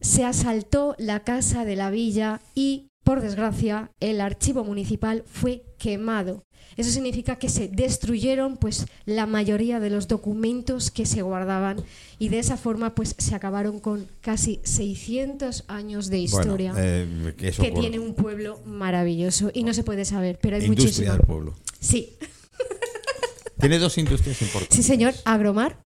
se 0.00 0.24
asaltó 0.24 0.94
la 0.98 1.24
casa 1.24 1.64
de 1.64 1.74
la 1.74 1.90
villa 1.90 2.40
y 2.54 2.86
por 3.06 3.20
desgracia, 3.20 3.92
el 4.00 4.20
archivo 4.20 4.64
municipal 4.64 5.22
fue 5.26 5.62
quemado. 5.78 6.42
Eso 6.76 6.90
significa 6.90 7.36
que 7.36 7.48
se 7.48 7.68
destruyeron 7.68 8.56
pues 8.56 8.86
la 9.04 9.26
mayoría 9.26 9.78
de 9.78 9.90
los 9.90 10.08
documentos 10.08 10.90
que 10.90 11.06
se 11.06 11.22
guardaban 11.22 11.76
y 12.18 12.30
de 12.30 12.40
esa 12.40 12.56
forma 12.56 12.96
pues 12.96 13.14
se 13.16 13.36
acabaron 13.36 13.78
con 13.78 14.08
casi 14.20 14.60
600 14.64 15.66
años 15.68 16.08
de 16.08 16.18
historia 16.18 16.72
Bueno, 16.72 17.28
eh, 17.28 17.34
que 17.36 17.70
tiene 17.70 18.00
un 18.00 18.14
pueblo 18.14 18.60
maravilloso 18.66 19.52
y 19.54 19.62
no 19.62 19.72
se 19.72 19.84
puede 19.84 20.04
saber, 20.04 20.40
pero 20.42 20.56
hay 20.56 20.64
Industria 20.64 20.86
muchísimo. 20.88 21.12
del 21.12 21.22
pueblo. 21.22 21.54
Sí, 21.78 22.18
Tiene 23.60 23.78
dos 23.78 23.96
industrias 23.98 24.42
importantes. 24.42 24.76
sí 24.76 24.82
señor, 24.82 25.14
Agromar, 25.24 25.80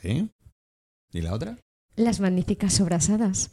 ¿Sí? 0.00 0.30
¿Y 1.12 1.20
la 1.20 1.34
otra? 1.34 1.58
las 1.96 2.18
magníficas 2.18 2.72
sobrasadas, 2.72 3.50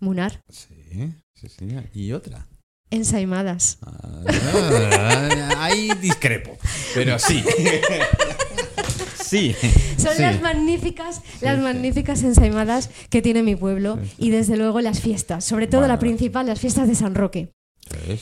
Munar, 0.00 0.42
Sí, 0.48 1.14
sí. 1.48 1.66
¿Y 1.94 2.12
otra? 2.12 2.46
ensaimadas. 2.92 3.78
Ah, 3.82 5.28
ahí 5.58 5.90
discrepo, 6.00 6.58
pero 6.92 7.18
sí. 7.20 7.44
sí. 9.24 9.54
Son 9.96 10.14
sí. 10.16 10.22
las 10.22 10.40
magníficas, 10.40 11.22
las 11.40 11.58
magníficas 11.60 12.22
ensaimadas 12.22 12.90
que 13.08 13.22
tiene 13.22 13.42
mi 13.42 13.54
pueblo 13.56 13.98
y 14.18 14.30
desde 14.30 14.56
luego 14.56 14.80
las 14.80 15.00
fiestas, 15.00 15.44
sobre 15.44 15.66
todo 15.66 15.82
Bueno. 15.82 15.94
la 15.94 15.98
principal, 16.00 16.46
las 16.46 16.58
fiestas 16.60 16.88
de 16.88 16.94
San 16.96 17.14
Roque. 17.14 17.52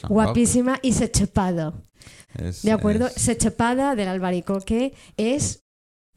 San 0.00 0.09
Guapísima 0.11 0.78
y 0.83 0.92
sechepado. 0.92 1.85
Es- 2.38 2.62
¿De 2.62 2.72
acuerdo? 2.72 3.07
es- 3.07 3.14
Sechepada 3.14 3.94
del 3.94 4.09
albaricoque 4.09 4.94
es 5.16 5.62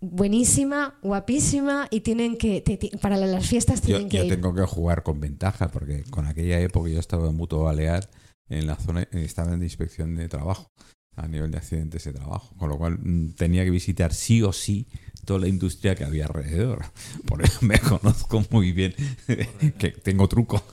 buenísima, 0.02 0.98
guapísima 1.02 1.88
y 1.92 2.02
tienen 2.02 2.38
que, 2.38 2.62
te- 2.62 2.78
te- 2.78 2.98
para 2.98 3.18
las 3.18 3.48
fiestas 3.48 3.82
Yo, 3.82 3.86
tienen 3.88 4.10
que 4.10 4.18
yo 4.18 4.24
ir. 4.26 4.30
tengo 4.32 4.54
que 4.54 4.64
jugar 4.64 5.04
con 5.04 5.20
ventaja 5.20 5.70
porque 5.70 6.04
con 6.10 6.26
aquella 6.28 6.60
época 6.60 6.90
yo 6.90 7.00
estaba 7.00 7.30
en 7.30 7.36
Mutuo 7.36 7.64
Balear 7.64 8.10
en 8.50 8.68
la 8.68 8.76
zona, 8.76 9.04
estaba 9.12 9.54
en 9.54 9.64
inspección 9.64 10.16
de 10.16 10.28
trabajo 10.28 10.72
a 11.18 11.28
nivel 11.28 11.52
de 11.52 11.58
accidentes 11.58 12.04
de 12.06 12.14
trabajo, 12.14 12.54
con 12.58 12.70
lo 12.70 12.78
cual 12.78 12.98
mm, 13.00 13.32
tenía 13.36 13.64
que 13.66 13.70
visitar 13.70 14.14
sí 14.14 14.42
o 14.44 14.54
sí 14.54 14.88
toda 15.26 15.42
la 15.42 15.48
industria 15.48 15.94
que 15.94 16.04
había 16.04 16.26
alrededor. 16.26 16.86
Por 17.28 17.44
eso 17.44 17.60
me 17.62 17.78
conozco 17.80 18.44
muy 18.50 18.72
bien, 18.72 18.96
que 19.78 19.90
tengo 19.90 20.28
truco, 20.30 20.64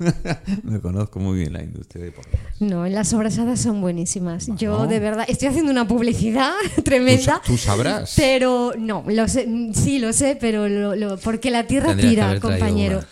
me 0.62 0.80
conozco 0.80 1.18
muy 1.18 1.38
bien 1.40 1.52
la 1.52 1.62
industria 1.62 2.04
de 2.04 2.12
porros. 2.12 2.32
No, 2.60 2.86
las 2.86 3.08
sobrasadas 3.08 3.60
son 3.60 3.80
buenísimas. 3.80 4.46
Yo 4.56 4.86
de 4.86 5.00
verdad 5.00 5.26
estoy 5.28 5.48
haciendo 5.48 5.70
una 5.72 5.86
publicidad 5.88 6.52
Tú, 6.76 6.82
tremenda. 6.82 7.22
sa- 7.22 7.42
tú 7.44 7.56
sabrás. 7.58 8.14
Pero 8.16 8.72
no, 8.78 9.04
lo 9.08 9.26
sé, 9.28 9.46
mm, 9.46 9.74
sí 9.74 9.98
lo 9.98 10.12
sé, 10.12 10.36
pero 10.40 10.68
lo, 10.68 10.94
lo- 10.94 11.18
porque 11.18 11.50
la 11.50 11.66
tierra 11.66 11.88
Tendrías 11.88 12.10
tira, 12.12 12.40
compañero. 12.40 13.04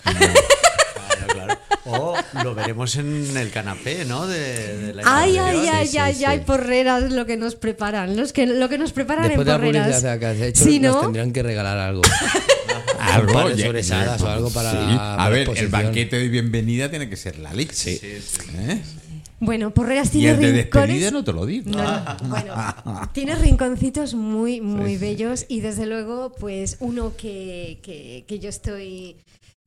O 1.88 2.14
lo 2.42 2.54
veremos 2.54 2.96
en 2.96 3.36
el 3.36 3.50
canapé, 3.50 4.04
¿no? 4.04 4.26
De, 4.26 4.76
de 4.78 4.94
la 4.94 5.02
Ay, 5.04 5.36
ay, 5.38 5.68
ay, 5.72 5.86
sí, 5.86 5.98
ay, 5.98 6.14
sí. 6.14 6.24
ay, 6.24 6.40
porreras 6.40 7.12
lo 7.12 7.26
que 7.26 7.36
nos 7.36 7.54
preparan, 7.54 8.16
los 8.16 8.32
que, 8.32 8.46
lo 8.46 8.68
que 8.68 8.78
nos 8.78 8.92
preparan 8.92 9.24
Después 9.28 9.46
en 9.46 9.46
de 9.46 9.52
la 9.52 9.58
porreras. 9.58 9.86
publicidad 9.88 10.18
que 10.18 10.26
has 10.26 10.40
hecho, 10.40 10.64
Sí, 10.64 10.78
nos 10.80 10.96
¿no? 10.96 11.00
tendrían 11.02 11.32
que 11.32 11.42
regalar 11.42 11.78
algo. 11.78 12.02
Algo, 12.98 13.56
sobresadas 13.56 14.20
o 14.20 14.28
algo 14.28 14.50
para 14.50 14.70
Sí. 14.72 14.76
la- 14.76 15.14
A 15.14 15.16
para 15.16 15.24
la 15.24 15.28
ver, 15.30 15.48
el 15.56 15.68
banquete 15.68 16.18
de 16.18 16.28
bienvenida 16.28 16.90
tiene 16.90 17.08
que 17.08 17.16
ser 17.16 17.38
la 17.38 17.52
leche. 17.54 17.96
Sí, 17.96 17.98
sí. 18.20 18.40
¿eh? 18.58 18.80
Bueno, 19.38 19.70
porreras 19.70 20.08
Y 20.08 20.18
tiene 20.18 20.30
el 20.32 20.40
de 20.40 20.46
rincones. 20.62 20.72
despedida 20.88 21.10
no 21.12 21.24
te 21.24 21.32
lo 21.32 21.46
digo. 21.46 21.70
No, 21.70 21.82
no, 21.82 22.16
bueno, 22.28 22.54
tiene 23.12 23.34
rinconcitos 23.36 24.14
muy, 24.14 24.60
muy 24.60 24.96
bellos 24.96 25.46
y 25.48 25.60
desde 25.60 25.86
luego, 25.86 26.34
pues 26.38 26.76
uno 26.80 27.12
que, 27.16 27.78
que, 27.82 28.24
que 28.26 28.38
yo 28.38 28.48
estoy 28.48 29.16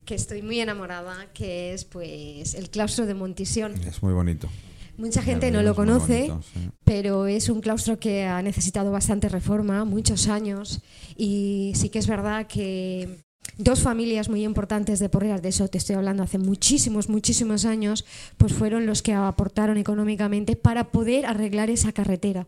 que 0.04 0.14
estoy 0.14 0.42
muy 0.42 0.60
enamorada, 0.60 1.28
que 1.32 1.72
es 1.72 1.84
pues 1.84 2.54
el 2.54 2.70
claustro 2.70 3.06
de 3.06 3.14
Montisión. 3.14 3.74
Es 3.86 4.02
muy 4.02 4.12
bonito. 4.12 4.48
Mucha 4.96 5.22
gente 5.22 5.50
no 5.50 5.62
lo 5.62 5.74
conoce, 5.74 6.28
bonito, 6.28 6.42
sí. 6.42 6.70
pero 6.84 7.26
es 7.26 7.48
un 7.48 7.62
claustro 7.62 7.98
que 7.98 8.24
ha 8.24 8.42
necesitado 8.42 8.92
bastante 8.92 9.30
reforma, 9.30 9.86
muchos 9.86 10.28
años, 10.28 10.82
y 11.16 11.72
sí 11.74 11.88
que 11.88 11.98
es 11.98 12.06
verdad 12.06 12.46
que 12.46 13.24
dos 13.56 13.80
familias 13.80 14.28
muy 14.28 14.44
importantes 14.44 14.98
de 14.98 15.08
Porreras, 15.08 15.42
de 15.42 15.48
eso 15.50 15.68
te 15.68 15.78
estoy 15.78 15.96
hablando 15.96 16.22
hace 16.22 16.38
muchísimos, 16.38 17.08
muchísimos 17.08 17.64
años, 17.64 18.04
pues 18.36 18.52
fueron 18.52 18.86
los 18.86 19.02
que 19.02 19.14
aportaron 19.14 19.78
económicamente 19.78 20.56
para 20.56 20.90
poder 20.90 21.26
arreglar 21.26 21.70
esa 21.70 21.92
carretera. 21.92 22.46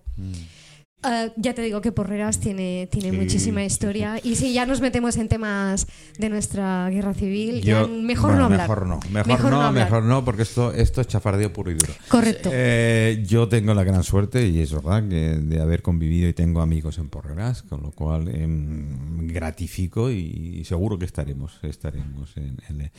Ah, 1.04 1.28
ya 1.36 1.52
te 1.52 1.62
digo 1.62 1.80
que 1.80 1.90
Porreras 1.90 2.38
tiene, 2.38 2.88
tiene 2.90 3.10
Sí, 3.10 3.16
muchísima 3.16 3.64
historia 3.64 4.20
y 4.22 4.36
si 4.36 4.52
ya 4.52 4.66
nos 4.66 4.80
metemos 4.80 5.16
en 5.16 5.28
temas 5.28 5.86
de 6.18 6.28
nuestra 6.28 6.88
guerra 6.90 7.12
civil, 7.12 7.60
ya 7.60 7.86
mejor 7.88 8.30
bueno, 8.30 8.38
no 8.38 8.44
hablar. 8.46 8.68
Mejor 8.68 8.86
no, 8.86 9.00
mejor, 9.10 9.26
Mejor 9.26 9.50
no, 9.50 9.72
mejor 9.72 10.02
no, 10.04 10.24
porque 10.24 10.42
esto, 10.42 10.72
esto 10.72 11.00
es 11.00 11.08
chafardeo 11.08 11.52
puro 11.52 11.72
y 11.72 11.74
duro. 11.74 11.92
Correcto. 12.08 12.50
Eh, 12.52 13.24
yo 13.26 13.48
tengo 13.48 13.74
la 13.74 13.82
gran 13.82 14.04
suerte, 14.04 14.46
y 14.46 14.60
es 14.60 14.72
verdad, 14.72 15.08
que 15.08 15.16
de 15.38 15.60
haber 15.60 15.82
convivido 15.82 16.28
y 16.28 16.34
tengo 16.34 16.60
amigos 16.60 16.98
en 16.98 17.08
Porreras, 17.08 17.62
con 17.64 17.82
lo 17.82 17.90
cual 17.90 18.28
em, 18.28 19.26
gratifico 19.26 20.08
y 20.10 20.64
seguro 20.64 20.98
que 21.00 21.04
estaremos, 21.04 21.58
estaremos 21.62 22.36
en, 22.36 22.58
en- 22.68 22.92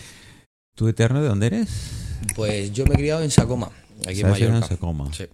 ¿Tú 0.76 0.88
eterno 0.90 1.22
de 1.22 1.28
dónde 1.30 1.48
eres? 1.48 1.70
Pues 2.36 2.74
yo 2.74 2.86
me 2.86 2.96
he 2.96 2.98
criado 2.98 3.22
en 3.24 3.30
Sacoma, 3.32 3.70
aquí 4.08 4.20
en 4.20 4.28
¿Sabes? 4.28 4.42
En 4.42 4.48
Mallorca. 4.50 4.68
Sacoma. 4.68 5.14
Sí. 5.14 5.26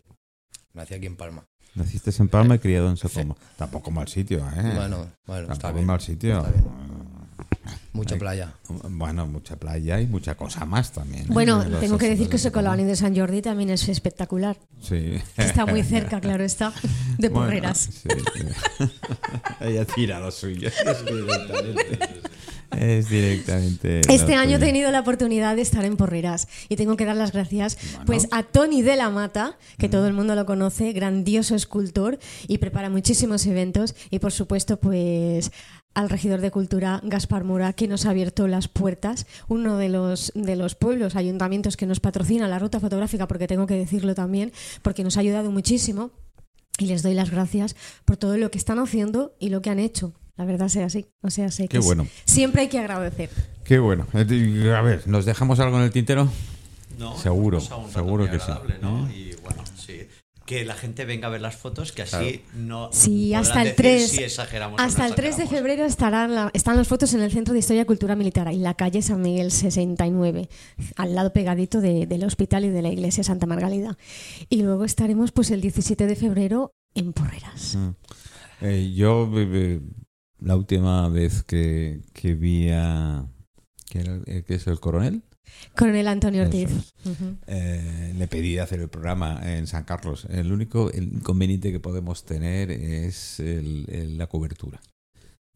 Nací 0.73 0.93
aquí 0.93 1.05
en 1.07 1.15
Palma. 1.15 1.45
Naciste 1.79 2.11
en 2.19 2.27
Palma 2.29 2.55
y 2.55 2.59
criado 2.59 2.89
en 2.89 2.97
Sacoma. 2.97 3.35
Tampoco 3.57 3.89
mal 3.89 4.07
sitio, 4.07 4.39
¿eh? 4.39 4.73
Bueno, 4.75 5.07
bueno, 5.25 5.43
está 5.43 5.53
Tampoco 5.53 5.73
bien. 5.75 5.85
mal 5.87 6.01
sitio. 6.01 6.37
Está 6.39 6.51
bien. 6.51 6.98
Mucha 7.93 8.17
playa. 8.17 8.53
Bueno, 8.89 9.27
mucha 9.27 9.55
playa 9.55 9.99
y 9.99 10.07
mucha 10.07 10.35
cosa 10.35 10.65
más 10.65 10.91
también. 10.91 11.23
¿eh? 11.23 11.27
Bueno, 11.29 11.63
tengo 11.79 11.97
que 11.97 12.09
decir 12.09 12.27
que 12.27 12.33
de 12.33 12.37
Socolani 12.39 12.83
de 12.83 12.95
San 12.95 13.15
Jordi 13.15 13.41
también 13.41 13.69
es 13.69 13.87
espectacular. 13.89 14.57
Sí. 14.81 15.15
Está 15.37 15.65
muy 15.65 15.83
cerca, 15.83 16.19
claro 16.21 16.43
está, 16.43 16.71
de 17.17 17.29
Bueno, 17.29 17.45
Porreras. 17.47 17.89
sí, 17.91 18.09
sí. 18.33 18.85
Ella 19.61 19.85
tira 19.85 20.19
lo 20.19 20.31
suyo. 20.31 20.69
Es 20.69 21.05
directamente. 21.05 21.99
Es 22.71 23.09
directamente 23.09 24.01
Este 24.13 24.35
año 24.35 24.57
he 24.57 24.59
tenido 24.59 24.91
la 24.91 24.99
oportunidad 24.99 25.55
de 25.55 25.63
estar 25.63 25.83
en 25.85 25.97
Porreras 25.97 26.47
y 26.69 26.75
tengo 26.75 26.95
que 26.97 27.03
dar 27.03 27.15
las 27.15 27.31
gracias 27.31 27.79
pues 28.05 28.27
a 28.29 28.43
Tony 28.43 28.83
de 28.83 28.95
la 28.95 29.09
Mata, 29.09 29.57
que 29.79 29.87
Mm. 29.87 29.91
todo 29.91 30.05
el 30.07 30.13
mundo 30.13 30.35
lo 30.35 30.45
conoce, 30.45 30.93
grandioso 30.93 31.55
escultor 31.55 32.19
y 32.47 32.59
prepara 32.59 32.91
muchísimos 32.91 33.47
eventos 33.47 33.95
y 34.11 34.19
por 34.19 34.31
supuesto 34.31 34.79
pues 34.79 35.51
al 35.93 36.09
regidor 36.09 36.39
de 36.41 36.51
cultura 36.51 37.01
Gaspar 37.03 37.43
Mora 37.43 37.73
que 37.73 37.87
nos 37.87 38.05
ha 38.05 38.11
abierto 38.11 38.47
las 38.47 38.67
puertas, 38.67 39.25
uno 39.47 39.77
de 39.77 39.89
los 39.89 40.31
de 40.35 40.55
los 40.55 40.75
pueblos, 40.75 41.15
ayuntamientos 41.15 41.77
que 41.77 41.85
nos 41.85 41.99
patrocina 41.99 42.47
la 42.47 42.59
ruta 42.59 42.79
fotográfica 42.79 43.27
porque 43.27 43.47
tengo 43.47 43.67
que 43.67 43.73
decirlo 43.75 44.15
también, 44.15 44.51
porque 44.81 45.03
nos 45.03 45.17
ha 45.17 45.21
ayudado 45.21 45.51
muchísimo 45.51 46.11
y 46.77 46.85
les 46.85 47.03
doy 47.03 47.13
las 47.13 47.31
gracias 47.31 47.75
por 48.05 48.17
todo 48.17 48.37
lo 48.37 48.51
que 48.51 48.57
están 48.57 48.79
haciendo 48.79 49.35
y 49.39 49.49
lo 49.49 49.61
que 49.61 49.69
han 49.69 49.79
hecho. 49.79 50.13
La 50.37 50.45
verdad 50.45 50.69
sea 50.69 50.85
así, 50.85 51.05
o 51.21 51.29
sea, 51.29 51.51
sé 51.51 51.63
Qué 51.63 51.79
que 51.79 51.79
bueno. 51.79 52.07
siempre 52.23 52.61
hay 52.61 52.67
que 52.69 52.79
agradecer. 52.79 53.29
Qué 53.65 53.77
bueno. 53.79 54.07
Eh, 54.13 54.73
A 54.73 54.81
ver, 54.81 55.05
¿nos 55.07 55.25
dejamos 55.25 55.59
algo 55.59 55.77
en 55.77 55.83
el 55.83 55.91
tintero? 55.91 56.29
No, 56.97 57.17
Seguro, 57.17 57.59
seguro 57.59 58.25
que 58.25 58.37
sí, 58.39 58.43
agradable, 58.43 58.77
¿no? 58.81 59.07
¿eh? 59.09 59.13
Y 59.15 59.35
bueno, 59.41 59.63
sí. 59.75 60.07
Que 60.49 60.65
la 60.65 60.73
gente 60.73 61.05
venga 61.05 61.27
a 61.27 61.29
ver 61.29 61.41
las 61.41 61.55
fotos, 61.57 61.91
que 61.91 62.01
así 62.01 62.41
no. 62.55 62.89
Sí, 62.91 63.35
hasta 63.35 63.61
el 63.61 63.67
decir 63.67 63.75
3. 63.75 64.09
si 64.09 64.23
exageramos 64.23 64.79
o 64.79 64.83
hasta 64.83 65.03
no 65.03 65.09
el 65.09 65.13
3 65.13 65.37
de 65.37 65.45
febrero 65.45 65.85
estarán 65.85 66.33
la- 66.33 66.49
están 66.55 66.75
las 66.75 66.87
fotos 66.87 67.13
en 67.13 67.21
el 67.21 67.29
Centro 67.31 67.53
de 67.53 67.59
Historia 67.59 67.83
y 67.83 67.85
Cultura 67.85 68.15
Militar, 68.15 68.47
en 68.47 68.63
la 68.63 68.73
calle 68.73 69.03
San 69.03 69.21
Miguel 69.21 69.51
69, 69.51 70.49
al 70.95 71.13
lado 71.13 71.33
pegadito 71.33 71.81
de- 71.81 72.07
del 72.07 72.23
hospital 72.23 72.65
y 72.65 72.69
de 72.69 72.81
la 72.81 72.89
iglesia 72.89 73.23
Santa 73.23 73.45
Margalida. 73.45 73.95
Y 74.49 74.63
luego 74.63 74.85
estaremos 74.85 75.31
pues 75.31 75.51
el 75.51 75.61
17 75.61 76.07
de 76.07 76.15
febrero 76.15 76.73
en 76.95 77.13
Porreras. 77.13 77.75
Mm. 77.75 77.89
Eh, 78.61 78.91
yo, 78.95 79.29
eh, 79.35 79.81
la 80.39 80.55
última 80.55 81.07
vez 81.09 81.43
que, 81.43 82.01
que 82.11 82.33
vi 82.33 82.71
a. 82.71 83.23
¿qué, 83.87 83.99
era, 83.99 84.19
eh, 84.25 84.43
qué 84.47 84.55
es 84.55 84.65
el 84.65 84.79
coronel? 84.79 85.21
Coronel 85.75 86.07
Antonio 86.07 86.43
Ortiz. 86.43 86.69
es. 86.69 86.93
Eh, 87.47 88.13
le 88.17 88.27
pedí 88.27 88.57
hacer 88.57 88.79
el 88.81 88.89
programa 88.89 89.39
en 89.43 89.67
San 89.67 89.83
Carlos. 89.83 90.25
El 90.29 90.51
único 90.51 90.91
el 90.91 91.05
inconveniente 91.13 91.71
que 91.71 91.79
podemos 91.79 92.25
tener 92.25 92.71
es 92.71 93.39
el- 93.39 93.85
el- 93.89 94.17
la 94.17 94.27
cobertura. 94.27 94.79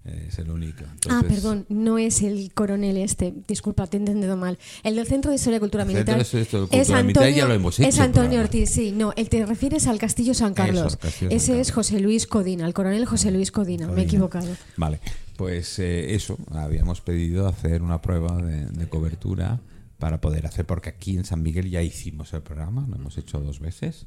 Es 0.05 0.37
el 0.37 0.49
único. 0.51 0.83
ah, 1.09 1.23
perdón, 1.25 1.65
no 1.69 1.97
es 1.97 2.23
el 2.23 2.51
coronel 2.53 2.97
este, 2.97 3.33
disculpa, 3.47 3.87
te 3.87 3.95
he 3.95 4.01
entendido 4.01 4.35
mal. 4.35 4.59
El 4.83 4.97
del 4.97 5.07
Centro 5.07 5.31
de 5.31 5.35
Historia 5.37 5.55
y 5.55 5.59
Cultura 5.61 5.85
Militar 5.85 6.09
Entonces, 6.09 6.41
esto 6.41 6.57
de 6.57 6.63
es 6.65 6.69
cultura 6.87 7.03
militar 7.03 7.23
Antonio, 7.23 7.41
ya 7.41 7.47
lo 7.47 7.53
hemos 7.53 7.79
hecho. 7.79 7.87
es 7.87 7.95
el 7.95 8.01
Antonio. 8.01 8.41
Ortiz, 8.41 8.69
sí. 8.69 8.91
No, 8.91 9.13
el 9.15 9.29
te 9.29 9.45
refieres 9.45 9.87
al 9.87 9.99
Castillo 9.99 10.33
San 10.33 10.53
Carlos. 10.53 10.87
Eso, 10.87 10.99
Castillo 10.99 11.29
San 11.31 11.37
Ese 11.37 11.61
es. 11.61 11.71
José 11.71 12.01
Luis 12.01 12.27
Codina, 12.27 12.65
el 12.67 12.73
coronel 12.73 13.05
José 13.05 13.31
Luis 13.31 13.49
Codina, 13.51 13.87
me 13.87 14.01
he 14.01 14.03
equivocado. 14.03 14.49
Vale, 14.75 14.99
pues 15.37 15.79
eh, 15.79 16.13
eso, 16.15 16.37
habíamos 16.51 16.99
pedido 16.99 17.47
hacer 17.47 17.81
una 17.81 18.01
prueba 18.01 18.35
de, 18.41 18.65
de 18.65 18.89
cobertura 18.89 19.61
para 20.03 20.19
poder 20.19 20.45
hacer, 20.45 20.65
porque 20.65 20.89
aquí 20.89 21.15
en 21.15 21.23
San 21.23 21.41
Miguel 21.41 21.69
ya 21.69 21.81
hicimos 21.81 22.33
el 22.33 22.41
programa, 22.41 22.85
lo 22.89 22.97
hemos 22.97 23.17
hecho 23.17 23.39
dos 23.39 23.61
veces, 23.61 24.05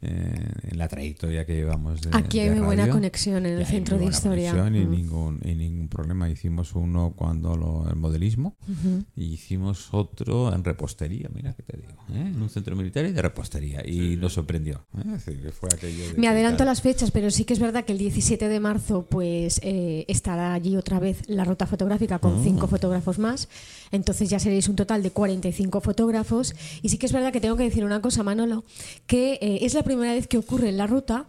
eh, 0.00 0.34
en 0.62 0.78
la 0.78 0.86
trayectoria 0.88 1.44
que 1.44 1.54
llevamos. 1.54 2.00
De, 2.00 2.10
Aquí 2.12 2.38
hay 2.40 2.50
de 2.50 2.54
muy 2.56 2.64
buena 2.66 2.88
conexión 2.88 3.44
en 3.46 3.54
el 3.54 3.58
hay 3.60 3.64
centro 3.64 3.96
muy 3.96 4.06
de 4.06 4.10
buena 4.10 4.16
historia. 4.16 4.50
conexión 4.52 4.76
Y, 4.76 4.86
Mm. 4.86 4.90
ningún, 4.90 5.40
y 5.44 5.54
ningún 5.54 5.88
problema. 5.88 6.30
Hicimos 6.30 6.74
uno 6.74 7.14
cuando 7.16 7.56
lo, 7.56 7.88
el 7.90 7.96
modelismo 7.96 8.56
Ujú. 8.68 9.04
y 9.16 9.24
hicimos 9.32 9.88
otro 9.92 10.54
en 10.54 10.62
repostería, 10.64 11.28
mira 11.34 11.52
que 11.54 11.62
te 11.62 11.76
digo, 11.78 11.90
¿eh? 12.10 12.20
en 12.32 12.40
un 12.40 12.48
centro 12.48 12.76
militar 12.76 13.04
y 13.06 13.12
de 13.12 13.22
repostería. 13.22 13.82
Y 13.86 14.16
nos 14.16 14.34
sorprendió. 14.34 14.86
¿eh? 14.98 15.50
Fue 15.52 15.68
aquello 15.72 16.04
Me 16.16 16.28
adelanto 16.28 16.64
las 16.64 16.80
fechas, 16.82 17.10
pero 17.10 17.30
sí 17.30 17.44
que 17.44 17.54
es 17.54 17.58
verdad 17.60 17.84
que 17.84 17.92
el 17.92 17.98
17 17.98 18.48
de 18.48 18.60
marzo 18.60 19.06
pues 19.08 19.60
eh, 19.64 20.04
estará 20.08 20.52
allí 20.54 20.76
otra 20.76 21.00
vez 21.00 21.22
la 21.28 21.44
ruta 21.44 21.66
fotográfica 21.66 22.18
con 22.20 22.34
Ah. 22.34 22.40
cinco 22.44 22.68
fotógrafos 22.68 23.18
más. 23.18 23.48
Entonces 23.90 24.28
ya 24.30 24.38
seréis 24.38 24.68
un 24.68 24.76
total 24.76 25.02
de 25.02 25.10
45 25.10 25.80
fotógrafos. 25.80 26.54
Y 26.82 26.90
sí 26.90 26.98
que 26.98 27.06
es 27.06 27.12
verdad 27.12 27.32
que 27.32 27.40
tengo 27.40 27.56
que 27.56 27.64
decir 27.64 27.84
una 27.84 28.00
cosa, 28.00 28.22
Manolo, 28.22 28.64
que 29.06 29.34
eh, 29.40 29.58
es 29.62 29.74
la 29.74 29.82
primera 29.88 30.12
vez 30.12 30.26
que 30.28 30.38
ocurre 30.38 30.68
en 30.68 30.76
la 30.76 30.86
ruta 30.86 31.26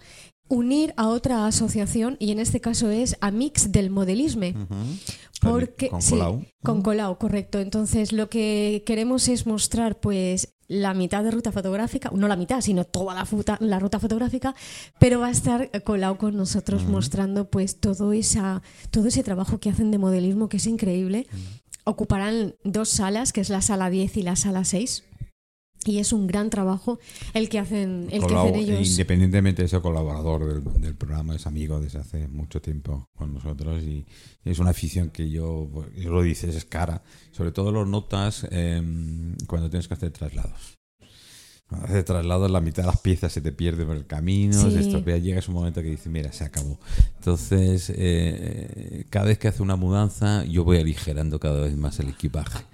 unir 0.47 0.93
a 0.97 1.07
otra 1.09 1.45
asociación 1.45 2.15
y 2.19 2.31
en 2.31 2.39
este 2.39 2.59
caso 2.59 2.89
es 2.89 3.15
a 3.21 3.29
Mix 3.31 3.71
del 3.71 3.89
Modelisme. 3.91 4.55
Porque 5.41 5.89
Con 5.89 6.01
sí, 6.01 6.11
Colau. 6.11 6.43
con 6.63 6.81
Colau, 6.81 7.17
correcto. 7.17 7.59
Entonces 7.59 8.11
lo 8.11 8.29
que 8.29 8.83
queremos 8.85 9.27
es 9.29 9.45
mostrar 9.45 9.99
pues 9.99 10.55
la 10.67 10.93
mitad 10.93 11.23
de 11.23 11.31
ruta 11.31 11.51
fotográfica, 11.51 12.11
no 12.13 12.27
la 12.27 12.35
mitad, 12.35 12.61
sino 12.61 12.83
toda 12.83 13.15
la, 13.15 13.25
futa- 13.25 13.57
la 13.61 13.79
ruta 13.79 13.99
fotográfica, 13.99 14.53
pero 14.99 15.19
va 15.19 15.27
a 15.27 15.31
estar 15.31 15.69
Colau 15.83 16.17
con 16.17 16.35
nosotros 16.35 16.83
mostrando 16.85 17.49
pues 17.49 17.79
todo 17.79 18.11
esa 18.13 18.61
todo 18.91 19.07
ese 19.07 19.23
trabajo 19.23 19.59
que 19.59 19.69
hacen 19.69 19.91
de 19.91 19.97
modelismo 19.97 20.49
que 20.49 20.57
es 20.57 20.67
increíble. 20.67 21.25
Ocuparán 21.85 22.55
dos 22.63 22.89
salas, 22.89 23.31
que 23.33 23.41
es 23.41 23.49
la 23.49 23.61
sala 23.61 23.89
10 23.89 24.17
y 24.17 24.21
la 24.23 24.35
sala 24.35 24.63
6. 24.65 25.05
Y 25.85 25.99
es 25.99 26.11
un 26.11 26.27
gran 26.27 26.49
trabajo 26.49 26.99
el 27.33 27.47
que 27.47 27.57
hacen, 27.57 28.07
el 28.11 28.19
que 28.21 28.27
Colau, 28.27 28.47
hacen 28.47 28.59
ellos. 28.59 28.87
Independientemente 28.89 29.61
de 29.61 29.67
ser 29.69 29.81
colaborador 29.81 30.45
del, 30.45 30.81
del 30.81 30.95
programa, 30.95 31.35
es 31.35 31.47
amigo 31.47 31.79
desde 31.79 31.99
hace 31.99 32.27
mucho 32.27 32.61
tiempo 32.61 33.07
con 33.15 33.33
nosotros 33.33 33.81
y 33.83 34.05
es 34.43 34.59
una 34.59 34.71
afición 34.71 35.09
que 35.09 35.29
yo, 35.29 35.69
pues, 35.71 35.87
yo 35.95 36.09
lo 36.11 36.21
dices, 36.21 36.53
es 36.55 36.65
cara. 36.65 37.01
Sobre 37.31 37.51
todo 37.53 37.71
lo 37.71 37.85
notas 37.85 38.45
em, 38.51 39.35
cuando 39.47 39.69
tienes 39.69 39.87
que 39.87 39.93
hacer 39.93 40.11
traslados. 40.11 40.77
Cuando 41.67 41.85
haces 41.87 42.03
traslados, 42.03 42.49
la 42.51 42.61
mitad 42.61 42.83
de 42.83 42.87
las 42.87 42.99
piezas 42.99 43.31
se 43.31 43.41
te 43.41 43.51
pierde 43.51 43.85
por 43.85 43.95
el 43.95 44.05
camino, 44.07 44.53
Sí. 44.53 44.71
se 44.71 44.79
estropea, 44.81 45.17
llegas 45.19 45.47
un 45.47 45.53
momento 45.53 45.81
que 45.83 45.91
dices, 45.91 46.07
mira, 46.07 46.33
se 46.33 46.43
acabó. 46.43 46.79
Entonces, 47.19 47.93
eh, 47.95 49.05
cada 49.11 49.27
vez 49.27 49.37
que 49.37 49.47
hace 49.47 49.61
una 49.61 49.75
mudanza, 49.75 50.43
yo 50.45 50.63
voy 50.63 50.77
aligerando 50.79 51.39
cada 51.39 51.61
vez 51.61 51.77
más 51.77 51.99
el 51.99 52.09
equipaje. 52.09 52.65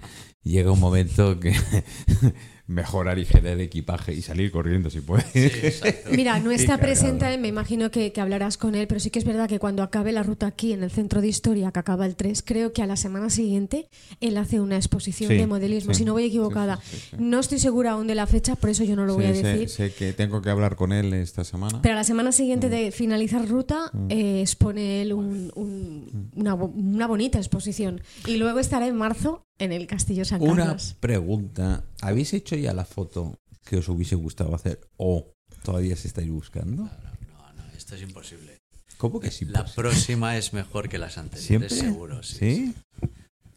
Llega 0.42 0.70
un 0.72 0.80
momento 0.80 1.38
que 1.40 1.52
mejor 2.66 3.08
aligerar 3.08 3.46
el 3.52 3.60
equipaje 3.60 4.12
y 4.12 4.22
salir 4.22 4.50
corriendo 4.50 4.90
si 4.90 5.00
puedes. 5.00 5.82
Mira, 6.10 6.40
no 6.40 6.50
Y 6.50 6.56
está 6.56 6.78
presente, 6.78 7.38
me 7.38 7.48
imagino 7.48 7.90
que, 7.90 8.12
que 8.12 8.20
hablarás 8.20 8.56
con 8.58 8.74
él, 8.74 8.86
pero 8.88 8.98
sí 9.00 9.10
que 9.10 9.18
es 9.20 9.24
verdad 9.24 9.48
que 9.48 9.58
cuando 9.58 9.82
acabe 9.84 10.10
la 10.12 10.22
ruta 10.24 10.46
aquí 10.46 10.72
en 10.72 10.82
el 10.82 10.90
centro 10.90 11.20
de 11.20 11.28
historia, 11.28 11.70
que 11.70 11.78
acaba 11.78 12.06
el 12.06 12.16
3, 12.16 12.42
creo 12.44 12.72
que 12.72 12.82
a 12.82 12.86
la 12.86 12.96
semana 12.96 13.30
siguiente 13.30 13.88
él 14.20 14.36
hace 14.36 14.60
una 14.60 14.76
exposición 14.76 15.30
Sí, 15.30 15.36
de 15.36 15.46
modelismo, 15.46 15.94
sí, 15.94 15.98
si 15.98 16.04
no 16.04 16.12
voy 16.14 16.24
sí, 16.24 16.28
equivocada. 16.28 16.80
sí, 16.82 16.96
sí, 16.96 17.02
sí. 17.10 17.16
No 17.20 17.38
estoy 17.38 17.58
segura 17.60 17.92
aún 17.92 18.06
de 18.08 18.14
la 18.16 18.26
fecha, 18.26 18.56
por 18.56 18.70
eso 18.70 18.82
yo 18.82 18.96
no 18.96 19.06
lo 19.06 19.14
voy 19.14 19.24
Sí, 19.26 19.30
a 19.30 19.34
sé- 19.34 19.42
decir. 19.46 19.68
Sé, 19.68 19.92
que 19.94 20.12
tengo 20.12 20.42
que 20.42 20.50
hablar 20.50 20.74
con 20.76 20.92
él 20.92 21.14
esta 21.14 21.44
semana. 21.44 21.80
Pero 21.82 21.94
a 21.94 21.98
la 21.98 22.04
semana 22.04 22.30
Mm. 22.30 22.32
siguiente 22.32 22.68
de 22.68 22.90
finalizar 22.90 23.46
ruta, 23.48 23.90
eh, 24.08 24.40
expone 24.40 25.02
él 25.02 25.12
un- 25.12 25.52
un- 25.54 26.30
Mm. 26.34 26.40
una, 26.40 26.54
una 26.54 27.06
bonita 27.06 27.38
exposición. 27.38 28.00
Y 28.26 28.36
luego 28.38 28.58
estará 28.58 28.86
en 28.88 28.96
marzo 28.96 29.44
en 29.58 29.72
el 29.72 29.86
Castillo 29.86 30.24
San 30.26 30.42
Una 30.42 30.64
Carlos. 30.64 30.96
pregunta. 31.00 31.84
¿Habéis 32.02 32.34
hecho 32.34 32.55
ya 32.60 32.72
la 32.72 32.84
foto 32.84 33.38
que 33.64 33.76
os 33.78 33.88
hubiese 33.88 34.14
gustado 34.14 34.54
hacer 34.54 34.80
o 34.96 35.32
todavía 35.64 35.96
se 35.96 36.08
estáis 36.08 36.30
buscando? 36.30 36.82
No, 36.84 37.52
no, 37.54 37.64
esto 37.76 37.94
es 37.94 38.02
imposible. 38.02 38.58
¿Cómo 38.98 39.20
que 39.20 39.30
sí? 39.30 39.44
La 39.44 39.64
próxima 39.64 40.36
es 40.38 40.52
mejor 40.52 40.88
que 40.88 40.98
las 40.98 41.18
anteriores, 41.18 41.46
¿Siempre? 41.46 41.68
seguro. 41.70 42.22
Sí, 42.22 42.36
¿Sí? 42.38 42.74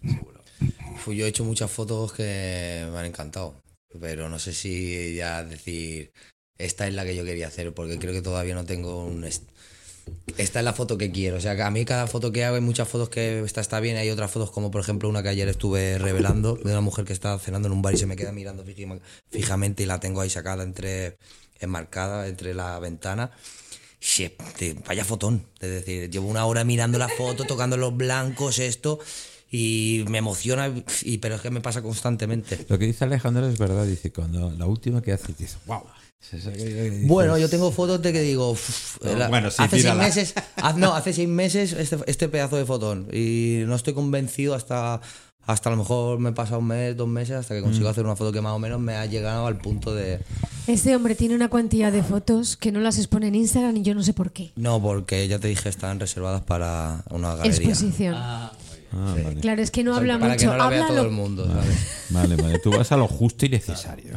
sí, 0.03 0.09
seguro. 0.15 0.41
Fu- 0.97 1.13
Yo 1.13 1.25
he 1.25 1.29
hecho 1.29 1.45
muchas 1.45 1.71
fotos 1.71 2.11
que 2.13 2.87
me 2.91 2.97
han 2.97 3.05
encantado, 3.05 3.61
pero 4.01 4.27
no 4.29 4.37
sé 4.39 4.53
si 4.53 5.15
ya 5.15 5.43
decir 5.43 6.11
esta 6.57 6.87
es 6.87 6.93
la 6.93 7.05
que 7.05 7.15
yo 7.15 7.23
quería 7.23 7.47
hacer, 7.47 7.73
porque 7.73 7.97
creo 7.99 8.11
que 8.13 8.21
todavía 8.21 8.53
no 8.55 8.65
tengo 8.65 9.05
un... 9.05 9.23
est- 9.23 9.47
Esta 10.37 10.59
es 10.59 10.65
la 10.65 10.73
foto 10.73 10.97
que 10.97 11.11
quiero, 11.11 11.37
o 11.37 11.41
sea, 11.41 11.65
a 11.65 11.71
mí 11.71 11.85
cada 11.85 12.07
foto 12.07 12.31
que 12.31 12.45
hago 12.45 12.55
hay 12.55 12.61
muchas 12.61 12.87
fotos 12.87 13.09
que 13.09 13.39
esta 13.41 13.61
está 13.61 13.79
bien, 13.79 13.97
hay 13.97 14.09
otras 14.09 14.31
fotos 14.31 14.51
como 14.51 14.71
por 14.71 14.81
ejemplo 14.81 15.09
una 15.09 15.21
que 15.23 15.29
ayer 15.29 15.47
estuve 15.47 15.97
revelando 15.97 16.55
de 16.55 16.71
una 16.71 16.81
mujer 16.81 17.05
que 17.05 17.13
está 17.13 17.37
cenando 17.39 17.67
en 17.67 17.73
un 17.73 17.81
bar 17.81 17.93
y 17.93 17.97
se 17.97 18.05
me 18.05 18.15
queda 18.15 18.31
mirando 18.31 18.63
fijamente 19.31 19.83
y 19.83 19.85
la 19.85 19.99
tengo 19.99 20.21
ahí 20.21 20.29
sacada 20.29 20.63
entre 20.63 21.17
enmarcada 21.59 22.27
entre 22.27 22.53
la 22.53 22.79
ventana. 22.79 23.31
Te- 24.57 24.75
vaya 24.87 25.03
fotón. 25.03 25.43
Es 25.59 25.69
decir, 25.69 26.09
llevo 26.09 26.27
una 26.29 26.45
hora 26.45 26.63
mirando 26.63 26.97
la 26.97 27.09
foto, 27.09 27.43
tocando 27.45 27.75
los 27.75 27.95
blancos, 27.95 28.59
esto, 28.59 28.99
y 29.51 30.05
me 30.07 30.19
emociona, 30.19 30.73
y, 31.01 31.17
pero 31.17 31.35
es 31.35 31.41
que 31.41 31.49
me 31.49 31.59
pasa 31.59 31.81
constantemente. 31.81 32.65
Lo 32.69 32.79
que 32.79 32.85
dice 32.85 33.03
Alejandro 33.03 33.45
es 33.47 33.57
verdad. 33.57 33.85
Dice, 33.85 34.11
cuando 34.11 34.51
la 34.51 34.65
última 34.67 35.01
que 35.01 35.11
hace, 35.11 35.33
dice, 35.37 35.57
wow. 35.65 35.83
Bueno, 37.05 37.37
yo 37.37 37.49
tengo 37.49 37.71
fotos 37.71 38.01
de 38.01 38.11
que 38.13 38.21
digo, 38.21 38.51
"Uf, 38.51 38.97
No, 39.03 39.15
la- 39.15 39.29
bueno, 39.29 39.49
sí, 39.49 39.63
hace 39.63 39.79
seis 39.81 39.95
meses, 39.95 40.33
haz- 40.57 40.75
no, 40.75 40.93
hace 40.93 41.13
seis 41.13 41.27
meses 41.27 41.73
este, 41.73 41.97
este 42.07 42.27
pedazo 42.27 42.57
de 42.57 42.65
fotón, 42.65 43.07
y 43.11 43.63
no 43.65 43.75
estoy 43.75 43.93
convencido 43.93 44.53
hasta, 44.53 45.01
hasta 45.45 45.69
a 45.69 45.71
lo 45.71 45.77
mejor 45.77 46.19
me 46.19 46.31
pasa 46.31 46.57
un 46.57 46.67
mes, 46.67 46.95
dos 46.95 47.07
meses, 47.07 47.35
hasta 47.37 47.55
que 47.55 47.61
Mm. 47.61 47.63
consigo 47.63 47.89
hacer 47.89 48.05
una 48.05 48.15
foto 48.15 48.31
que 48.31 48.41
más 48.41 48.53
o 48.53 48.59
menos 48.59 48.79
me 48.79 48.95
ha 48.95 49.05
llegado 49.05 49.47
al 49.47 49.57
punto 49.57 49.95
de... 49.95 50.19
Este 50.67 50.95
hombre 50.95 51.15
tiene 51.15 51.33
una 51.33 51.47
cuantía 51.47 51.89
de 51.89 52.03
fotos 52.03 52.55
que 52.57 52.71
no 52.71 52.79
las 52.79 52.99
expone 52.99 53.29
en 53.29 53.35
Instagram 53.35 53.77
y 53.77 53.81
yo 53.81 53.95
no 53.95 54.03
sé 54.03 54.13
por 54.13 54.31
qué. 54.31 54.51
No, 54.55 54.79
porque 54.79 55.27
ya 55.27 55.39
te 55.39 55.47
dije, 55.47 55.67
están 55.69 55.99
reservadas 55.99 56.41
para 56.43 57.03
una 57.09 57.35
galería. 57.35 57.69
Exposición. 57.69 58.13
Ah, 58.15 58.51
vale. 58.91 59.35
Claro, 59.41 59.61
es 59.61 59.71
que 59.71 59.83
no 59.83 59.91
O 59.91 59.93
sea, 59.95 59.99
habla 60.01 60.19
para 60.19 60.33
mucho. 60.33 60.39
que 60.39 60.45
no 60.47 60.57
la 60.57 60.69
vea 60.69 60.77
habla 60.83 60.87
todo 60.87 60.97
lo- 61.03 61.09
el 61.09 61.15
mundo. 61.15 61.61
Vale, 62.09 62.35
vale. 62.35 62.59
Tú 62.59 62.71
vas 62.71 62.91
a 62.91 62.97
lo 62.97 63.07
justo 63.07 63.45
y 63.45 63.49
necesario. 63.49 64.13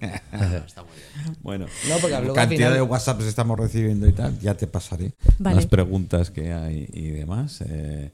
¿eh? 0.00 0.20
Está 0.66 0.82
muy 0.82 0.92
bien. 1.22 1.36
Bueno, 1.42 1.66
No, 1.88 1.94
al 1.94 2.32
cantidad 2.32 2.46
final- 2.48 2.74
de 2.74 2.82
WhatsApps 2.82 3.24
estamos 3.24 3.58
recibiendo 3.58 4.06
y 4.08 4.12
tal, 4.12 4.38
ya 4.40 4.54
te 4.54 4.66
pasaré 4.66 5.12
Vale. 5.38 5.56
las 5.56 5.66
preguntas 5.66 6.30
que 6.30 6.52
hay 6.52 6.88
y 6.92 7.08
demás. 7.10 7.62
Eh, 7.66 8.10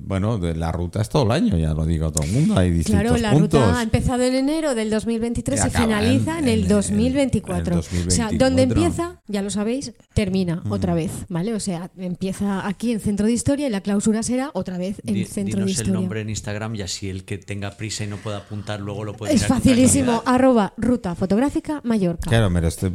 bueno, 0.00 0.38
de 0.38 0.54
la 0.54 0.72
ruta 0.72 1.00
es 1.02 1.08
todo 1.08 1.24
el 1.24 1.30
año, 1.32 1.56
ya 1.58 1.74
lo 1.74 1.84
digo 1.84 2.06
a 2.06 2.12
todo 2.12 2.24
el 2.24 2.32
mundo. 2.32 2.56
Hay 2.58 2.70
distintos 2.70 3.02
Claro, 3.02 3.16
la 3.18 3.30
puntos. 3.32 3.60
ruta 3.62 3.78
ha 3.78 3.82
empezado 3.82 4.22
en 4.22 4.34
enero 4.34 4.74
del 4.74 4.90
2023 4.90 5.60
Y 5.64 5.66
y, 5.66 5.70
finaliza 5.70 6.38
en- 6.38 6.44
en, 6.44 6.50
el 6.50 6.62
en- 6.62 6.68
2024. 6.68 7.72
en 7.72 7.72
el 7.72 7.78
O 7.78 7.82
sea, 7.82 7.94
2024. 8.30 8.38
donde 8.46 8.62
empieza, 8.62 9.20
ya 9.28 9.42
lo 9.42 9.50
sabéis, 9.50 9.92
termina 10.14 10.62
otra 10.70 10.94
vez, 10.94 11.10
¿vale? 11.28 11.54
O 11.54 11.60
sea, 11.60 11.90
empieza 11.98 12.66
aquí 12.66 12.92
en 12.92 13.00
Centro 13.00 13.26
de 13.26 13.32
Historia 13.32 13.66
y 13.66 13.70
la 13.70 13.80
clausura 13.80 14.22
será 14.22 14.50
otra 14.54 14.78
vez 14.78 15.00
en 15.06 15.14
Di- 15.14 15.24
Centro 15.26 15.64
de 15.64 15.70
Historia. 15.70 15.90
el 15.90 15.94
nombre 15.94 16.20
en 16.20 16.30
Instagram 16.30 16.74
y 16.76 16.82
así 16.82 17.08
el 17.10 17.24
que 17.24 17.38
tenga 17.38 17.72
prisa 17.72 18.04
y 18.04 18.06
no 18.06 18.16
pueda 18.16 18.38
apuntar 18.38 18.80
luego 18.80 19.04
lo 19.04 19.14
puede 19.14 19.34
Es 19.34 19.46
facilísimo, 19.46 20.22
arroba 20.26 20.72
ruta 20.76 21.14
fotográfica 21.14 21.80
Mallorca. 21.84 22.30
Claro, 22.30 22.50
pero 22.52 22.68
este- 22.68 22.92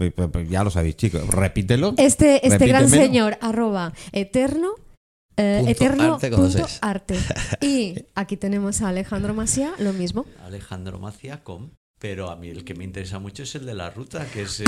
ya 0.50 0.64
lo 0.64 0.70
sabéis, 0.70 0.96
chicos. 0.98 1.28
Repítelo. 1.28 1.94
Este, 1.98 2.46
este 2.48 2.68
gran 2.68 2.90
señor, 2.90 3.38
arroba 3.42 3.94
eterno, 4.12 4.70
eh, 5.40 5.58
Punto 5.60 5.72
eterno 5.72 6.14
arte 6.16 6.30
con 6.30 6.42
dos 6.42 6.52
punto 6.54 6.68
es. 6.68 6.80
arte. 6.82 7.16
Y 7.62 7.96
aquí 8.16 8.38
tenemos 8.38 8.82
a 8.82 8.90
Alejandro 8.90 9.34
Masia, 9.34 9.72
lo 9.80 9.94
mismo. 9.94 10.26
Alejandro 10.46 11.00
Macia 11.00 11.44
com. 11.44 11.70
Pero 12.02 12.30
a 12.30 12.38
mí 12.38 12.48
el 12.48 12.64
que 12.64 12.76
me 12.76 12.86
interesa 12.86 13.20
mucho 13.20 13.44
es 13.44 13.54
el 13.56 13.66
de 13.66 13.74
la 13.76 13.90
ruta, 13.90 14.26
que 14.32 14.44
es. 14.44 14.62
eh, 14.62 14.66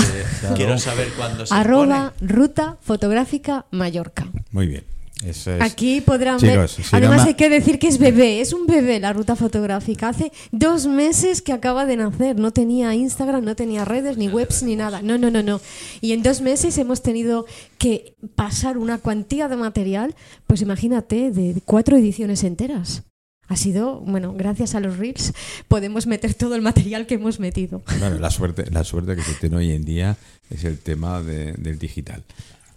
Quiero 0.54 0.76
saber 0.78 1.08
cuándo 1.16 1.46
se 1.46 1.54
Arroba 1.54 2.12
ruta 2.20 2.76
fotográfica 2.82 3.64
Mallorca. 3.70 4.26
Muy 4.50 4.66
bien. 4.66 4.84
Eso 5.24 5.52
es. 5.54 5.60
Aquí 5.62 6.00
podrán 6.00 6.38
Chicos, 6.38 6.56
ver. 6.56 6.68
si 6.68 6.82
no 6.82 6.88
Además, 6.92 7.22
me- 7.22 7.28
hay 7.28 7.34
que 7.34 7.48
decir 7.48 7.78
que 7.78 7.86
es 7.88 7.98
bebé, 7.98 8.40
es 8.40 8.52
un 8.52 8.66
bebé 8.66 8.98
la 8.98 9.12
ruta 9.12 9.36
fotográfica. 9.36 10.08
Hace 10.08 10.32
dos 10.50 10.86
meses 10.86 11.42
que 11.42 11.52
acaba 11.52 11.86
de 11.86 11.96
nacer. 11.96 12.38
No 12.38 12.50
tenía 12.52 12.94
Instagram, 12.94 13.44
no 13.44 13.54
tenía 13.54 13.84
redes, 13.84 14.16
ni 14.16 14.28
webs, 14.28 14.62
ni 14.62 14.74
nada. 14.76 15.00
No, 15.02 15.18
no, 15.18 15.30
no, 15.30 15.42
no. 15.42 15.60
Y 16.00 16.12
en 16.12 16.22
dos 16.22 16.40
meses 16.40 16.76
hemos 16.78 17.02
tenido 17.02 17.46
que 17.78 18.16
pasar 18.34 18.78
una 18.78 18.98
cuantía 18.98 19.48
de 19.48 19.56
material, 19.56 20.14
pues 20.46 20.60
imagínate, 20.62 21.30
de 21.30 21.60
cuatro 21.64 21.96
ediciones 21.96 22.42
enteras. 22.44 23.02
Ha 23.48 23.56
sido, 23.56 24.00
bueno, 24.00 24.32
gracias 24.34 24.74
a 24.74 24.80
los 24.80 24.96
Reels 24.96 25.34
podemos 25.68 26.06
meter 26.06 26.32
todo 26.32 26.54
el 26.54 26.62
material 26.62 27.06
que 27.06 27.14
hemos 27.14 27.38
metido. 27.38 27.82
Bueno, 27.98 28.18
la 28.18 28.30
suerte, 28.30 28.64
la 28.70 28.82
suerte 28.82 29.14
que 29.14 29.22
se 29.22 29.34
tiene 29.34 29.56
hoy 29.56 29.72
en 29.72 29.84
día 29.84 30.16
es 30.48 30.64
el 30.64 30.78
tema 30.78 31.20
de- 31.22 31.52
del 31.52 31.78
digital. 31.78 32.22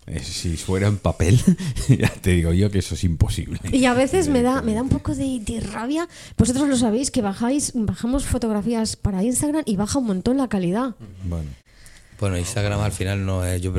Eh, 0.08 0.20
si 0.24 0.56
fuera 0.56 0.88
en 0.88 0.98
papel, 0.98 1.40
ya 1.90 2.10
te 2.10 2.32
digo 2.32 2.54
yo 2.54 2.70
que 2.70 2.80
eso 2.80 2.94
es 2.96 3.04
imposible. 3.04 3.60
Y 3.72 3.86
a 3.86 3.94
veces 3.94 4.28
me 4.28 4.42
da, 4.44 4.62
me 4.62 4.74
da 4.74 4.84
un 4.84 4.90
poco 4.90 5.16
de, 5.16 5.40
de 5.40 5.60
rabia. 5.62 6.08
Vosotros 6.38 6.68
lo 6.70 6.76
sabéis 6.78 7.10
que 7.10 7.22
bajáis, 7.22 7.72
bajamos 7.74 8.26
fotografías 8.26 8.96
para 8.96 9.24
Instagram 9.24 9.64
y 9.66 9.76
baja 9.78 9.98
un 10.00 10.06
montón 10.08 10.38
la 10.38 10.48
calidad. 10.48 10.96
Bueno, 11.24 11.50
Bueno, 12.20 12.38
Instagram 12.38 12.82
al 12.82 12.92
final 12.92 13.26
no 13.26 13.44
es. 13.46 13.62
Yo 13.62 13.74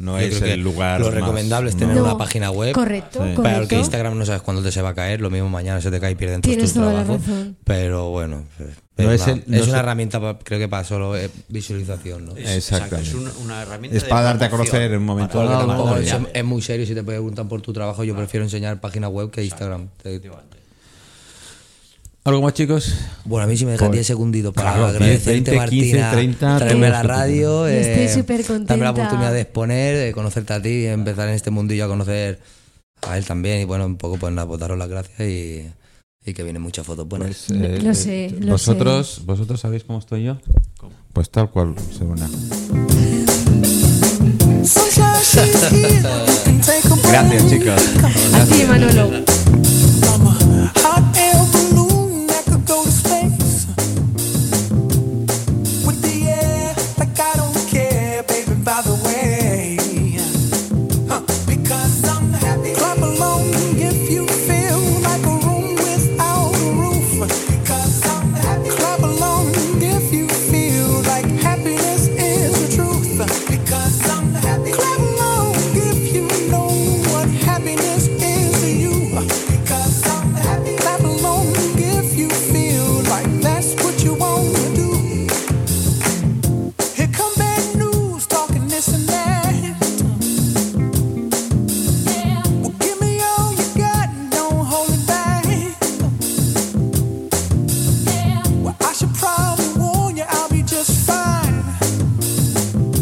no 0.00 0.18
Yo 0.18 0.26
es 0.26 0.30
creo 0.36 0.40
que 0.48 0.52
el 0.54 0.60
lugar. 0.62 0.98
Lo 1.00 1.06
más- 1.06 1.14
recomendable 1.14 1.70
es 1.70 1.76
tener 1.76 1.94
no. 1.96 2.04
una 2.04 2.18
página 2.18 2.50
web. 2.50 2.72
Correcto, 2.74 3.20
Sí. 3.24 3.34
Claro 3.34 3.34
correcto. 3.36 3.68
que 3.68 3.76
Instagram 3.76 4.18
no 4.18 4.24
sabes 4.26 4.42
cuándo 4.42 4.62
te 4.62 4.72
se 4.72 4.82
va 4.82 4.88
a 4.90 4.94
caer, 4.94 5.20
lo 5.20 5.30
mismo 5.30 5.48
mañana 5.48 5.80
se 5.80 5.90
te 5.90 6.00
cae 6.00 6.12
y 6.12 6.14
pierden 6.16 6.40
todos 6.40 6.54
Tienes 6.54 6.72
tus 6.72 6.82
toda 6.82 6.92
la 6.94 7.04
trabajos. 7.04 7.26
razón. 7.28 7.56
Pero 7.64 8.10
bueno, 8.10 8.44
No 8.96 9.12
es, 9.12 9.26
el- 9.28 9.44
no 9.46 9.56
es 9.56 9.62
es 9.62 9.68
una 9.68 9.78
herramienta, 9.80 10.20
creo 10.42 10.58
que 10.58 10.68
para 10.68 10.84
solo 10.84 11.16
eh, 11.16 11.30
visualización. 11.48 12.26
¿no? 12.26 12.36
Exacto, 12.36 12.96
es 12.96 13.14
una, 13.14 13.30
una 13.44 13.62
herramienta 13.62 13.96
Es 13.96 14.02
de 14.04 14.08
para 14.10 14.22
darte 14.22 14.44
a 14.46 14.50
conocer 14.50 14.82
en 14.92 14.98
un 14.98 15.04
momento 15.06 15.38
para 15.38 15.64
no, 15.66 15.96
es 16.32 16.44
muy 16.44 16.60
serio 16.62 16.84
si 16.86 16.94
te 16.94 17.02
preguntan 17.02 17.48
por 17.48 17.62
tu 17.62 17.72
trabajo. 17.72 18.02
Yo 18.04 18.14
prefiero 18.16 18.44
enseñar 18.44 18.80
página 18.80 19.08
web 19.08 19.30
que 19.30 19.44
Instagram. 19.44 19.88
Te- 20.02 20.20
¿Algo 22.30 22.42
más, 22.42 22.54
chicos? 22.54 22.94
Bueno, 23.24 23.44
a 23.44 23.48
mí 23.48 23.56
sí 23.56 23.64
me 23.64 23.72
deja 23.72 23.86
Pues, 23.86 23.96
10 23.96 24.06
segunditos 24.06 24.54
para 24.54 24.70
claro, 24.70 24.86
agradecerte, 24.86 25.32
10, 25.32 25.44
20, 25.44 25.56
Martina, 25.56 26.10
15, 26.10 26.12
30, 26.12 26.58
traerme 26.58 26.86
a 26.86 26.90
la 26.90 27.02
radio, 27.02 27.42
Yo 27.42 27.66
estoy 27.66 28.04
eh, 28.04 28.08
súper 28.08 28.42
darme 28.46 28.62
la 28.62 28.66
contenta. 28.66 28.90
oportunidad 28.92 29.32
de 29.32 29.40
exponer, 29.40 29.96
de 29.96 30.12
conocerte 30.12 30.52
a 30.52 30.62
ti 30.62 30.68
y 30.68 30.86
empezar 30.86 31.28
en 31.28 31.34
este 31.34 31.50
mundillo 31.50 31.86
a 31.86 31.88
conocer 31.88 32.38
a 33.02 33.18
él 33.18 33.24
también. 33.24 33.60
Y 33.60 33.64
bueno, 33.64 33.84
un 33.84 33.96
poco 33.96 34.16
pues 34.16 34.32
nada, 34.32 34.46
pues 34.46 34.60
daros 34.60 34.78
las 34.78 34.88
gracias 34.88 35.18
y, 35.20 35.66
y 36.24 36.32
que 36.32 36.44
vienen 36.44 36.62
muchas 36.62 36.86
fotos 36.86 37.08
buenas. 37.08 37.46
Pues, 37.48 37.50
eh, 37.50 37.80
Lo 37.82 37.94
sé, 37.94 38.32
lo 38.38 38.52
vosotros, 38.52 39.22
¿Vosotros 39.26 39.58
sabéis 39.58 39.82
cómo 39.82 39.98
estoy 39.98 40.22
yo? 40.22 40.38
¿Cómo? 40.78 40.92
Pues 41.12 41.30
tal 41.30 41.50
cual, 41.50 41.74
según 41.98 42.14
Gracias, 47.10 47.50
chicos. 47.50 47.82
A 48.34 48.44
ti, 48.44 48.64
Manolo. 48.68 49.10